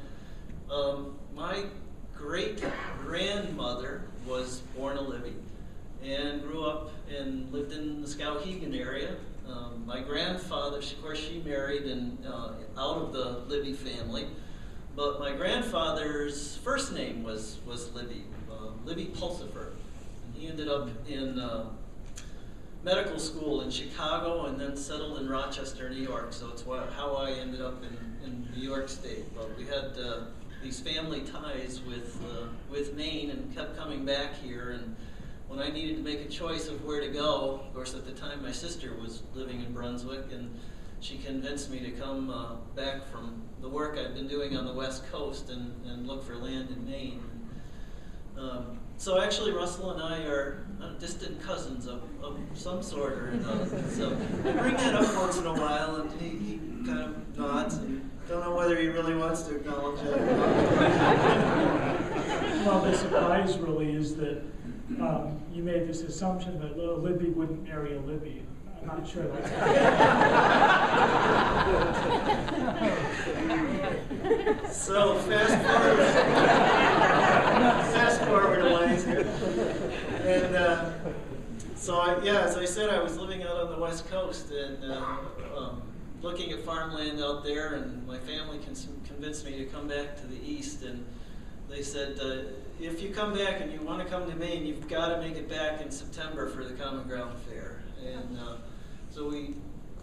um, 0.71 1.19
my 1.35 1.65
great 2.15 2.63
grandmother 3.01 4.03
was 4.27 4.61
born 4.77 4.99
a 4.99 5.01
Libby 5.01 5.37
and 6.05 6.43
grew 6.43 6.65
up 6.65 6.91
and 7.09 7.51
lived 7.51 7.73
in 7.73 8.03
the 8.03 8.07
Skowhegan 8.07 8.79
area. 8.79 9.17
Um, 9.49 9.85
my 9.87 10.01
grandfather, 10.01 10.79
of 10.79 11.03
course, 11.03 11.19
she 11.19 11.43
married 11.45 11.85
and 11.85 12.19
uh, 12.27 12.53
out 12.77 12.99
of 12.99 13.13
the 13.15 13.39
Libby 13.49 13.73
family, 13.73 14.27
but 14.99 15.21
my 15.21 15.31
grandfather's 15.31 16.57
first 16.57 16.93
name 16.93 17.23
was 17.23 17.59
was 17.65 17.95
Libby, 17.95 18.25
uh, 18.51 18.71
Libby 18.85 19.07
Pulsifer. 19.15 19.69
And 20.27 20.35
he 20.35 20.49
ended 20.49 20.69
up 20.69 20.89
in 21.09 21.39
uh, 21.39 21.67
medical 22.83 23.21
school 23.21 23.61
in 23.61 23.71
Chicago 23.71 24.47
and 24.47 24.61
then 24.61 24.77
settled 24.77 25.21
in 25.21 25.29
Rochester, 25.29 25.89
New 25.89 26.03
York. 26.03 26.33
So 26.33 26.49
it's 26.49 26.67
why, 26.67 26.85
how 26.97 27.15
I 27.15 27.31
ended 27.31 27.61
up 27.61 27.81
in, 27.85 28.27
in 28.27 28.49
New 28.57 28.69
York 28.69 28.89
State. 28.89 29.25
But 29.37 29.57
we 29.57 29.67
had 29.67 29.97
uh, 30.05 30.25
these 30.65 30.81
family 30.81 31.21
ties 31.21 31.81
with 31.87 32.21
uh, 32.33 32.49
with 32.69 32.97
Maine 32.97 33.31
and 33.31 33.55
kept 33.55 33.77
coming 33.77 34.05
back 34.05 34.35
here. 34.43 34.71
And 34.71 34.97
when 35.47 35.61
I 35.61 35.69
needed 35.71 35.99
to 35.99 36.03
make 36.03 36.23
a 36.23 36.29
choice 36.29 36.67
of 36.67 36.85
where 36.85 37.01
to 37.01 37.09
go, 37.09 37.61
of 37.65 37.73
course 37.73 37.95
at 37.95 38.05
the 38.05 38.13
time 38.21 38.43
my 38.43 38.53
sister 38.53 38.95
was 39.01 39.23
living 39.33 39.63
in 39.63 39.73
Brunswick, 39.73 40.25
and 40.33 40.59
she 40.99 41.19
convinced 41.19 41.71
me 41.71 41.79
to 41.79 41.93
come 41.93 42.31
uh, 42.31 42.57
back 42.75 43.07
from 43.13 43.48
the 43.61 43.69
work 43.69 43.99
I've 43.99 44.15
been 44.15 44.29
doing 44.29 44.57
on 44.57 44.65
the 44.65 44.73
West 44.73 45.11
Coast 45.11 45.51
and, 45.51 45.73
and 45.87 46.07
look 46.07 46.25
for 46.25 46.37
land 46.37 46.71
in 46.71 46.87
Maine. 46.87 47.23
Um, 48.39 48.79
so 48.97 49.21
actually, 49.21 49.53
Russell 49.53 49.93
and 49.93 50.03
I 50.03 50.25
are 50.25 50.67
uh, 50.83 50.91
distant 50.95 51.41
cousins 51.43 51.87
of, 51.87 52.03
of 52.23 52.39
some 52.55 52.83
sort 52.83 53.13
or 53.13 53.29
another. 53.29 53.83
So 53.91 54.17
I 54.45 54.53
bring 54.53 54.75
that 54.75 54.95
up 54.95 55.15
once 55.17 55.39
in 55.39 55.47
a 55.47 55.55
while, 55.55 55.97
and 55.97 56.21
he, 56.21 56.29
he 56.29 56.59
kind 56.87 57.01
of 57.01 57.39
nods. 57.39 57.77
And 57.77 58.09
don't 58.29 58.41
know 58.41 58.55
whether 58.55 58.77
he 58.77 58.89
really 58.89 59.15
wants 59.15 59.43
to 59.43 59.57
acknowledge 59.57 60.01
it. 60.03 60.21
Well, 62.67 62.81
the 62.83 62.95
surprise 62.95 63.57
really 63.57 63.95
is 63.95 64.17
that 64.17 64.43
um, 65.01 65.41
you 65.53 65.63
made 65.63 65.89
this 65.89 66.03
assumption 66.03 66.61
that 66.61 66.77
a 66.77 66.95
Libby 66.95 67.31
wouldn't 67.31 67.63
marry 67.65 67.97
a 67.97 68.01
Libby. 68.01 68.43
I'm 68.83 68.87
not 68.89 69.09
sure 69.09 69.23
that's. 69.29 69.51
So 74.49 75.19
fast 75.19 75.55
forward, 75.67 76.07
fast 77.93 78.23
forward 78.23 78.61
a 78.61 78.75
ways 78.75 79.05
here, 79.05 79.27
and 80.25 80.57
uh, 80.57 80.91
so 81.75 81.99
I, 81.99 82.23
yeah, 82.23 82.41
as 82.41 82.57
I 82.57 82.65
said, 82.65 82.89
I 82.89 83.03
was 83.03 83.19
living 83.19 83.43
out 83.43 83.59
on 83.59 83.71
the 83.71 83.79
west 83.79 84.09
coast 84.09 84.51
and 84.51 84.91
uh, 84.91 85.17
um, 85.55 85.83
looking 86.23 86.51
at 86.53 86.61
farmland 86.61 87.21
out 87.23 87.45
there, 87.45 87.75
and 87.75 88.07
my 88.07 88.17
family 88.21 88.59
con- 88.65 88.75
convinced 89.07 89.45
me 89.45 89.59
to 89.59 89.67
come 89.67 89.87
back 89.87 90.17
to 90.23 90.27
the 90.27 90.41
east, 90.43 90.83
and 90.83 91.05
they 91.69 91.83
said, 91.83 92.19
uh, 92.19 92.45
if 92.81 93.03
you 93.03 93.11
come 93.11 93.35
back 93.35 93.61
and 93.61 93.71
you 93.71 93.83
want 93.83 94.03
to 94.03 94.07
come 94.07 94.31
to 94.31 94.37
Maine, 94.37 94.65
you've 94.65 94.89
got 94.89 95.09
to 95.09 95.21
make 95.21 95.37
it 95.37 95.51
back 95.51 95.83
in 95.83 95.91
September 95.91 96.49
for 96.49 96.65
the 96.65 96.73
Common 96.73 97.07
Ground 97.07 97.39
Fair, 97.41 97.83
and 98.03 98.39
uh, 98.39 98.57
so 99.11 99.29
we 99.29 99.57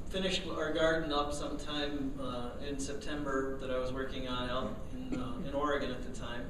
finished 0.09 0.43
our 0.55 0.73
garden 0.73 1.11
up 1.11 1.33
sometime 1.33 2.13
uh, 2.21 2.49
in 2.67 2.79
September 2.79 3.57
that 3.59 3.69
I 3.69 3.77
was 3.77 3.91
working 3.91 4.27
on 4.27 4.49
out 4.49 4.77
in, 4.93 5.19
uh, 5.19 5.47
in 5.47 5.53
Oregon 5.53 5.91
at 5.91 6.01
the 6.03 6.19
time. 6.19 6.45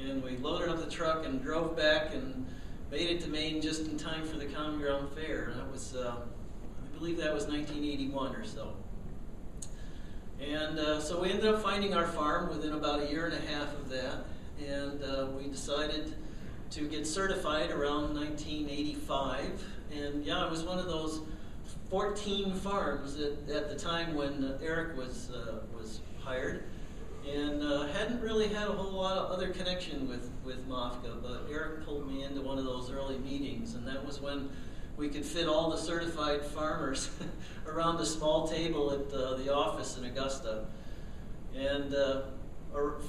And 0.00 0.22
we 0.22 0.36
loaded 0.36 0.68
up 0.68 0.82
the 0.82 0.90
truck 0.90 1.26
and 1.26 1.42
drove 1.42 1.76
back 1.76 2.14
and 2.14 2.46
made 2.90 3.10
it 3.10 3.20
to 3.22 3.28
Maine 3.28 3.60
just 3.60 3.86
in 3.86 3.96
time 3.98 4.24
for 4.24 4.36
the 4.36 4.46
Common 4.46 4.80
Ground 4.80 5.08
Fair. 5.14 5.50
And 5.50 5.60
that 5.60 5.70
was, 5.70 5.94
uh, 5.94 6.16
I 6.16 6.98
believe 6.98 7.18
that 7.18 7.34
was 7.34 7.46
1981 7.46 8.34
or 8.34 8.44
so. 8.44 8.72
And 10.40 10.78
uh, 10.78 11.00
so 11.00 11.20
we 11.20 11.30
ended 11.30 11.46
up 11.46 11.62
finding 11.62 11.94
our 11.94 12.06
farm 12.06 12.48
within 12.48 12.72
about 12.72 13.00
a 13.00 13.10
year 13.10 13.26
and 13.26 13.34
a 13.34 13.46
half 13.48 13.72
of 13.74 13.88
that. 13.88 14.24
And 14.64 15.02
uh, 15.02 15.26
we 15.36 15.48
decided 15.48 16.14
to 16.70 16.88
get 16.88 17.06
certified 17.06 17.70
around 17.70 18.14
1985. 18.14 19.64
And 19.92 20.24
yeah, 20.24 20.44
it 20.44 20.50
was 20.50 20.62
one 20.62 20.78
of 20.78 20.86
those 20.86 21.20
14 21.90 22.52
farms 22.54 23.18
at, 23.18 23.54
at 23.54 23.68
the 23.68 23.76
time 23.76 24.14
when 24.14 24.44
uh, 24.44 24.58
Eric 24.62 24.96
was 24.96 25.30
uh, 25.30 25.60
was 25.74 26.00
hired, 26.20 26.64
and 27.26 27.62
uh, 27.62 27.86
hadn't 27.88 28.20
really 28.20 28.48
had 28.48 28.68
a 28.68 28.72
whole 28.72 29.00
lot 29.00 29.16
of 29.16 29.30
other 29.30 29.48
connection 29.48 30.08
with 30.08 30.30
with 30.44 30.68
MOFGA. 30.68 31.22
But 31.22 31.46
Eric 31.50 31.84
pulled 31.86 32.06
me 32.06 32.24
into 32.24 32.42
one 32.42 32.58
of 32.58 32.64
those 32.64 32.90
early 32.90 33.18
meetings, 33.18 33.74
and 33.74 33.86
that 33.86 34.04
was 34.04 34.20
when 34.20 34.50
we 34.98 35.08
could 35.08 35.24
fit 35.24 35.48
all 35.48 35.70
the 35.70 35.78
certified 35.78 36.42
farmers 36.42 37.10
around 37.66 38.00
a 38.00 38.06
small 38.06 38.48
table 38.48 38.90
at 38.90 39.12
uh, 39.14 39.36
the 39.36 39.52
office 39.54 39.96
in 39.96 40.04
Augusta. 40.04 40.66
And 41.56 41.94
uh, 41.94 42.22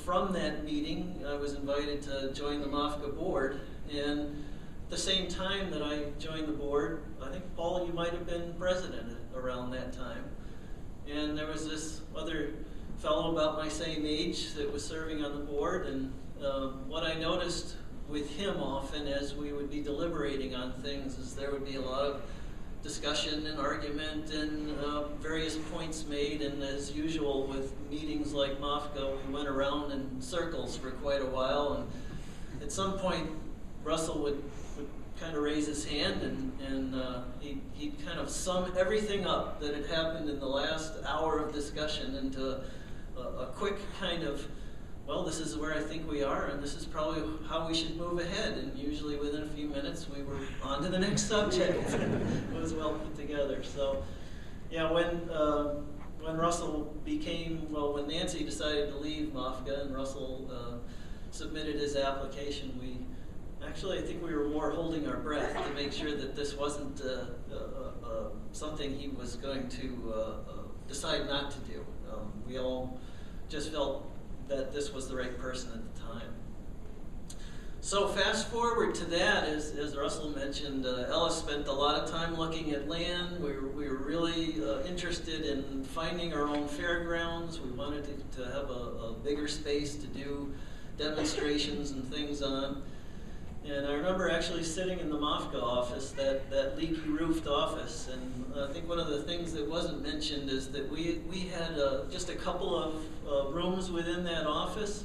from 0.06 0.32
that 0.34 0.64
meeting, 0.64 1.24
I 1.28 1.36
was 1.36 1.54
invited 1.54 2.02
to 2.04 2.32
join 2.34 2.62
the 2.62 2.68
MOFGA 2.68 3.18
board, 3.18 3.62
and 3.92 4.46
the 4.90 4.98
same 4.98 5.28
time 5.28 5.70
that 5.72 5.84
I 5.84 6.06
joined 6.18 6.48
the 6.48 6.54
board, 6.54 7.04
I 7.22 7.30
think 7.30 7.44
Paul, 7.56 7.86
you 7.86 7.94
might 7.94 8.12
have 8.12 8.26
been 8.26 8.54
president 8.58 9.18
around 9.36 9.72
that 9.72 9.94
time. 9.94 10.24
And 11.10 11.38
there 11.38 11.48
was 11.48 11.68
this 11.68 12.02
other 12.16 12.54
fellow 12.98 13.32
about 13.32 13.58
my 13.58 13.70
same 13.70 14.06
age 14.06 14.54
that 14.56 14.72
was 14.72 14.86
serving 14.86 15.24
on 15.24 15.34
the 15.34 15.46
board, 15.46 15.86
and 15.86 16.12
uh, 16.44 16.70
what 16.88 17.04
I 17.04 17.16
noticed 17.16 17.76
with 18.08 18.36
him 18.36 18.58
often 18.58 19.08
as 19.08 19.36
we 19.36 19.54
would 19.54 19.70
be 19.70 19.82
deliberating 19.82 20.56
on 20.56 20.74
things 20.82 21.18
is 21.18 21.36
there 21.36 21.52
would 21.52 21.66
be 21.66 21.76
a 21.76 21.82
lot 21.82 22.02
of 22.02 22.22
discussion 22.82 23.46
and 23.46 23.60
argument 23.60 24.32
and 24.32 24.80
uh, 24.80 25.04
various 25.20 25.58
points 25.72 26.06
made. 26.08 26.42
And 26.42 26.64
as 26.64 26.92
usual 26.92 27.46
with 27.46 27.74
meetings 27.90 28.34
like 28.34 28.60
MOFGA, 28.60 29.18
we 29.28 29.34
went 29.34 29.48
around 29.48 29.92
in 29.92 30.22
circles 30.22 30.78
for 30.78 30.92
quite 30.92 31.22
a 31.22 31.26
while. 31.26 31.74
And 31.74 32.64
at 32.64 32.72
some 32.72 32.98
point, 32.98 33.30
Russell 33.84 34.20
would 34.20 34.42
kind 35.20 35.36
of 35.36 35.44
raise 35.44 35.68
his 35.68 35.86
hand 35.86 36.22
and, 36.22 36.60
and 36.62 36.96
uh, 36.96 37.22
he, 37.40 37.60
he'd 37.74 37.96
kind 38.06 38.20
of 38.20 38.30
sum 38.30 38.72
everything 38.78 39.26
up 39.26 39.60
that 39.60 39.76
had 39.76 39.86
happened 39.88 40.30
in 40.30 40.40
the 40.40 40.46
last 40.46 40.94
hour 41.06 41.40
of 41.40 41.54
discussion 41.54 42.16
into 42.16 42.62
a, 43.18 43.22
a 43.22 43.46
quick 43.56 43.78
kind 44.00 44.24
of 44.24 44.46
well, 45.10 45.24
this 45.24 45.40
is 45.40 45.58
where 45.58 45.74
I 45.74 45.80
think 45.80 46.08
we 46.08 46.22
are, 46.22 46.46
and 46.50 46.62
this 46.62 46.76
is 46.76 46.86
probably 46.86 47.24
how 47.48 47.68
we 47.68 47.74
should 47.74 47.98
move 47.98 48.20
ahead. 48.20 48.60
And 48.60 48.78
usually 48.78 49.16
within 49.16 49.42
a 49.42 49.48
few 49.48 49.68
minutes, 49.68 50.06
we 50.08 50.22
were 50.22 50.38
on 50.62 50.84
to 50.84 50.90
the 50.90 51.00
next 51.00 51.24
subject. 51.24 51.90
it 51.94 52.54
was 52.54 52.76
well 52.76 52.94
put 52.94 53.18
together. 53.18 53.64
So, 53.64 54.04
yeah, 54.70 54.92
when 54.92 55.28
uh, 55.32 55.82
when 56.22 56.38
Russell 56.38 56.96
became 57.06 57.72
well, 57.72 57.96
when 57.96 58.08
Nancy 58.08 58.44
decided 58.44 58.90
to 58.90 58.98
leave 58.98 59.30
MOFGA 59.34 59.82
and 59.82 59.96
Russell 59.96 60.48
uh, 60.54 60.78
submitted 61.32 61.78
his 61.78 61.96
application, 61.96 62.78
we 62.80 62.98
actually 63.68 64.00
I 64.00 64.02
think 64.02 64.24
we 64.24 64.34
were 64.34 64.48
more 64.48 64.72
holding 64.72 65.08
our 65.08 65.18
breath 65.18 65.54
to 65.68 65.74
make 65.74 65.92
sure 65.92 66.16
that 66.16 66.36
this 66.36 66.56
wasn't 66.56 67.02
uh, 67.02 67.26
uh, 67.54 67.56
uh 67.56 68.30
something 68.52 68.98
he 68.98 69.10
was 69.10 69.36
going 69.36 69.70
to 69.70 70.14
uh, 70.16 70.34
decide 70.88 71.28
not 71.28 71.52
to 71.52 71.60
do. 71.60 71.86
Um, 72.12 72.32
we 72.48 72.58
all 72.58 73.00
just 73.48 73.72
felt 73.72 74.10
that 74.48 74.74
this 74.74 74.92
was 74.92 75.08
the 75.08 75.16
right 75.16 75.38
person 75.38 75.72
at 75.74 75.96
the 75.96 76.02
time. 76.02 76.34
So 77.82 78.08
fast 78.10 78.50
forward 78.50 78.94
to 78.96 79.06
that, 79.06 79.46
as, 79.46 79.72
as 79.72 79.96
Russell 79.96 80.32
mentioned, 80.32 80.86
uh, 80.86 81.06
Ellis 81.10 81.38
spent 81.38 81.68
a 81.68 81.72
lot 81.72 81.96
of 81.96 82.12
time 82.12 82.36
looking 82.36 82.72
at 82.72 82.90
land. 82.90 83.42
We 83.42 83.54
were, 83.54 83.68
we 83.68 83.88
were 83.88 83.98
really 83.98 84.62
uh, 84.62 84.84
interested 84.84 85.46
in 85.46 85.84
finding 85.86 86.34
our 86.34 86.48
own 86.48 86.68
fairgrounds. 86.68 87.62
We 87.62 87.72
wanted 87.72 88.04
to, 88.04 88.38
to 88.38 88.52
have 88.52 88.70
a, 88.70 88.74
a 88.74 89.14
bigger 89.24 89.48
space 89.48 89.96
to 89.96 90.08
do 90.08 90.54
demonstrations 90.98 91.92
and 91.92 92.06
things 92.12 92.42
on. 92.42 92.84
And 93.72 93.86
I 93.86 93.92
remember 93.94 94.30
actually 94.32 94.64
sitting 94.64 95.00
in 95.00 95.10
the 95.10 95.18
MOFGA 95.18 95.62
office, 95.62 96.12
that, 96.12 96.50
that 96.50 96.76
leaky 96.76 97.08
roofed 97.08 97.46
office, 97.46 98.10
and 98.12 98.54
I 98.58 98.74
think 98.74 98.90
one 98.90 99.00
of 99.00 99.10
the 99.10 99.22
things 99.22 99.54
that 99.54 99.70
wasn't 99.70 100.02
mentioned 100.02 100.50
is 100.50 100.70
that 100.70 100.90
we, 100.90 101.22
we 101.30 101.42
had 101.42 101.78
uh, 101.78 102.06
just 102.10 102.30
a 102.30 102.36
couple 102.36 102.76
of 102.76 102.96
uh, 103.30 103.52
rooms 103.52 103.92
within 103.92 104.24
that 104.24 104.48
office, 104.48 105.04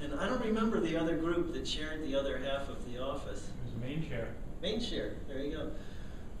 and 0.00 0.14
I 0.20 0.28
don't 0.28 0.40
remember 0.40 0.78
the 0.78 0.96
other 0.96 1.16
group 1.16 1.52
that 1.54 1.66
shared 1.66 2.04
the 2.04 2.14
other 2.14 2.38
half 2.38 2.68
of 2.68 2.90
the 2.90 3.02
office. 3.02 3.48
It 3.48 3.74
was 3.74 3.82
main 3.82 4.08
chair. 4.08 4.28
Maine 4.62 4.80
Share, 4.80 5.14
there 5.28 5.40
you 5.40 5.52
go. 5.52 5.70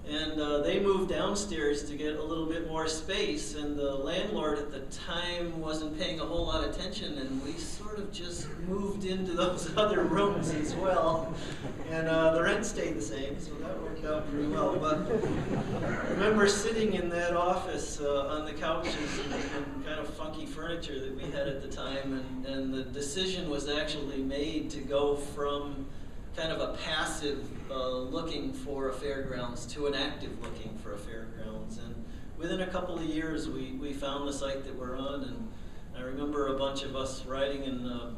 And 0.08 0.40
uh, 0.40 0.58
they 0.58 0.78
moved 0.78 1.10
downstairs 1.10 1.82
to 1.90 1.96
get 1.96 2.14
a 2.14 2.22
little 2.22 2.46
bit 2.46 2.68
more 2.68 2.86
space, 2.86 3.56
and 3.56 3.76
the 3.76 3.92
landlord 3.92 4.58
at 4.58 4.70
the 4.70 4.80
time 4.94 5.60
wasn't 5.60 5.98
paying 5.98 6.20
a 6.20 6.24
whole 6.24 6.46
lot 6.46 6.62
of 6.62 6.70
attention, 6.70 7.18
and 7.18 7.42
we 7.42 7.52
sort 7.54 7.98
of 7.98 8.12
just 8.12 8.46
moved 8.68 9.04
into 9.04 9.32
those 9.32 9.72
other 9.76 10.04
rooms 10.04 10.50
as 10.54 10.76
well. 10.76 11.34
And 11.90 12.06
uh, 12.06 12.34
the 12.34 12.42
rent 12.42 12.64
stayed 12.64 12.94
the 12.94 13.02
same, 13.02 13.40
so 13.40 13.50
that 13.54 13.82
worked 13.82 14.04
out 14.04 14.30
pretty 14.30 14.46
well. 14.46 14.76
But 14.76 14.98
I 15.82 16.10
remember 16.12 16.46
sitting 16.46 16.94
in 16.94 17.08
that 17.08 17.36
office 17.36 18.00
uh, 18.00 18.28
on 18.28 18.44
the 18.44 18.52
couches 18.52 19.18
and, 19.24 19.34
and, 19.34 19.84
kind 19.84 20.00
of 20.00 20.08
funky 20.14 20.46
furniture 20.46 20.98
that 20.98 21.16
we 21.16 21.30
had 21.30 21.48
at 21.48 21.62
the 21.62 21.68
time, 21.68 22.12
and, 22.12 22.46
and 22.46 22.74
the 22.74 22.82
decision 22.82 23.50
was 23.50 23.68
actually 23.68 24.18
made 24.18 24.70
to 24.70 24.80
go 24.80 25.16
from 25.16 25.86
kind 26.36 26.52
of 26.52 26.60
a 26.60 26.76
passive 26.84 27.48
uh, 27.70 27.88
looking 27.88 28.52
for 28.52 28.90
a 28.90 28.92
fairgrounds 28.92 29.64
to 29.66 29.86
an 29.86 29.94
active 29.94 30.38
looking 30.42 30.76
for 30.82 30.92
a 30.92 30.98
fairgrounds. 30.98 31.78
And 31.78 32.04
within 32.36 32.60
a 32.60 32.66
couple 32.66 32.94
of 32.98 33.04
years, 33.04 33.48
we, 33.48 33.72
we 33.72 33.94
found 33.94 34.28
the 34.28 34.32
site 34.32 34.64
that 34.64 34.78
we're 34.78 34.98
on. 34.98 35.24
And 35.24 35.50
I 35.96 36.02
remember 36.02 36.48
a 36.48 36.58
bunch 36.58 36.82
of 36.82 36.94
us 36.94 37.24
riding 37.24 37.64
in 37.64 37.86
uh, 37.86 38.10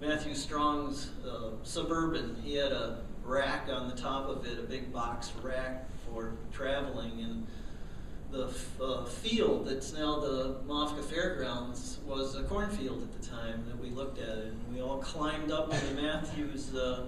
Matthew 0.00 0.34
Strong's 0.34 1.10
uh, 1.28 1.50
Suburban. 1.64 2.36
He 2.44 2.54
had 2.54 2.70
a 2.70 3.02
rack 3.24 3.68
on 3.68 3.88
the 3.88 3.96
top 3.96 4.28
of 4.28 4.46
it, 4.46 4.58
a 4.60 4.62
big 4.62 4.92
box 4.92 5.32
rack 5.42 5.88
for 6.06 6.34
traveling. 6.52 7.20
And 7.20 7.46
the 8.30 8.54
uh, 8.80 9.04
field 9.06 9.66
that's 9.66 9.92
now 9.92 10.20
the 10.20 10.60
MOFGA 10.68 11.02
Fairgrounds 11.02 11.98
was 12.06 12.36
a 12.36 12.44
cornfield 12.44 13.02
at 13.02 13.20
the 13.20 13.26
time 13.26 13.64
that 13.66 13.78
we 13.80 13.90
looked 13.90 14.18
at 14.18 14.38
it. 14.38 14.52
And 14.52 14.72
we 14.72 14.80
all 14.80 14.98
climbed 14.98 15.50
up 15.50 15.74
into 15.74 16.00
Matthew's 16.00 16.72
uh, 16.76 17.06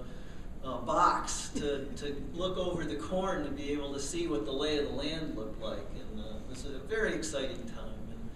uh, 0.67 0.77
box 0.79 1.49
to, 1.55 1.85
to 1.95 2.15
look 2.33 2.57
over 2.57 2.83
the 2.83 2.95
corn 2.95 3.43
to 3.43 3.49
be 3.49 3.71
able 3.71 3.93
to 3.93 3.99
see 3.99 4.27
what 4.27 4.45
the 4.45 4.51
lay 4.51 4.77
of 4.77 4.85
the 4.85 4.93
land 4.93 5.35
looked 5.35 5.61
like. 5.61 5.79
And 5.79 6.19
uh, 6.19 6.37
it 6.37 6.49
was 6.49 6.65
a 6.65 6.79
very 6.79 7.13
exciting 7.13 7.63
time. 7.63 7.95
And 8.09 8.29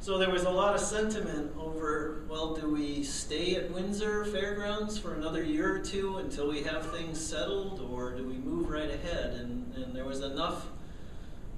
so 0.00 0.18
there 0.18 0.30
was 0.30 0.44
a 0.44 0.50
lot 0.50 0.74
of 0.74 0.80
sentiment 0.80 1.52
over 1.58 2.24
well, 2.28 2.54
do 2.54 2.70
we 2.70 3.02
stay 3.02 3.56
at 3.56 3.70
Windsor 3.70 4.24
Fairgrounds 4.24 4.98
for 4.98 5.14
another 5.14 5.42
year 5.42 5.76
or 5.76 5.78
two 5.78 6.18
until 6.18 6.48
we 6.48 6.62
have 6.62 6.90
things 6.90 7.24
settled, 7.24 7.80
or 7.92 8.12
do 8.12 8.26
we 8.26 8.34
move 8.34 8.68
right 8.70 8.90
ahead? 8.90 9.34
And, 9.34 9.74
and 9.76 9.94
there 9.94 10.04
was 10.04 10.20
enough. 10.22 10.66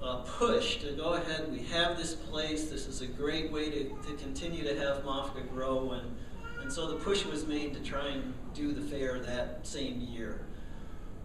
Uh, 0.01 0.19
push 0.19 0.77
to 0.77 0.93
go 0.93 1.15
ahead. 1.15 1.51
We 1.51 1.65
have 1.65 1.97
this 1.97 2.15
place. 2.15 2.71
This 2.71 2.87
is 2.87 3.01
a 3.01 3.07
great 3.09 3.51
way 3.51 3.69
to, 3.69 3.85
to 3.89 4.15
continue 4.23 4.63
to 4.63 4.79
have 4.79 5.03
MOFGA 5.03 5.51
grow 5.53 5.91
and 5.91 6.15
and 6.69 6.73
so 6.75 6.87
the 6.87 6.97
push 6.97 7.25
was 7.25 7.47
made 7.47 7.73
to 7.73 7.81
try 7.81 8.09
and 8.09 8.35
do 8.59 8.73
the 8.73 8.83
fair 8.83 9.21
that 9.21 9.67
same 9.67 10.01
year. 10.01 10.41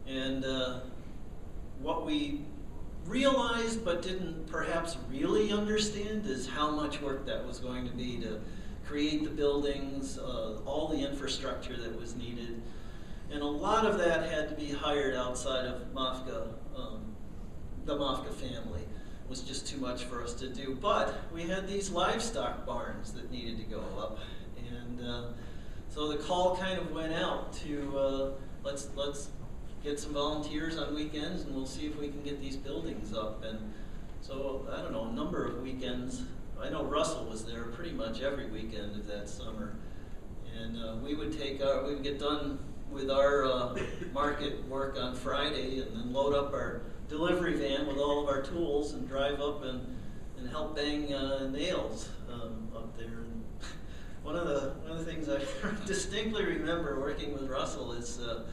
And 0.07 0.45
uh, 0.45 0.81
what 1.81 2.05
we 2.05 2.41
realized 3.05 3.83
but 3.83 4.01
didn't 4.01 4.47
perhaps 4.47 4.97
really 5.09 5.51
understand 5.51 6.25
is 6.25 6.47
how 6.47 6.71
much 6.71 7.01
work 7.01 7.25
that 7.25 7.45
was 7.45 7.59
going 7.59 7.85
to 7.85 7.93
be 7.93 8.17
to 8.17 8.39
create 8.85 9.23
the 9.23 9.29
buildings, 9.29 10.17
uh, 10.17 10.59
all 10.65 10.87
the 10.87 10.99
infrastructure 10.99 11.75
that 11.75 11.99
was 11.99 12.15
needed. 12.15 12.61
And 13.31 13.41
a 13.41 13.45
lot 13.45 13.85
of 13.85 13.97
that 13.97 14.29
had 14.29 14.49
to 14.49 14.55
be 14.55 14.71
hired 14.71 15.15
outside 15.15 15.65
of 15.65 15.93
MOFGA, 15.93 16.49
um, 16.77 17.01
the 17.85 17.95
MOFGA 17.95 18.33
family. 18.33 18.81
It 18.81 19.29
was 19.29 19.41
just 19.41 19.67
too 19.67 19.77
much 19.77 20.03
for 20.03 20.23
us 20.23 20.33
to 20.35 20.47
do. 20.47 20.77
But 20.79 21.15
we 21.33 21.43
had 21.43 21.67
these 21.67 21.89
livestock 21.89 22.65
barns 22.65 23.13
that 23.13 23.31
needed 23.31 23.57
to 23.57 23.63
go 23.63 23.81
up. 23.97 24.19
And 24.69 25.01
uh, 25.01 25.23
so 25.93 26.07
the 26.07 26.17
call 26.17 26.57
kind 26.57 26.79
of 26.79 26.91
went 26.91 27.13
out 27.13 27.53
to 27.53 27.97
uh, 27.97 28.29
let's 28.63 28.89
let's 28.95 29.29
get 29.83 29.99
some 29.99 30.13
volunteers 30.13 30.77
on 30.77 30.95
weekends, 30.95 31.43
and 31.43 31.53
we'll 31.53 31.67
see 31.67 31.85
if 31.85 31.99
we 31.99 32.07
can 32.07 32.23
get 32.23 32.41
these 32.41 32.57
buildings 32.57 33.13
up. 33.13 33.43
And 33.43 33.59
so 34.21 34.67
I 34.71 34.81
don't 34.81 34.91
know, 34.91 35.05
a 35.05 35.11
number 35.11 35.45
of 35.45 35.61
weekends. 35.61 36.23
I 36.59 36.69
know 36.69 36.83
Russell 36.83 37.25
was 37.25 37.45
there 37.45 37.65
pretty 37.65 37.91
much 37.91 38.21
every 38.21 38.49
weekend 38.49 38.95
of 38.95 39.05
that 39.07 39.29
summer, 39.29 39.75
and 40.59 40.77
uh, 40.77 40.95
we 41.03 41.13
would 41.13 41.37
take 41.37 41.63
our 41.63 41.83
we 41.83 41.93
would 41.93 42.03
get 42.03 42.19
done 42.19 42.57
with 42.91 43.11
our 43.11 43.45
uh, 43.45 43.77
market 44.13 44.67
work 44.67 44.97
on 44.99 45.13
Friday, 45.13 45.79
and 45.79 45.95
then 45.95 46.11
load 46.11 46.33
up 46.33 46.53
our 46.53 46.81
delivery 47.07 47.55
van 47.55 47.85
with 47.85 47.97
all 47.97 48.23
of 48.23 48.29
our 48.29 48.41
tools 48.41 48.93
and 48.93 49.07
drive 49.07 49.39
up 49.39 49.63
and 49.63 49.95
and 50.39 50.49
help 50.49 50.75
bang 50.75 51.13
uh, 51.13 51.47
nails 51.51 52.09
um, 52.31 52.67
up 52.75 52.97
there. 52.97 53.25
One 54.23 54.37
of 54.37 54.47
the 54.47 54.73
one 54.83 54.97
of 54.97 55.05
the 55.05 55.11
things 55.11 55.27
I 55.27 55.41
distinctly 55.85 56.45
remember 56.45 56.99
working 56.99 57.33
with 57.33 57.49
Russell 57.49 57.91
is, 57.91 58.19
uh, 58.19 58.43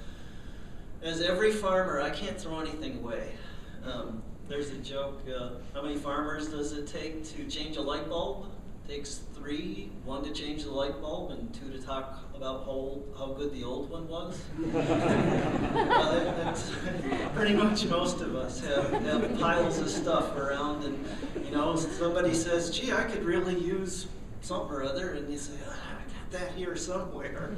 as 1.00 1.20
every 1.20 1.52
farmer, 1.52 2.00
I 2.00 2.10
can't 2.10 2.38
throw 2.38 2.58
anything 2.58 2.98
away. 2.98 3.32
Um, 3.84 4.20
there's 4.48 4.70
a 4.70 4.78
joke: 4.78 5.22
uh, 5.28 5.50
how 5.72 5.82
many 5.82 5.96
farmers 5.96 6.48
does 6.48 6.72
it 6.72 6.88
take 6.88 7.24
to 7.36 7.44
change 7.48 7.76
a 7.76 7.82
light 7.82 8.08
bulb? 8.08 8.46
It 8.84 8.94
takes 8.94 9.20
three: 9.36 9.92
one 10.04 10.24
to 10.24 10.32
change 10.32 10.64
the 10.64 10.72
light 10.72 11.00
bulb, 11.00 11.30
and 11.30 11.54
two 11.54 11.70
to 11.70 11.80
talk 11.80 12.18
about 12.34 12.64
how, 12.64 12.98
how 13.16 13.26
good 13.26 13.52
the 13.52 13.62
old 13.62 13.90
one 13.90 14.08
was. 14.08 14.42
uh, 14.74 16.24
that's 16.42 16.72
pretty 17.36 17.54
much 17.54 17.86
most 17.86 18.20
of 18.22 18.34
us 18.34 18.60
have, 18.66 18.90
have 18.90 19.38
piles 19.38 19.78
of 19.78 19.88
stuff 19.88 20.34
around, 20.36 20.82
and 20.82 21.44
you 21.44 21.52
know, 21.52 21.76
somebody 21.76 22.34
says, 22.34 22.70
"Gee, 22.70 22.92
I 22.92 23.04
could 23.04 23.22
really 23.22 23.56
use." 23.56 24.08
Something 24.40 24.70
or 24.74 24.82
other, 24.82 25.12
and 25.12 25.30
you 25.30 25.38
say, 25.38 25.52
oh, 25.68 25.70
I 25.72 26.02
got 26.12 26.30
that 26.40 26.52
here 26.52 26.76
somewhere. 26.76 27.54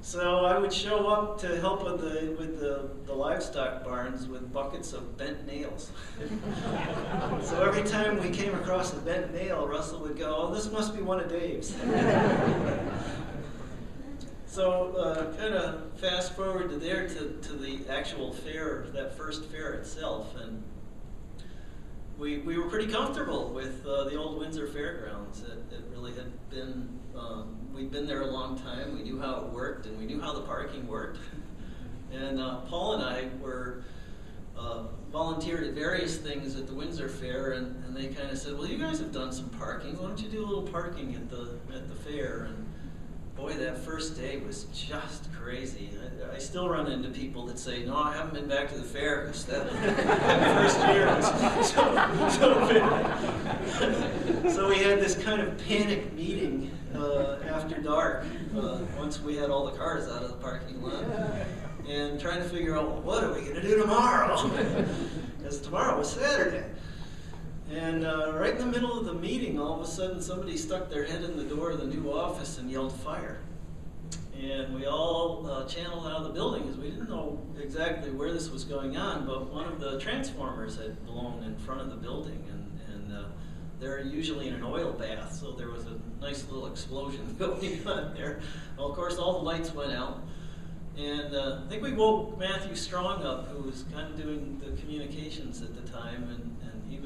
so 0.00 0.44
I 0.44 0.58
would 0.58 0.72
show 0.72 1.08
up 1.08 1.40
to 1.40 1.60
help 1.60 1.84
with 1.84 2.00
the 2.00 2.36
with 2.38 2.60
the, 2.60 2.90
the 3.06 3.12
livestock 3.12 3.84
barns 3.84 4.26
with 4.26 4.52
buckets 4.52 4.92
of 4.92 5.16
bent 5.16 5.46
nails. 5.46 5.90
so 7.42 7.62
every 7.62 7.82
time 7.82 8.22
we 8.22 8.30
came 8.30 8.54
across 8.54 8.92
a 8.92 8.96
bent 8.96 9.32
nail, 9.34 9.66
Russell 9.66 10.00
would 10.00 10.18
go, 10.18 10.34
"Oh, 10.36 10.54
this 10.54 10.70
must 10.70 10.94
be 10.94 11.02
one 11.02 11.20
of 11.20 11.28
Dave's." 11.30 11.74
so 14.46 14.96
uh, 14.96 15.36
kind 15.36 15.54
of 15.54 15.98
fast 15.98 16.34
forward 16.34 16.70
to 16.70 16.76
there 16.76 17.06
to, 17.08 17.38
to 17.42 17.52
the 17.52 17.80
actual 17.88 18.32
fair, 18.32 18.86
that 18.94 19.16
first 19.16 19.44
fair 19.46 19.74
itself, 19.74 20.34
and 20.36 20.62
we, 22.18 22.38
we 22.38 22.58
were 22.58 22.68
pretty 22.68 22.90
comfortable 22.90 23.50
with 23.50 23.86
uh, 23.86 24.04
the 24.04 24.16
old 24.16 24.38
Windsor 24.38 24.66
Fairgrounds. 24.66 25.42
It, 25.42 25.72
it 25.72 25.84
really 25.92 26.12
had 26.14 26.50
been, 26.50 26.98
um, 27.16 27.56
we'd 27.72 27.92
been 27.92 28.06
there 28.06 28.22
a 28.22 28.30
long 28.30 28.58
time. 28.58 28.96
We 28.96 29.04
knew 29.04 29.20
how 29.20 29.44
it 29.44 29.52
worked 29.52 29.86
and 29.86 29.96
we 29.96 30.04
knew 30.04 30.20
how 30.20 30.32
the 30.32 30.42
parking 30.42 30.86
worked. 30.88 31.20
and 32.12 32.40
uh, 32.40 32.56
Paul 32.62 32.94
and 32.94 33.04
I 33.04 33.28
were 33.40 33.84
uh, 34.58 34.84
volunteered 35.12 35.64
at 35.64 35.74
various 35.74 36.18
things 36.18 36.56
at 36.56 36.66
the 36.66 36.74
Windsor 36.74 37.08
Fair, 37.08 37.52
and, 37.52 37.84
and 37.84 37.96
they 37.96 38.08
kind 38.08 38.30
of 38.30 38.38
said, 38.38 38.58
"Well, 38.58 38.66
you 38.66 38.76
guys 38.76 38.98
have 38.98 39.12
done 39.12 39.32
some 39.32 39.48
parking. 39.50 39.96
Why 39.96 40.08
don't 40.08 40.20
you 40.20 40.28
do 40.28 40.44
a 40.44 40.46
little 40.46 40.66
parking 40.66 41.14
at 41.14 41.30
the 41.30 41.58
at 41.72 41.88
the 41.88 41.94
fair?" 41.94 42.48
And 42.50 42.67
boy, 43.38 43.52
that 43.54 43.78
first 43.78 44.20
day 44.20 44.38
was 44.38 44.64
just 44.74 45.32
crazy. 45.32 45.90
I, 46.28 46.34
I, 46.34 46.38
still 46.38 46.68
run 46.68 46.90
into 46.90 47.08
people 47.08 47.46
that 47.46 47.56
say, 47.58 47.84
"No, 47.84 47.96
I 47.96 48.12
haven't 48.12 48.34
been 48.34 48.48
back 48.48 48.68
to 48.70 48.74
the 48.76 48.82
fair 48.82 49.26
because 49.26 49.44
that, 49.46 49.70
first 50.56 50.78
year 50.88 51.22
so, 51.22 51.30
so 54.42 54.50
so 54.50 54.68
we 54.68 54.78
had 54.78 54.98
this 55.00 55.14
kind 55.22 55.40
of 55.40 55.56
panic 55.66 56.12
meeting 56.14 56.72
uh, 56.96 57.36
after 57.46 57.80
dark 57.80 58.26
uh, 58.56 58.80
once 58.98 59.20
we 59.22 59.36
had 59.36 59.50
all 59.50 59.66
the 59.66 59.78
cars 59.78 60.08
out 60.08 60.24
of 60.24 60.30
the 60.30 60.36
parking 60.36 60.82
lot, 60.82 61.04
and 61.88 62.20
trying 62.20 62.42
to 62.42 62.48
figure 62.48 62.76
out 62.76 62.88
well, 62.88 63.02
what 63.02 63.22
are 63.22 63.32
we 63.32 63.42
going 63.42 63.54
to 63.54 63.62
do 63.62 63.80
tomorrow 63.80 64.48
because 65.38 65.60
tomorrow 65.60 65.96
was 65.96 66.10
Saturday. 66.10 66.64
And 67.70 68.06
uh, 68.06 68.32
right 68.34 68.52
in 68.52 68.58
the 68.58 68.66
middle 68.66 68.98
of 68.98 69.04
the 69.04 69.12
meeting, 69.12 69.60
all 69.60 69.80
of 69.80 69.86
a 69.86 69.90
sudden 69.90 70.22
somebody 70.22 70.56
stuck 70.56 70.88
their 70.88 71.04
head 71.04 71.22
in 71.22 71.36
the 71.36 71.44
door 71.44 71.70
of 71.70 71.80
the 71.80 71.86
new 71.86 72.10
office 72.10 72.58
and 72.58 72.70
yelled 72.70 72.98
fire. 73.00 73.40
And 74.40 74.74
we 74.74 74.86
all 74.86 75.46
uh, 75.50 75.66
channeled 75.66 76.06
out 76.06 76.18
of 76.18 76.24
the 76.24 76.30
building 76.30 76.62
because 76.62 76.78
we 76.78 76.90
didn't 76.90 77.10
know 77.10 77.44
exactly 77.60 78.10
where 78.10 78.32
this 78.32 78.50
was 78.50 78.64
going 78.64 78.96
on, 78.96 79.26
but 79.26 79.52
one 79.52 79.66
of 79.66 79.80
the 79.80 79.98
transformers 79.98 80.76
had 80.76 81.04
blown 81.04 81.42
in 81.42 81.56
front 81.56 81.80
of 81.80 81.90
the 81.90 81.96
building. 81.96 82.42
And, 82.50 82.80
and 82.94 83.18
uh, 83.18 83.24
they're 83.80 84.00
usually 84.00 84.48
in 84.48 84.54
an 84.54 84.62
oil 84.62 84.92
bath, 84.92 85.34
so 85.34 85.52
there 85.52 85.70
was 85.70 85.86
a 85.86 85.98
nice 86.20 86.48
little 86.48 86.68
explosion 86.68 87.34
going 87.38 87.86
on 87.86 88.14
there. 88.14 88.40
Well, 88.78 88.88
of 88.88 88.96
course, 88.96 89.18
all 89.18 89.40
the 89.40 89.44
lights 89.44 89.74
went 89.74 89.92
out. 89.92 90.22
And 90.96 91.34
uh, 91.34 91.60
I 91.64 91.68
think 91.68 91.82
we 91.82 91.92
woke 91.92 92.38
Matthew 92.38 92.74
Strong 92.74 93.24
up, 93.24 93.48
who 93.48 93.62
was 93.62 93.84
kind 93.92 94.08
of 94.08 94.20
doing 94.20 94.60
the 94.64 94.80
communications 94.80 95.62
at 95.62 95.74
the 95.74 95.92
time, 95.92 96.28
and, 96.30 96.56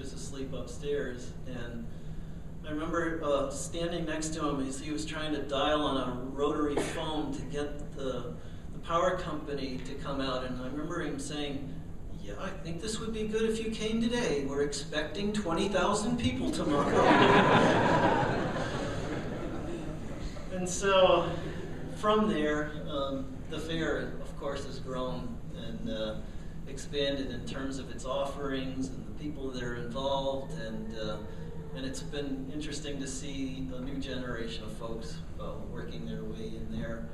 was 0.02 0.12
asleep 0.12 0.52
upstairs. 0.52 1.30
And 1.46 1.86
I 2.66 2.70
remember 2.70 3.22
uh, 3.22 3.50
standing 3.50 4.04
next 4.04 4.34
to 4.34 4.48
him 4.48 4.66
as 4.66 4.80
he 4.80 4.90
was 4.90 5.06
trying 5.06 5.32
to 5.32 5.42
dial 5.42 5.82
on 5.82 5.96
a 5.96 6.14
rotary 6.32 6.74
phone 6.74 7.32
to 7.34 7.42
get 7.42 7.94
the, 7.94 8.34
the 8.72 8.78
power 8.82 9.16
company 9.16 9.78
to 9.84 9.94
come 9.94 10.20
out. 10.20 10.44
And 10.44 10.60
I 10.60 10.66
remember 10.66 11.02
him 11.02 11.20
saying, 11.20 11.72
yeah, 12.20 12.32
I 12.40 12.48
think 12.48 12.82
this 12.82 12.98
would 12.98 13.14
be 13.14 13.28
good 13.28 13.48
if 13.48 13.64
you 13.64 13.70
came 13.70 14.00
today. 14.00 14.44
We're 14.44 14.62
expecting 14.62 15.32
20,000 15.32 16.18
people 16.18 16.50
tomorrow. 16.50 17.04
and 20.52 20.68
so 20.68 21.30
from 21.94 22.28
there, 22.28 22.72
um, 22.90 23.26
the 23.50 23.60
fair, 23.60 24.14
of 24.20 24.36
course, 24.40 24.66
has 24.66 24.80
grown. 24.80 25.28
And 25.56 25.90
uh, 25.90 26.16
expanded 26.72 27.30
in 27.30 27.44
terms 27.46 27.78
of 27.78 27.90
its 27.90 28.04
offerings 28.04 28.88
and 28.88 29.11
people 29.22 29.50
that 29.50 29.62
are 29.62 29.76
involved, 29.76 30.52
and 30.60 30.98
uh, 30.98 31.16
and 31.76 31.86
it's 31.86 32.02
been 32.02 32.50
interesting 32.52 32.98
to 33.00 33.06
see 33.06 33.68
a 33.74 33.80
new 33.80 33.94
generation 33.94 34.64
of 34.64 34.72
folks 34.72 35.16
uh, 35.40 35.52
working 35.70 36.04
their 36.04 36.24
way 36.24 36.48
in 36.48 36.68
there. 36.70 37.08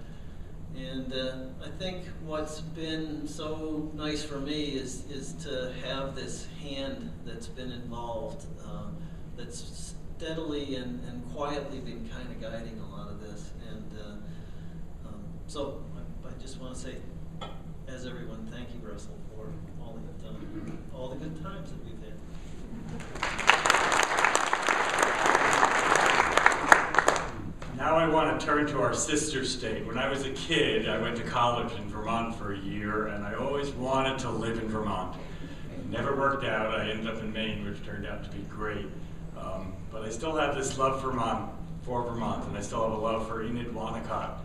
And 0.77 1.13
uh, 1.13 1.65
I 1.65 1.69
think 1.79 2.05
what's 2.25 2.61
been 2.61 3.29
so 3.29 3.91
nice 3.95 4.25
for 4.25 4.41
me 4.41 4.71
is, 4.71 5.05
is 5.11 5.33
to 5.45 5.73
have 5.85 6.15
this 6.15 6.47
hand 6.63 7.11
that's 7.25 7.47
been 7.47 7.73
involved, 7.73 8.47
uh, 8.65 8.89
that's 9.37 9.95
steadily 10.17 10.77
and, 10.77 11.01
and 11.09 11.25
quietly 11.35 11.79
been 11.79 12.09
kind 12.09 12.29
of 12.31 12.41
guiding 12.41 12.81
a 12.81 12.97
lot 12.97 13.09
of 13.11 13.21
this. 13.21 13.53
And 13.71 13.91
uh, 13.99 15.09
um, 15.09 15.25
so 15.47 15.83
I, 15.97 16.29
I 16.29 16.33
just 16.41 16.61
want 16.61 16.75
to 16.75 16.81
say, 16.81 16.97
as 17.87 18.07
everyone, 18.07 18.49
thank 18.51 18.69
you, 18.75 18.89
Russell, 18.89 19.19
for 19.35 19.47
all 19.81 19.99
done, 20.23 20.79
all 20.95 21.09
the 21.09 21.17
good 21.17 21.43
times 21.43 21.71
that 21.71 21.85
we've. 21.85 21.98
Now 27.77 27.97
I 27.97 28.09
want 28.09 28.39
to 28.39 28.45
turn 28.45 28.67
to 28.67 28.81
our 28.81 28.93
sister 28.93 29.45
state. 29.45 29.87
When 29.87 29.99
I 29.99 30.09
was 30.09 30.27
a 30.27 30.31
kid, 30.33 30.89
I 30.89 30.99
went 30.99 31.17
to 31.17 31.23
college 31.23 31.73
in 31.75 31.89
Vermont 31.89 32.35
for 32.35 32.53
a 32.53 32.59
year, 32.59 33.07
and 33.07 33.25
I 33.25 33.35
always 33.35 33.71
wanted 33.71 34.19
to 34.21 34.31
live 34.31 34.59
in 34.59 34.69
Vermont. 34.69 35.17
It 35.73 35.89
never 35.89 36.17
worked 36.17 36.45
out. 36.45 36.75
I 36.75 36.91
ended 36.91 37.07
up 37.07 37.21
in 37.21 37.33
Maine, 37.33 37.65
which 37.65 37.83
turned 37.87 38.05
out 38.05 38.25
to 38.25 38.31
be 38.31 38.43
great. 38.49 38.87
Um, 39.39 39.73
but 39.93 40.03
I 40.03 40.11
still 40.11 40.37
have 40.37 40.55
this 40.55 40.77
love 40.77 41.01
for 41.01 41.13
Vermont, 41.13 41.53
for 41.83 42.03
Vermont, 42.03 42.47
and 42.49 42.57
I 42.57 42.61
still 42.61 42.83
have 42.83 42.93
a 42.93 43.01
love 43.01 43.29
for 43.29 43.43
Enid 43.43 43.69
Wonnacott. 43.69 44.39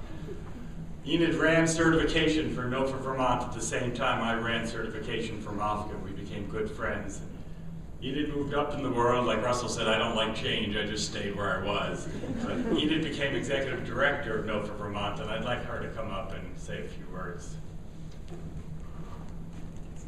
Enid 1.05 1.35
ran 1.35 1.67
certification 1.67 2.55
for 2.55 2.63
NOFA 2.63 2.97
Vermont 3.01 3.41
at 3.41 3.51
the 3.51 3.61
same 3.61 3.93
time 3.93 4.21
I 4.21 4.41
ran 4.41 4.65
certification 4.65 5.41
for 5.41 5.51
MOFGA. 5.51 6.01
We 6.01 6.11
became 6.11 6.45
good 6.45 6.71
friends. 6.71 7.19
Enid 8.03 8.35
moved 8.35 8.53
up 8.53 8.73
in 8.73 8.83
the 8.83 8.91
world. 8.91 9.25
Like 9.25 9.41
Russell 9.41 9.69
said, 9.69 9.87
I 9.87 9.97
don't 9.97 10.15
like 10.15 10.35
change. 10.35 10.75
I 10.75 10.85
just 10.85 11.09
stayed 11.09 11.35
where 11.37 11.61
I 11.61 11.65
was. 11.65 12.09
But 12.43 12.57
Enid 12.77 13.01
became 13.01 13.33
executive 13.33 13.85
director 13.85 14.39
of 14.39 14.45
NOFA 14.45 14.77
Vermont, 14.77 15.21
and 15.21 15.29
I'd 15.29 15.45
like 15.45 15.63
her 15.63 15.81
to 15.81 15.87
come 15.89 16.11
up 16.11 16.33
and 16.33 16.59
say 16.59 16.83
a 16.83 16.87
few 16.87 17.05
words. 17.13 17.55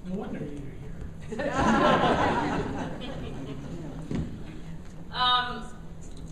No 0.07 0.15
wonder 0.15 0.39
you're 0.39 1.39
here. 1.39 1.51
Um, 5.15 5.63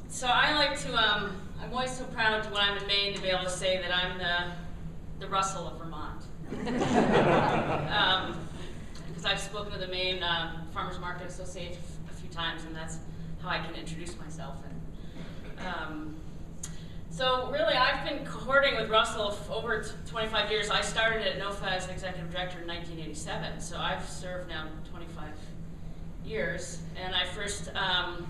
so 0.09 0.27
I 0.27 0.53
like 0.55 0.77
to, 0.81 0.93
um, 0.93 1.37
I'm 1.61 1.71
always 1.71 1.95
so 1.95 2.03
proud 2.05 2.43
when 2.51 2.61
I'm 2.61 2.77
in 2.77 2.85
Maine 2.85 3.13
to 3.15 3.21
be 3.21 3.29
able 3.29 3.45
to 3.45 3.49
say 3.49 3.81
that 3.81 3.95
I'm 3.95 4.17
the, 4.17 4.51
the 5.21 5.27
Russell 5.31 5.69
of 5.69 5.77
Vermont. 5.79 6.25
um, 7.89 8.42
because 9.23 9.39
I've 9.39 9.49
spoken 9.49 9.71
to 9.73 9.79
the 9.79 9.87
Maine 9.87 10.21
uh, 10.21 10.63
Farmers 10.73 10.99
Market 10.99 11.27
Association 11.27 11.77
a 12.09 12.13
few 12.13 12.29
times, 12.29 12.63
and 12.65 12.75
that's 12.75 12.97
how 13.41 13.49
I 13.49 13.59
can 13.59 13.73
introduce 13.75 14.17
myself. 14.19 14.57
And 15.57 15.67
um, 15.67 16.15
so, 17.09 17.49
really, 17.51 17.73
I've 17.73 18.05
been 18.07 18.25
cohorting 18.25 18.79
with 18.79 18.89
Russell 18.89 19.31
for 19.31 19.53
over 19.53 19.85
25 20.07 20.51
years. 20.51 20.69
I 20.69 20.81
started 20.81 21.25
at 21.25 21.39
NOFA 21.39 21.67
as 21.67 21.87
executive 21.87 22.31
director 22.31 22.59
in 22.59 22.67
1987, 22.67 23.61
so 23.61 23.77
I've 23.77 24.07
served 24.09 24.49
now 24.49 24.67
25 24.89 25.29
years. 26.25 26.81
And 27.01 27.15
I 27.15 27.25
first, 27.27 27.69
um, 27.75 28.27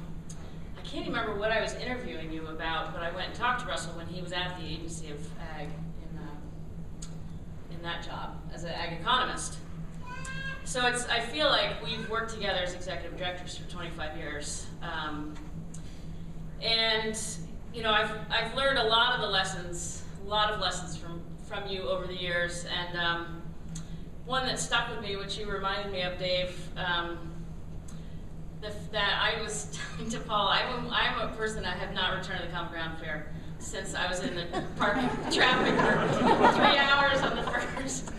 I 0.77 0.81
can't 0.83 1.07
remember 1.07 1.33
what 1.35 1.51
I 1.51 1.61
was 1.61 1.73
interviewing 1.75 2.31
you 2.31 2.45
about, 2.47 2.93
but 2.93 3.01
I 3.01 3.11
went 3.15 3.29
and 3.29 3.35
talked 3.35 3.61
to 3.61 3.67
Russell 3.67 3.93
when 3.93 4.07
he 4.07 4.21
was 4.21 4.31
at 4.31 4.59
the 4.59 4.65
Agency 4.65 5.09
of 5.09 5.19
Ag 5.57 5.69
in, 5.69 6.19
uh, 6.19 7.75
in 7.75 7.81
that 7.81 8.03
job 8.03 8.35
as 8.53 8.63
an 8.63 8.71
ag 8.71 8.99
economist. 8.99 9.57
So 10.65 10.87
it's, 10.87 11.07
I 11.07 11.19
feel 11.19 11.47
like 11.47 11.83
we've 11.83 12.09
worked 12.09 12.33
together 12.33 12.59
as 12.59 12.73
executive 12.73 13.17
directors 13.17 13.57
for 13.57 13.69
25 13.69 14.17
years. 14.17 14.65
Um, 14.81 15.35
and, 16.61 17.19
you 17.73 17.83
know, 17.83 17.91
I've, 17.91 18.11
I've 18.29 18.55
learned 18.55 18.79
a 18.79 18.83
lot 18.85 19.13
of 19.13 19.21
the 19.21 19.27
lessons, 19.27 20.03
a 20.25 20.29
lot 20.29 20.51
of 20.51 20.61
lessons 20.61 20.95
from, 20.95 21.21
from 21.47 21.67
you 21.67 21.81
over 21.83 22.07
the 22.07 22.15
years. 22.15 22.65
And 22.65 22.97
um, 22.97 23.41
one 24.25 24.47
that 24.47 24.57
stuck 24.57 24.89
with 24.89 25.01
me, 25.01 25.17
which 25.17 25.37
you 25.37 25.51
reminded 25.51 25.91
me 25.91 26.01
of, 26.01 26.17
Dave, 26.17 26.55
um, 26.77 27.19
the, 28.61 28.73
that 28.93 29.19
I 29.21 29.41
was 29.41 29.77
telling 29.97 30.09
to 30.11 30.19
Paul, 30.21 30.47
I'm 30.47 30.85
a, 30.85 30.89
I'm 30.89 31.29
a 31.29 31.35
person 31.35 31.61
that 31.63 31.77
have 31.77 31.93
not 31.93 32.17
returned 32.17 32.39
to 32.39 32.47
the 32.47 32.53
Common 32.53 32.71
Ground 32.71 32.97
Fair 32.99 33.27
since 33.63 33.95
I 33.95 34.09
was 34.09 34.19
in 34.19 34.35
the 34.35 34.63
parking 34.75 35.09
traffic 35.31 35.73
for 35.75 36.51
three 36.53 36.77
hours 36.77 37.21
on 37.21 37.35
the 37.37 37.43
first 37.43 38.11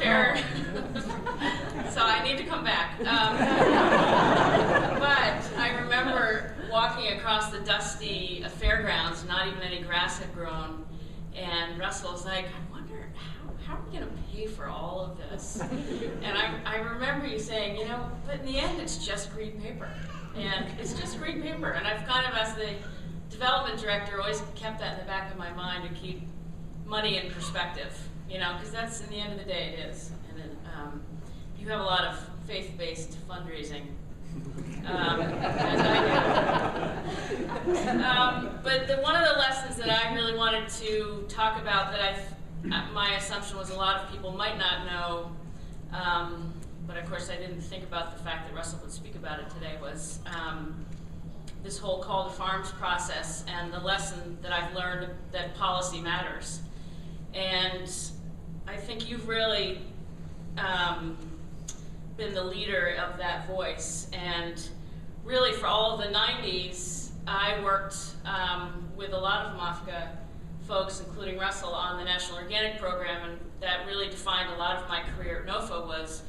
fair. 0.00 0.36
so 1.90 2.00
I 2.00 2.22
need 2.24 2.38
to 2.38 2.44
come 2.44 2.64
back. 2.64 2.98
Um, 3.00 3.36
but 4.98 5.58
I 5.58 5.78
remember 5.80 6.54
walking 6.70 7.12
across 7.12 7.50
the 7.50 7.60
dusty 7.60 8.44
fairgrounds, 8.58 9.24
not 9.26 9.46
even 9.46 9.60
any 9.62 9.80
grass 9.80 10.18
had 10.18 10.34
grown, 10.34 10.84
and 11.36 11.78
Russell 11.78 12.12
was 12.12 12.24
like, 12.24 12.46
I 12.46 12.72
wonder 12.72 13.10
how, 13.14 13.52
how 13.64 13.74
are 13.76 13.84
we 13.86 13.98
going 13.98 14.08
to 14.08 14.22
pay 14.32 14.46
for 14.46 14.66
all 14.66 15.00
of 15.00 15.18
this? 15.18 15.60
and 15.60 16.36
I, 16.36 16.58
I 16.64 16.76
remember 16.78 17.26
you 17.26 17.38
saying, 17.38 17.76
you 17.76 17.86
know, 17.86 18.10
but 18.26 18.40
in 18.40 18.46
the 18.46 18.58
end, 18.58 18.80
it's 18.80 19.04
just 19.04 19.32
green 19.32 19.60
paper. 19.60 19.88
And 20.36 20.66
it's 20.78 20.94
just 20.94 21.18
green 21.18 21.42
paper. 21.42 21.70
And 21.70 21.86
I've 21.86 22.06
kind 22.06 22.26
of, 22.26 22.34
as 22.34 22.54
the 22.54 22.70
development 23.30 23.80
director, 23.80 24.20
always 24.20 24.42
kept 24.54 24.80
that 24.80 24.94
in 24.94 24.98
the 25.00 25.06
back 25.06 25.30
of 25.30 25.38
my 25.38 25.50
mind 25.52 25.88
to 25.88 25.94
keep 25.94 26.22
money 26.86 27.16
in 27.16 27.30
perspective, 27.30 27.96
you 28.28 28.38
know, 28.38 28.54
because 28.58 28.72
that's, 28.72 29.00
in 29.00 29.10
the 29.10 29.16
end 29.16 29.32
of 29.32 29.38
the 29.38 29.44
day, 29.44 29.74
it 29.76 29.90
is. 29.90 30.10
And 30.30 30.38
it, 30.40 30.56
um, 30.76 31.00
you 31.58 31.68
have 31.68 31.80
a 31.80 31.84
lot 31.84 32.04
of 32.04 32.18
faith-based 32.46 33.16
fundraising. 33.28 33.82
Um, 34.86 35.20
as 35.20 35.80
I 35.80 37.02
do. 37.28 38.02
Um, 38.02 38.58
but 38.62 38.86
the, 38.86 38.96
one 38.96 39.16
of 39.16 39.26
the 39.28 39.38
lessons 39.38 39.76
that 39.76 39.90
I 39.90 40.14
really 40.14 40.36
wanted 40.36 40.68
to 40.80 41.24
talk 41.28 41.60
about 41.60 41.92
that 41.92 42.00
I, 42.00 42.90
my 42.92 43.14
assumption 43.16 43.56
was 43.56 43.70
a 43.70 43.76
lot 43.76 44.02
of 44.02 44.10
people 44.10 44.32
might 44.32 44.58
not 44.58 44.86
know, 44.86 45.30
um, 45.92 46.52
but 46.86 46.96
of 46.96 47.08
course 47.08 47.30
I 47.30 47.36
didn't 47.36 47.60
think 47.60 47.84
about 47.84 48.16
the 48.16 48.22
fact 48.22 48.48
that 48.48 48.56
Russell 48.56 48.80
would 48.82 48.92
speak 48.92 49.14
about 49.14 49.40
it 49.40 49.50
today 49.50 49.76
was 49.80 50.20
um, 50.26 50.84
this 51.62 51.78
whole 51.78 52.02
call 52.02 52.28
to 52.28 52.34
farms 52.34 52.70
process 52.72 53.44
and 53.48 53.72
the 53.72 53.78
lesson 53.78 54.38
that 54.42 54.52
I've 54.52 54.74
learned 54.74 55.08
that 55.32 55.54
policy 55.54 56.00
matters. 56.00 56.60
And 57.34 57.92
I 58.66 58.76
think 58.76 59.10
you've 59.10 59.28
really 59.28 59.80
um, 60.58 61.16
been 62.16 62.34
the 62.34 62.44
leader 62.44 62.96
of 63.02 63.18
that 63.18 63.46
voice. 63.46 64.10
And 64.12 64.60
really, 65.24 65.52
for 65.52 65.66
all 65.66 65.98
of 65.98 66.00
the 66.00 66.12
90s, 66.12 67.10
I 67.26 67.62
worked 67.62 67.96
um, 68.24 68.88
with 68.96 69.12
a 69.12 69.18
lot 69.18 69.46
of 69.46 69.58
MOFGA 69.58 70.08
folks, 70.66 71.00
including 71.00 71.38
Russell, 71.38 71.70
on 71.70 71.98
the 71.98 72.04
National 72.04 72.38
Organic 72.38 72.78
Program, 72.78 73.28
and 73.28 73.40
that 73.60 73.86
really 73.86 74.08
defined 74.08 74.50
a 74.54 74.56
lot 74.56 74.76
of 74.82 74.88
my 74.88 75.02
career 75.16 75.44
at 75.44 75.46
NOFA 75.46 75.86
was 75.86 76.22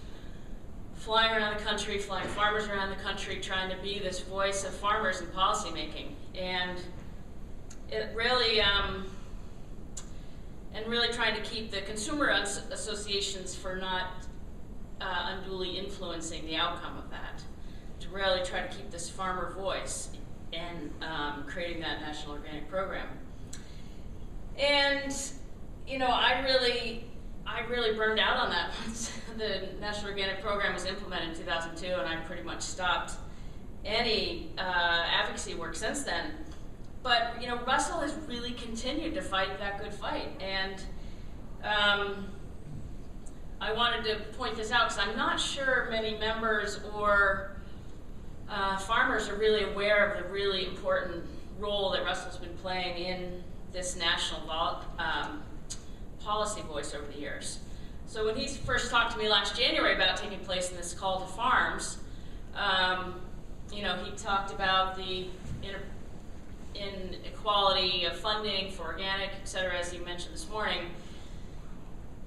flying 1.02 1.36
around 1.36 1.58
the 1.58 1.64
country, 1.64 1.98
flying 1.98 2.28
farmers 2.30 2.68
around 2.68 2.92
the 2.92 3.04
country, 3.04 3.40
trying 3.42 3.76
to 3.76 3.82
be 3.82 3.98
this 3.98 4.20
voice 4.20 4.64
of 4.64 4.72
farmers 4.72 5.20
in 5.20 5.28
policymaking. 5.28 6.12
And 6.36 6.80
it 7.90 8.12
really, 8.16 8.62
um, 8.62 9.06
and 10.76 10.86
really 10.86 11.12
trying 11.12 11.36
to 11.36 11.42
keep 11.42 11.72
the 11.72 11.82
consumer 11.82 12.30
associations 12.30 13.56
for 13.56 13.78
not 13.78 14.12
uh, 15.02 15.36
unduly 15.36 15.72
influencing 15.72 16.46
the 16.46 16.56
outcome 16.56 16.98
of 16.98 17.10
that. 17.10 17.42
To 18.02 18.10
really 18.10 18.44
try 18.44 18.62
to 18.62 18.68
keep 18.68 18.92
this 18.92 19.10
farmer 19.10 19.54
voice 19.54 20.10
and 20.54 20.92
um, 21.02 21.46
creating 21.48 21.82
that 21.82 22.02
national 22.02 22.34
organic 22.34 22.70
program. 22.70 23.08
And, 24.56 25.16
you 25.88 25.98
know, 25.98 26.08
I 26.08 26.42
really, 26.42 27.06
I 27.46 27.62
really 27.70 27.96
burned 27.96 28.20
out 28.20 28.38
on 28.38 28.50
that 28.52 28.72
once 28.86 29.12
the 29.38 29.70
national 29.80 30.12
organic 30.12 30.42
program 30.42 30.74
was 30.74 30.86
implemented 30.86 31.30
in 31.30 31.36
2002, 31.36 31.86
and 31.88 32.08
I 32.08 32.16
pretty 32.26 32.44
much 32.44 32.62
stopped 32.62 33.14
any 33.84 34.52
uh, 34.58 34.62
advocacy 34.62 35.56
work 35.56 35.76
since 35.76 36.04
then. 36.04 36.32
But 37.04 37.42
you 37.42 37.48
know, 37.48 37.58
Russell 37.66 38.00
has 38.02 38.16
really 38.28 38.52
continued 38.52 39.16
to 39.16 39.22
fight 39.22 39.58
that 39.60 39.82
good 39.82 39.94
fight, 39.94 40.30
and 40.40 40.82
um, 41.64 42.28
I 43.60 43.74
wanted 43.74 44.06
to 44.06 44.24
point 44.38 44.56
this 44.56 44.72
out 44.72 44.90
because 44.90 45.08
I'm 45.08 45.16
not 45.18 45.40
sure 45.40 45.88
many 45.92 46.18
members 46.18 46.80
or 46.96 47.58
uh, 48.50 48.78
farmers 48.78 49.30
are 49.30 49.36
really 49.36 49.64
aware 49.72 50.10
of 50.10 50.24
the 50.24 50.30
really 50.30 50.68
important 50.68 51.24
role 51.60 51.92
that 51.92 52.04
Russell's 52.04 52.38
been 52.38 52.56
playing 52.58 52.98
in 52.98 53.44
this 53.72 53.96
national 53.96 54.50
um, 55.00 55.44
policy 56.24 56.62
voice 56.62 56.94
over 56.94 57.06
the 57.12 57.20
years. 57.20 57.60
So 58.08 58.26
when 58.26 58.36
he 58.36 58.48
first 58.48 58.92
talked 58.92 59.14
to 59.14 59.18
me 59.18 59.30
last 59.30 59.56
January 59.56 59.96
about 59.96 60.18
taking 60.18 60.40
place 60.40 60.70
in 60.70 60.78
this 60.78 60.94
call 60.94 61.22
to 61.22 61.28
farms, 61.34 61.98
um, 62.56 63.16
you 63.74 63.84
know, 63.84 63.96
he 64.04 64.12
talked 64.18 64.52
about 64.52 64.96
the 64.98 65.28
inequality 66.74 68.06
of 68.06 68.18
funding 68.18 68.72
for 68.72 68.84
organic, 68.84 69.30
et 69.42 69.48
cetera, 69.48 69.78
as 69.78 69.94
you 69.94 70.04
mentioned 70.04 70.34
this 70.34 70.50
morning. 70.50 70.82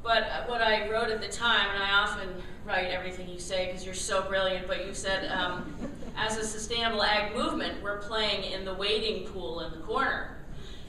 but 0.05 0.47
what 0.49 0.61
I 0.61 0.89
wrote 0.91 1.09
at 1.09 1.23
the 1.23 1.29
time, 1.29 1.67
and 1.75 1.83
I 1.83 1.93
often 1.93 2.29
write 2.67 2.91
everything 2.91 3.27
you 3.29 3.41
say 3.41 3.67
because 3.67 3.85
you're 3.87 3.95
so 3.95 4.23
brilliant, 4.23 4.69
but 4.69 4.87
you 4.87 4.93
said, 4.93 5.31
um, 5.33 5.75
as 6.17 6.37
a 6.37 6.45
sustainable 6.45 7.03
ag 7.03 7.35
movement, 7.35 7.83
we're 7.83 7.99
playing 7.99 8.53
in 8.53 8.67
the 8.67 8.75
wading 8.75 9.27
pool 9.29 9.61
in 9.61 9.73
the 9.73 9.79
corner. 9.79 10.34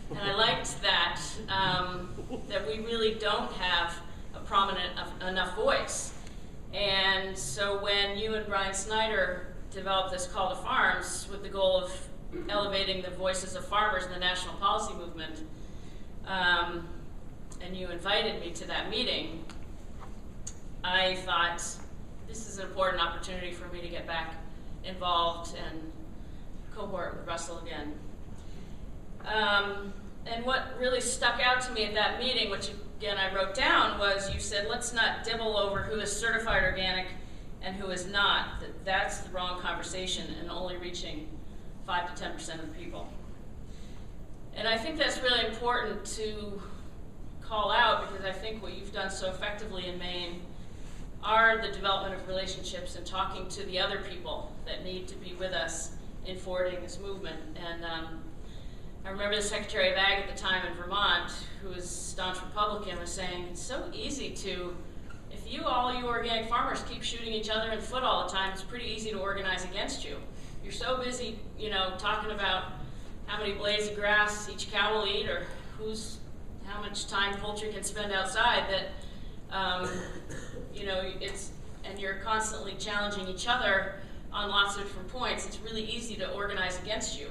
And 0.10 0.20
I 0.20 0.36
liked 0.36 0.82
that, 0.82 1.20
um, 1.50 2.14
that 2.48 2.68
we 2.68 2.80
really 2.80 3.16
don't 3.16 3.52
have 3.54 3.96
a 4.36 4.40
prominent 4.40 4.92
enough 5.28 5.56
voice. 5.56 6.14
And 6.74 7.38
so 7.38 7.82
when 7.82 8.18
you 8.18 8.36
and 8.36 8.46
Brian 8.46 8.74
Snyder 8.74 9.48
developed 9.72 10.12
this 10.12 10.28
call 10.28 10.50
to 10.50 10.56
farms 10.62 11.28
with 11.32 11.42
the 11.42 11.50
goal 11.50 11.78
of 11.84 12.08
elevating 12.50 13.02
the 13.02 13.12
voices 13.12 13.56
of 13.56 13.66
farmers 13.66 14.06
in 14.06 14.12
the 14.12 14.20
national 14.20 14.56
policy 14.56 14.94
movement, 14.94 15.44
um, 16.28 16.88
and 17.62 17.76
you 17.76 17.88
invited 17.88 18.40
me 18.42 18.52
to 18.52 18.68
that 18.68 18.90
meeting, 18.90 19.44
I 20.84 21.16
thought 21.16 21.64
this 22.28 22.48
is 22.48 22.60
an 22.60 22.68
important 22.68 23.02
opportunity 23.02 23.52
for 23.52 23.68
me 23.70 23.82
to 23.82 23.88
get 23.88 24.06
back 24.06 24.36
involved 24.84 25.56
and 25.56 25.92
cohort 26.76 27.18
with 27.18 27.28
Russell 27.28 27.60
again. 27.60 27.94
Um, 29.28 29.94
and 30.26 30.46
what 30.46 30.74
really 30.80 31.02
stuck 31.02 31.40
out 31.40 31.62
to 31.62 31.72
me 31.72 31.86
at 31.86 31.94
that 31.94 32.20
meeting, 32.20 32.50
which 32.50 32.72
again 32.98 33.18
I 33.18 33.34
wrote 33.34 33.54
down, 33.54 34.00
was 34.00 34.34
you 34.34 34.40
said, 34.40 34.68
let's 34.70 34.94
not 34.94 35.24
dibble 35.24 35.58
over 35.58 35.82
who 35.82 36.00
is 36.00 36.12
certified 36.12 36.64
organic 36.64 37.08
and 37.62 37.76
who 37.76 37.90
is 37.90 38.08
not. 38.08 38.60
That 38.62 38.86
that's 38.86 39.20
the 39.20 39.30
wrong 39.32 39.60
conversation 39.60 40.34
and 40.40 40.50
only 40.50 40.78
reaching 40.78 41.28
5 41.86 42.16
to 42.16 42.24
10% 42.24 42.56
of 42.56 42.62
the 42.62 42.84
people. 42.84 43.08
And 44.56 44.68
I 44.68 44.78
think 44.78 44.98
that's 44.98 45.22
really 45.22 45.46
important 45.46 46.06
to 46.18 46.62
call 47.42 47.72
out 47.72 48.10
because 48.10 48.26
I 48.26 48.32
think 48.32 48.64
what 48.64 48.74
you've 48.74 48.94
done 48.94 49.10
so 49.10 49.30
effectively 49.30 49.88
in 49.88 50.00
Maine 50.00 50.42
are 51.24 51.62
the 51.62 51.72
development 51.72 52.20
of 52.20 52.28
relationships 52.28 52.96
and 52.96 53.06
talking 53.06 53.48
to 53.50 53.64
the 53.64 53.80
other 53.80 54.00
people 54.10 54.52
that 54.66 54.84
need 54.84 55.08
to 55.08 55.16
be 55.16 55.34
with 55.34 55.54
us 55.54 55.96
in 56.26 56.38
forwarding 56.38 56.82
this 56.82 57.00
movement. 57.00 57.40
And 57.56 57.84
um, 57.84 58.22
I 59.06 59.10
remember 59.10 59.36
the 59.36 59.42
Secretary 59.44 59.92
of 59.92 59.98
Ag 59.98 60.24
at 60.24 60.36
the 60.36 60.42
time 60.42 60.66
in 60.66 60.74
Vermont, 60.74 61.32
who 61.62 61.70
was 61.70 61.88
staunch 61.88 62.42
Republican, 62.42 63.00
was 63.00 63.12
saying 63.12 63.46
it's 63.52 63.62
so 63.62 63.88
easy 63.94 64.32
to, 64.32 64.76
if 65.30 65.52
you 65.52 65.64
all 65.64 65.94
you 65.94 66.08
organic 66.08 66.50
farmers 66.50 66.84
keep 66.90 67.04
shooting 67.04 67.32
each 67.32 67.52
other 67.52 67.70
in 67.70 67.80
the 67.80 67.86
foot 67.86 68.02
all 68.02 68.26
the 68.26 68.34
time, 68.34 68.52
it's 68.52 68.64
pretty 68.64 68.86
easy 68.86 69.12
to 69.12 69.20
organize 69.20 69.64
against 69.64 70.04
you. 70.04 70.18
You're 70.64 70.74
so 70.74 70.98
busy, 70.98 71.38
you 71.56 71.70
know, 71.70 71.94
talking 72.00 72.32
about 72.32 72.72
how 73.28 73.38
many 73.38 73.54
blades 73.54 73.88
of 73.88 73.96
grass 73.96 74.50
each 74.50 74.72
cow 74.72 74.96
will 74.96 75.08
eat 75.08 75.30
or 75.30 75.46
who's 75.78 76.18
how 76.66 76.82
much 76.82 77.08
time 77.08 77.38
poultry 77.38 77.72
can 77.72 77.84
spend 77.84 78.12
outside 78.12 78.64
that 78.70 79.56
um, 79.56 79.88
you 80.74 80.86
know 80.86 81.12
it's 81.22 81.52
and 81.84 82.00
you're 82.00 82.16
constantly 82.16 82.74
challenging 82.80 83.28
each 83.28 83.48
other 83.48 83.96
on 84.34 84.50
lots 84.50 84.76
of 84.78 84.84
different 84.84 85.08
points 85.10 85.46
it's 85.46 85.60
really 85.60 85.84
easy 85.84 86.16
to 86.16 86.32
organize 86.32 86.80
against 86.82 87.20
you 87.20 87.28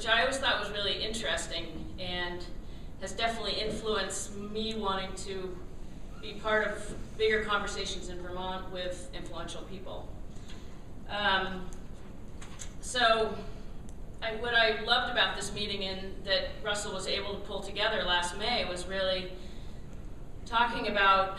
which 0.00 0.08
i 0.08 0.22
always 0.22 0.38
thought 0.38 0.58
was 0.58 0.70
really 0.70 1.04
interesting 1.04 1.66
and 1.98 2.46
has 3.02 3.12
definitely 3.12 3.52
influenced 3.60 4.34
me 4.34 4.74
wanting 4.74 5.12
to 5.14 5.54
be 6.22 6.32
part 6.42 6.66
of 6.66 6.94
bigger 7.18 7.44
conversations 7.44 8.08
in 8.08 8.18
vermont 8.22 8.72
with 8.72 9.10
influential 9.12 9.60
people. 9.62 10.08
Um, 11.10 11.66
so 12.80 13.34
I, 14.22 14.36
what 14.36 14.54
I 14.54 14.82
loved 14.84 15.12
about 15.12 15.36
this 15.36 15.52
meeting 15.52 15.84
and 15.84 16.14
that 16.24 16.48
Russell 16.62 16.94
was 16.94 17.06
able 17.06 17.34
to 17.34 17.40
pull 17.40 17.60
together 17.60 18.02
last 18.02 18.38
May 18.38 18.64
was 18.64 18.86
really 18.86 19.30
talking 20.46 20.88
about, 20.88 21.38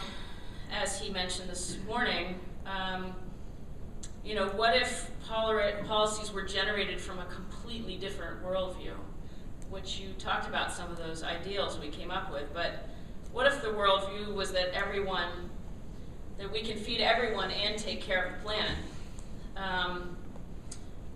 as 0.72 1.00
he 1.00 1.12
mentioned 1.12 1.50
this 1.50 1.80
morning, 1.88 2.40
um, 2.68 3.16
you 4.24 4.36
know, 4.36 4.50
what 4.50 4.76
if 4.76 5.10
policies 5.88 6.32
were 6.32 6.44
generated 6.44 7.02
from 7.02 7.18
a 7.18 7.26
completely 7.72 7.98
different 7.98 8.44
worldview? 8.44 8.94
Which 9.70 10.00
you 10.00 10.10
talked 10.20 10.48
about 10.48 10.72
some 10.74 10.92
of 10.92 10.98
those 10.98 11.24
ideals 11.24 11.80
we 11.80 11.88
came 11.88 12.12
up 12.12 12.32
with, 12.32 12.54
but 12.54 12.90
what 13.32 13.48
if 13.48 13.62
the 13.62 13.70
worldview 13.70 14.34
was 14.34 14.52
that 14.52 14.74
everyone, 14.74 15.50
that 16.38 16.52
we 16.52 16.62
can 16.62 16.78
feed 16.78 17.00
everyone 17.00 17.52
and 17.52 17.78
take 17.78 18.02
care 18.02 18.26
of 18.26 18.34
the 18.34 18.46
planet? 18.46 18.78
Um, 19.56 20.18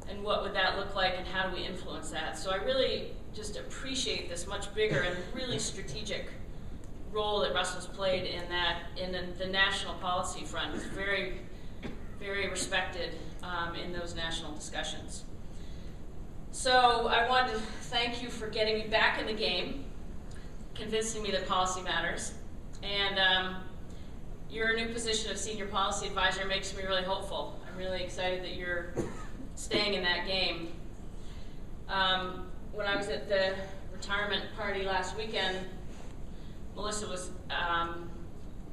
and 0.09 0.23
what 0.23 0.43
would 0.43 0.53
that 0.53 0.77
look 0.77 0.95
like 0.95 1.15
and 1.17 1.27
how 1.27 1.49
do 1.49 1.55
we 1.55 1.63
influence 1.63 2.11
that? 2.11 2.37
So 2.37 2.51
I 2.51 2.57
really 2.57 3.07
just 3.33 3.57
appreciate 3.57 4.29
this 4.29 4.47
much 4.47 4.73
bigger 4.73 5.01
and 5.01 5.17
really 5.33 5.59
strategic 5.59 6.29
role 7.11 7.41
that 7.41 7.53
Russell's 7.53 7.87
played 7.87 8.23
in 8.23 8.47
that 8.49 8.83
in 8.95 9.11
the, 9.11 9.23
the 9.37 9.47
national 9.47 9.95
policy 9.95 10.45
front. 10.45 10.73
It's 10.75 10.85
very, 10.85 11.41
very 12.19 12.47
respected 12.49 13.11
um, 13.43 13.75
in 13.75 13.91
those 13.91 14.15
national 14.15 14.53
discussions. 14.53 15.25
So 16.55 17.09
I 17.09 17.27
wanted 17.27 17.55
to 17.55 17.59
thank 17.59 18.23
you 18.23 18.29
for 18.29 18.47
getting 18.47 18.75
me 18.75 18.87
back 18.87 19.19
in 19.19 19.27
the 19.27 19.33
game, 19.33 19.83
convincing 20.73 21.21
me 21.21 21.29
that 21.31 21.45
policy 21.49 21.81
matters, 21.81 22.33
and 22.81 23.19
um, 23.19 23.55
your 24.49 24.73
new 24.73 24.87
position 24.87 25.29
of 25.29 25.37
senior 25.37 25.65
policy 25.65 26.07
advisor 26.07 26.45
makes 26.45 26.75
me 26.75 26.83
really 26.83 27.03
hopeful. 27.03 27.59
I'm 27.69 27.77
really 27.77 28.01
excited 28.01 28.41
that 28.41 28.55
you're 28.55 28.93
staying 29.55 29.95
in 29.95 30.03
that 30.03 30.27
game. 30.27 30.71
Um, 31.89 32.47
when 32.71 32.87
I 32.87 32.95
was 32.95 33.09
at 33.09 33.27
the 33.27 33.53
retirement 33.91 34.45
party 34.55 34.83
last 34.83 35.17
weekend, 35.17 35.57
Melissa 36.73 37.05
was 37.07 37.31
um, 37.51 38.09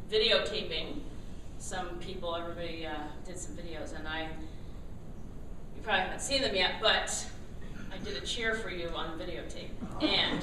videotaping 0.08 1.00
some 1.58 1.88
people. 1.98 2.36
Everybody 2.36 2.86
uh, 2.86 2.94
did 3.26 3.36
some 3.36 3.56
videos, 3.56 3.98
and 3.98 4.06
I, 4.06 4.28
you 5.74 5.82
probably 5.82 6.02
haven't 6.02 6.22
seen 6.22 6.42
them 6.42 6.54
yet, 6.54 6.74
but 6.80 7.26
I 7.92 7.98
did 8.04 8.16
a 8.16 8.20
cheer 8.26 8.54
for 8.54 8.70
you 8.70 8.88
on 8.94 9.18
videotape. 9.18 9.70
And 10.00 10.40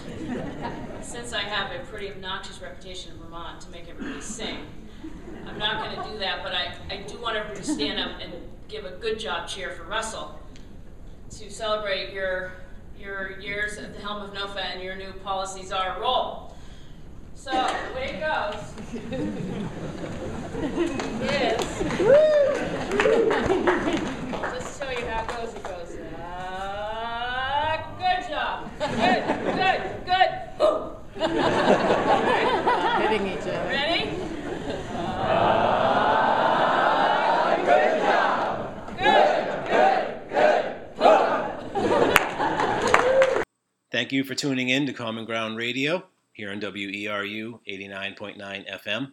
since 1.04 1.34
I 1.34 1.42
have 1.42 1.72
a 1.72 1.84
pretty 1.86 2.12
obnoxious 2.12 2.62
reputation 2.62 3.14
in 3.14 3.20
Vermont 3.20 3.62
to 3.62 3.70
make 3.72 3.90
everybody 3.90 4.22
sing, 4.22 4.60
I'm 5.48 5.58
not 5.58 5.84
going 5.84 5.96
to 5.96 6.12
do 6.12 6.20
that, 6.20 6.44
but 6.44 6.54
I, 6.54 6.76
I 6.90 6.98
do 7.08 7.20
want 7.20 7.38
everybody 7.38 7.66
to 7.66 7.74
stand 7.74 8.00
up 8.00 8.22
and 8.22 8.34
give 8.68 8.86
a 8.86 8.92
good 8.92 9.20
job 9.20 9.48
cheer 9.48 9.72
for 9.72 9.84
Russell 9.84 10.40
to 11.32 11.50
celebrate 11.50 12.14
your 12.14 12.54
your 13.00 13.40
years 13.40 13.78
at 13.78 13.94
the 13.94 14.02
helm 14.02 14.22
of 14.24 14.34
NOFA 14.34 14.62
and 14.74 14.84
your 14.84 14.96
new 14.96 15.12
policy 15.24 15.64
czar 15.64 16.02
role. 16.02 16.54
So, 17.34 17.52
the 17.52 17.96
way 17.96 18.10
it 18.16 18.20
goes 18.20 18.56
is 21.24 21.80
just 24.54 24.82
show 24.82 24.90
you 24.90 25.06
how 25.08 25.24
it 25.24 25.28
goes. 25.30 25.54
It 25.54 25.64
goes, 25.64 25.89
job. 28.60 28.72
Good, 28.80 29.26
good, 29.56 29.82
good. 30.06 30.30
Hitting 33.02 33.28
each 33.28 33.42
other. 33.42 33.68
Ready? 33.68 34.10
Uh, 34.84 35.66
Thank 43.92 44.12
you 44.12 44.24
for 44.24 44.36
tuning 44.36 44.70
in 44.70 44.86
to 44.86 44.94
Common 44.94 45.26
Ground 45.26 45.58
Radio 45.58 46.06
here 46.32 46.52
on 46.52 46.62
WERU 46.62 47.60
89.9 47.68 48.38
FM. 48.38 49.12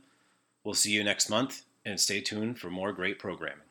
We'll 0.62 0.74
see 0.74 0.92
you 0.92 1.02
next 1.02 1.30
month 1.30 1.62
and 1.84 1.98
stay 1.98 2.20
tuned 2.20 2.58
for 2.58 2.68
more 2.70 2.92
great 2.92 3.18
programming. 3.18 3.65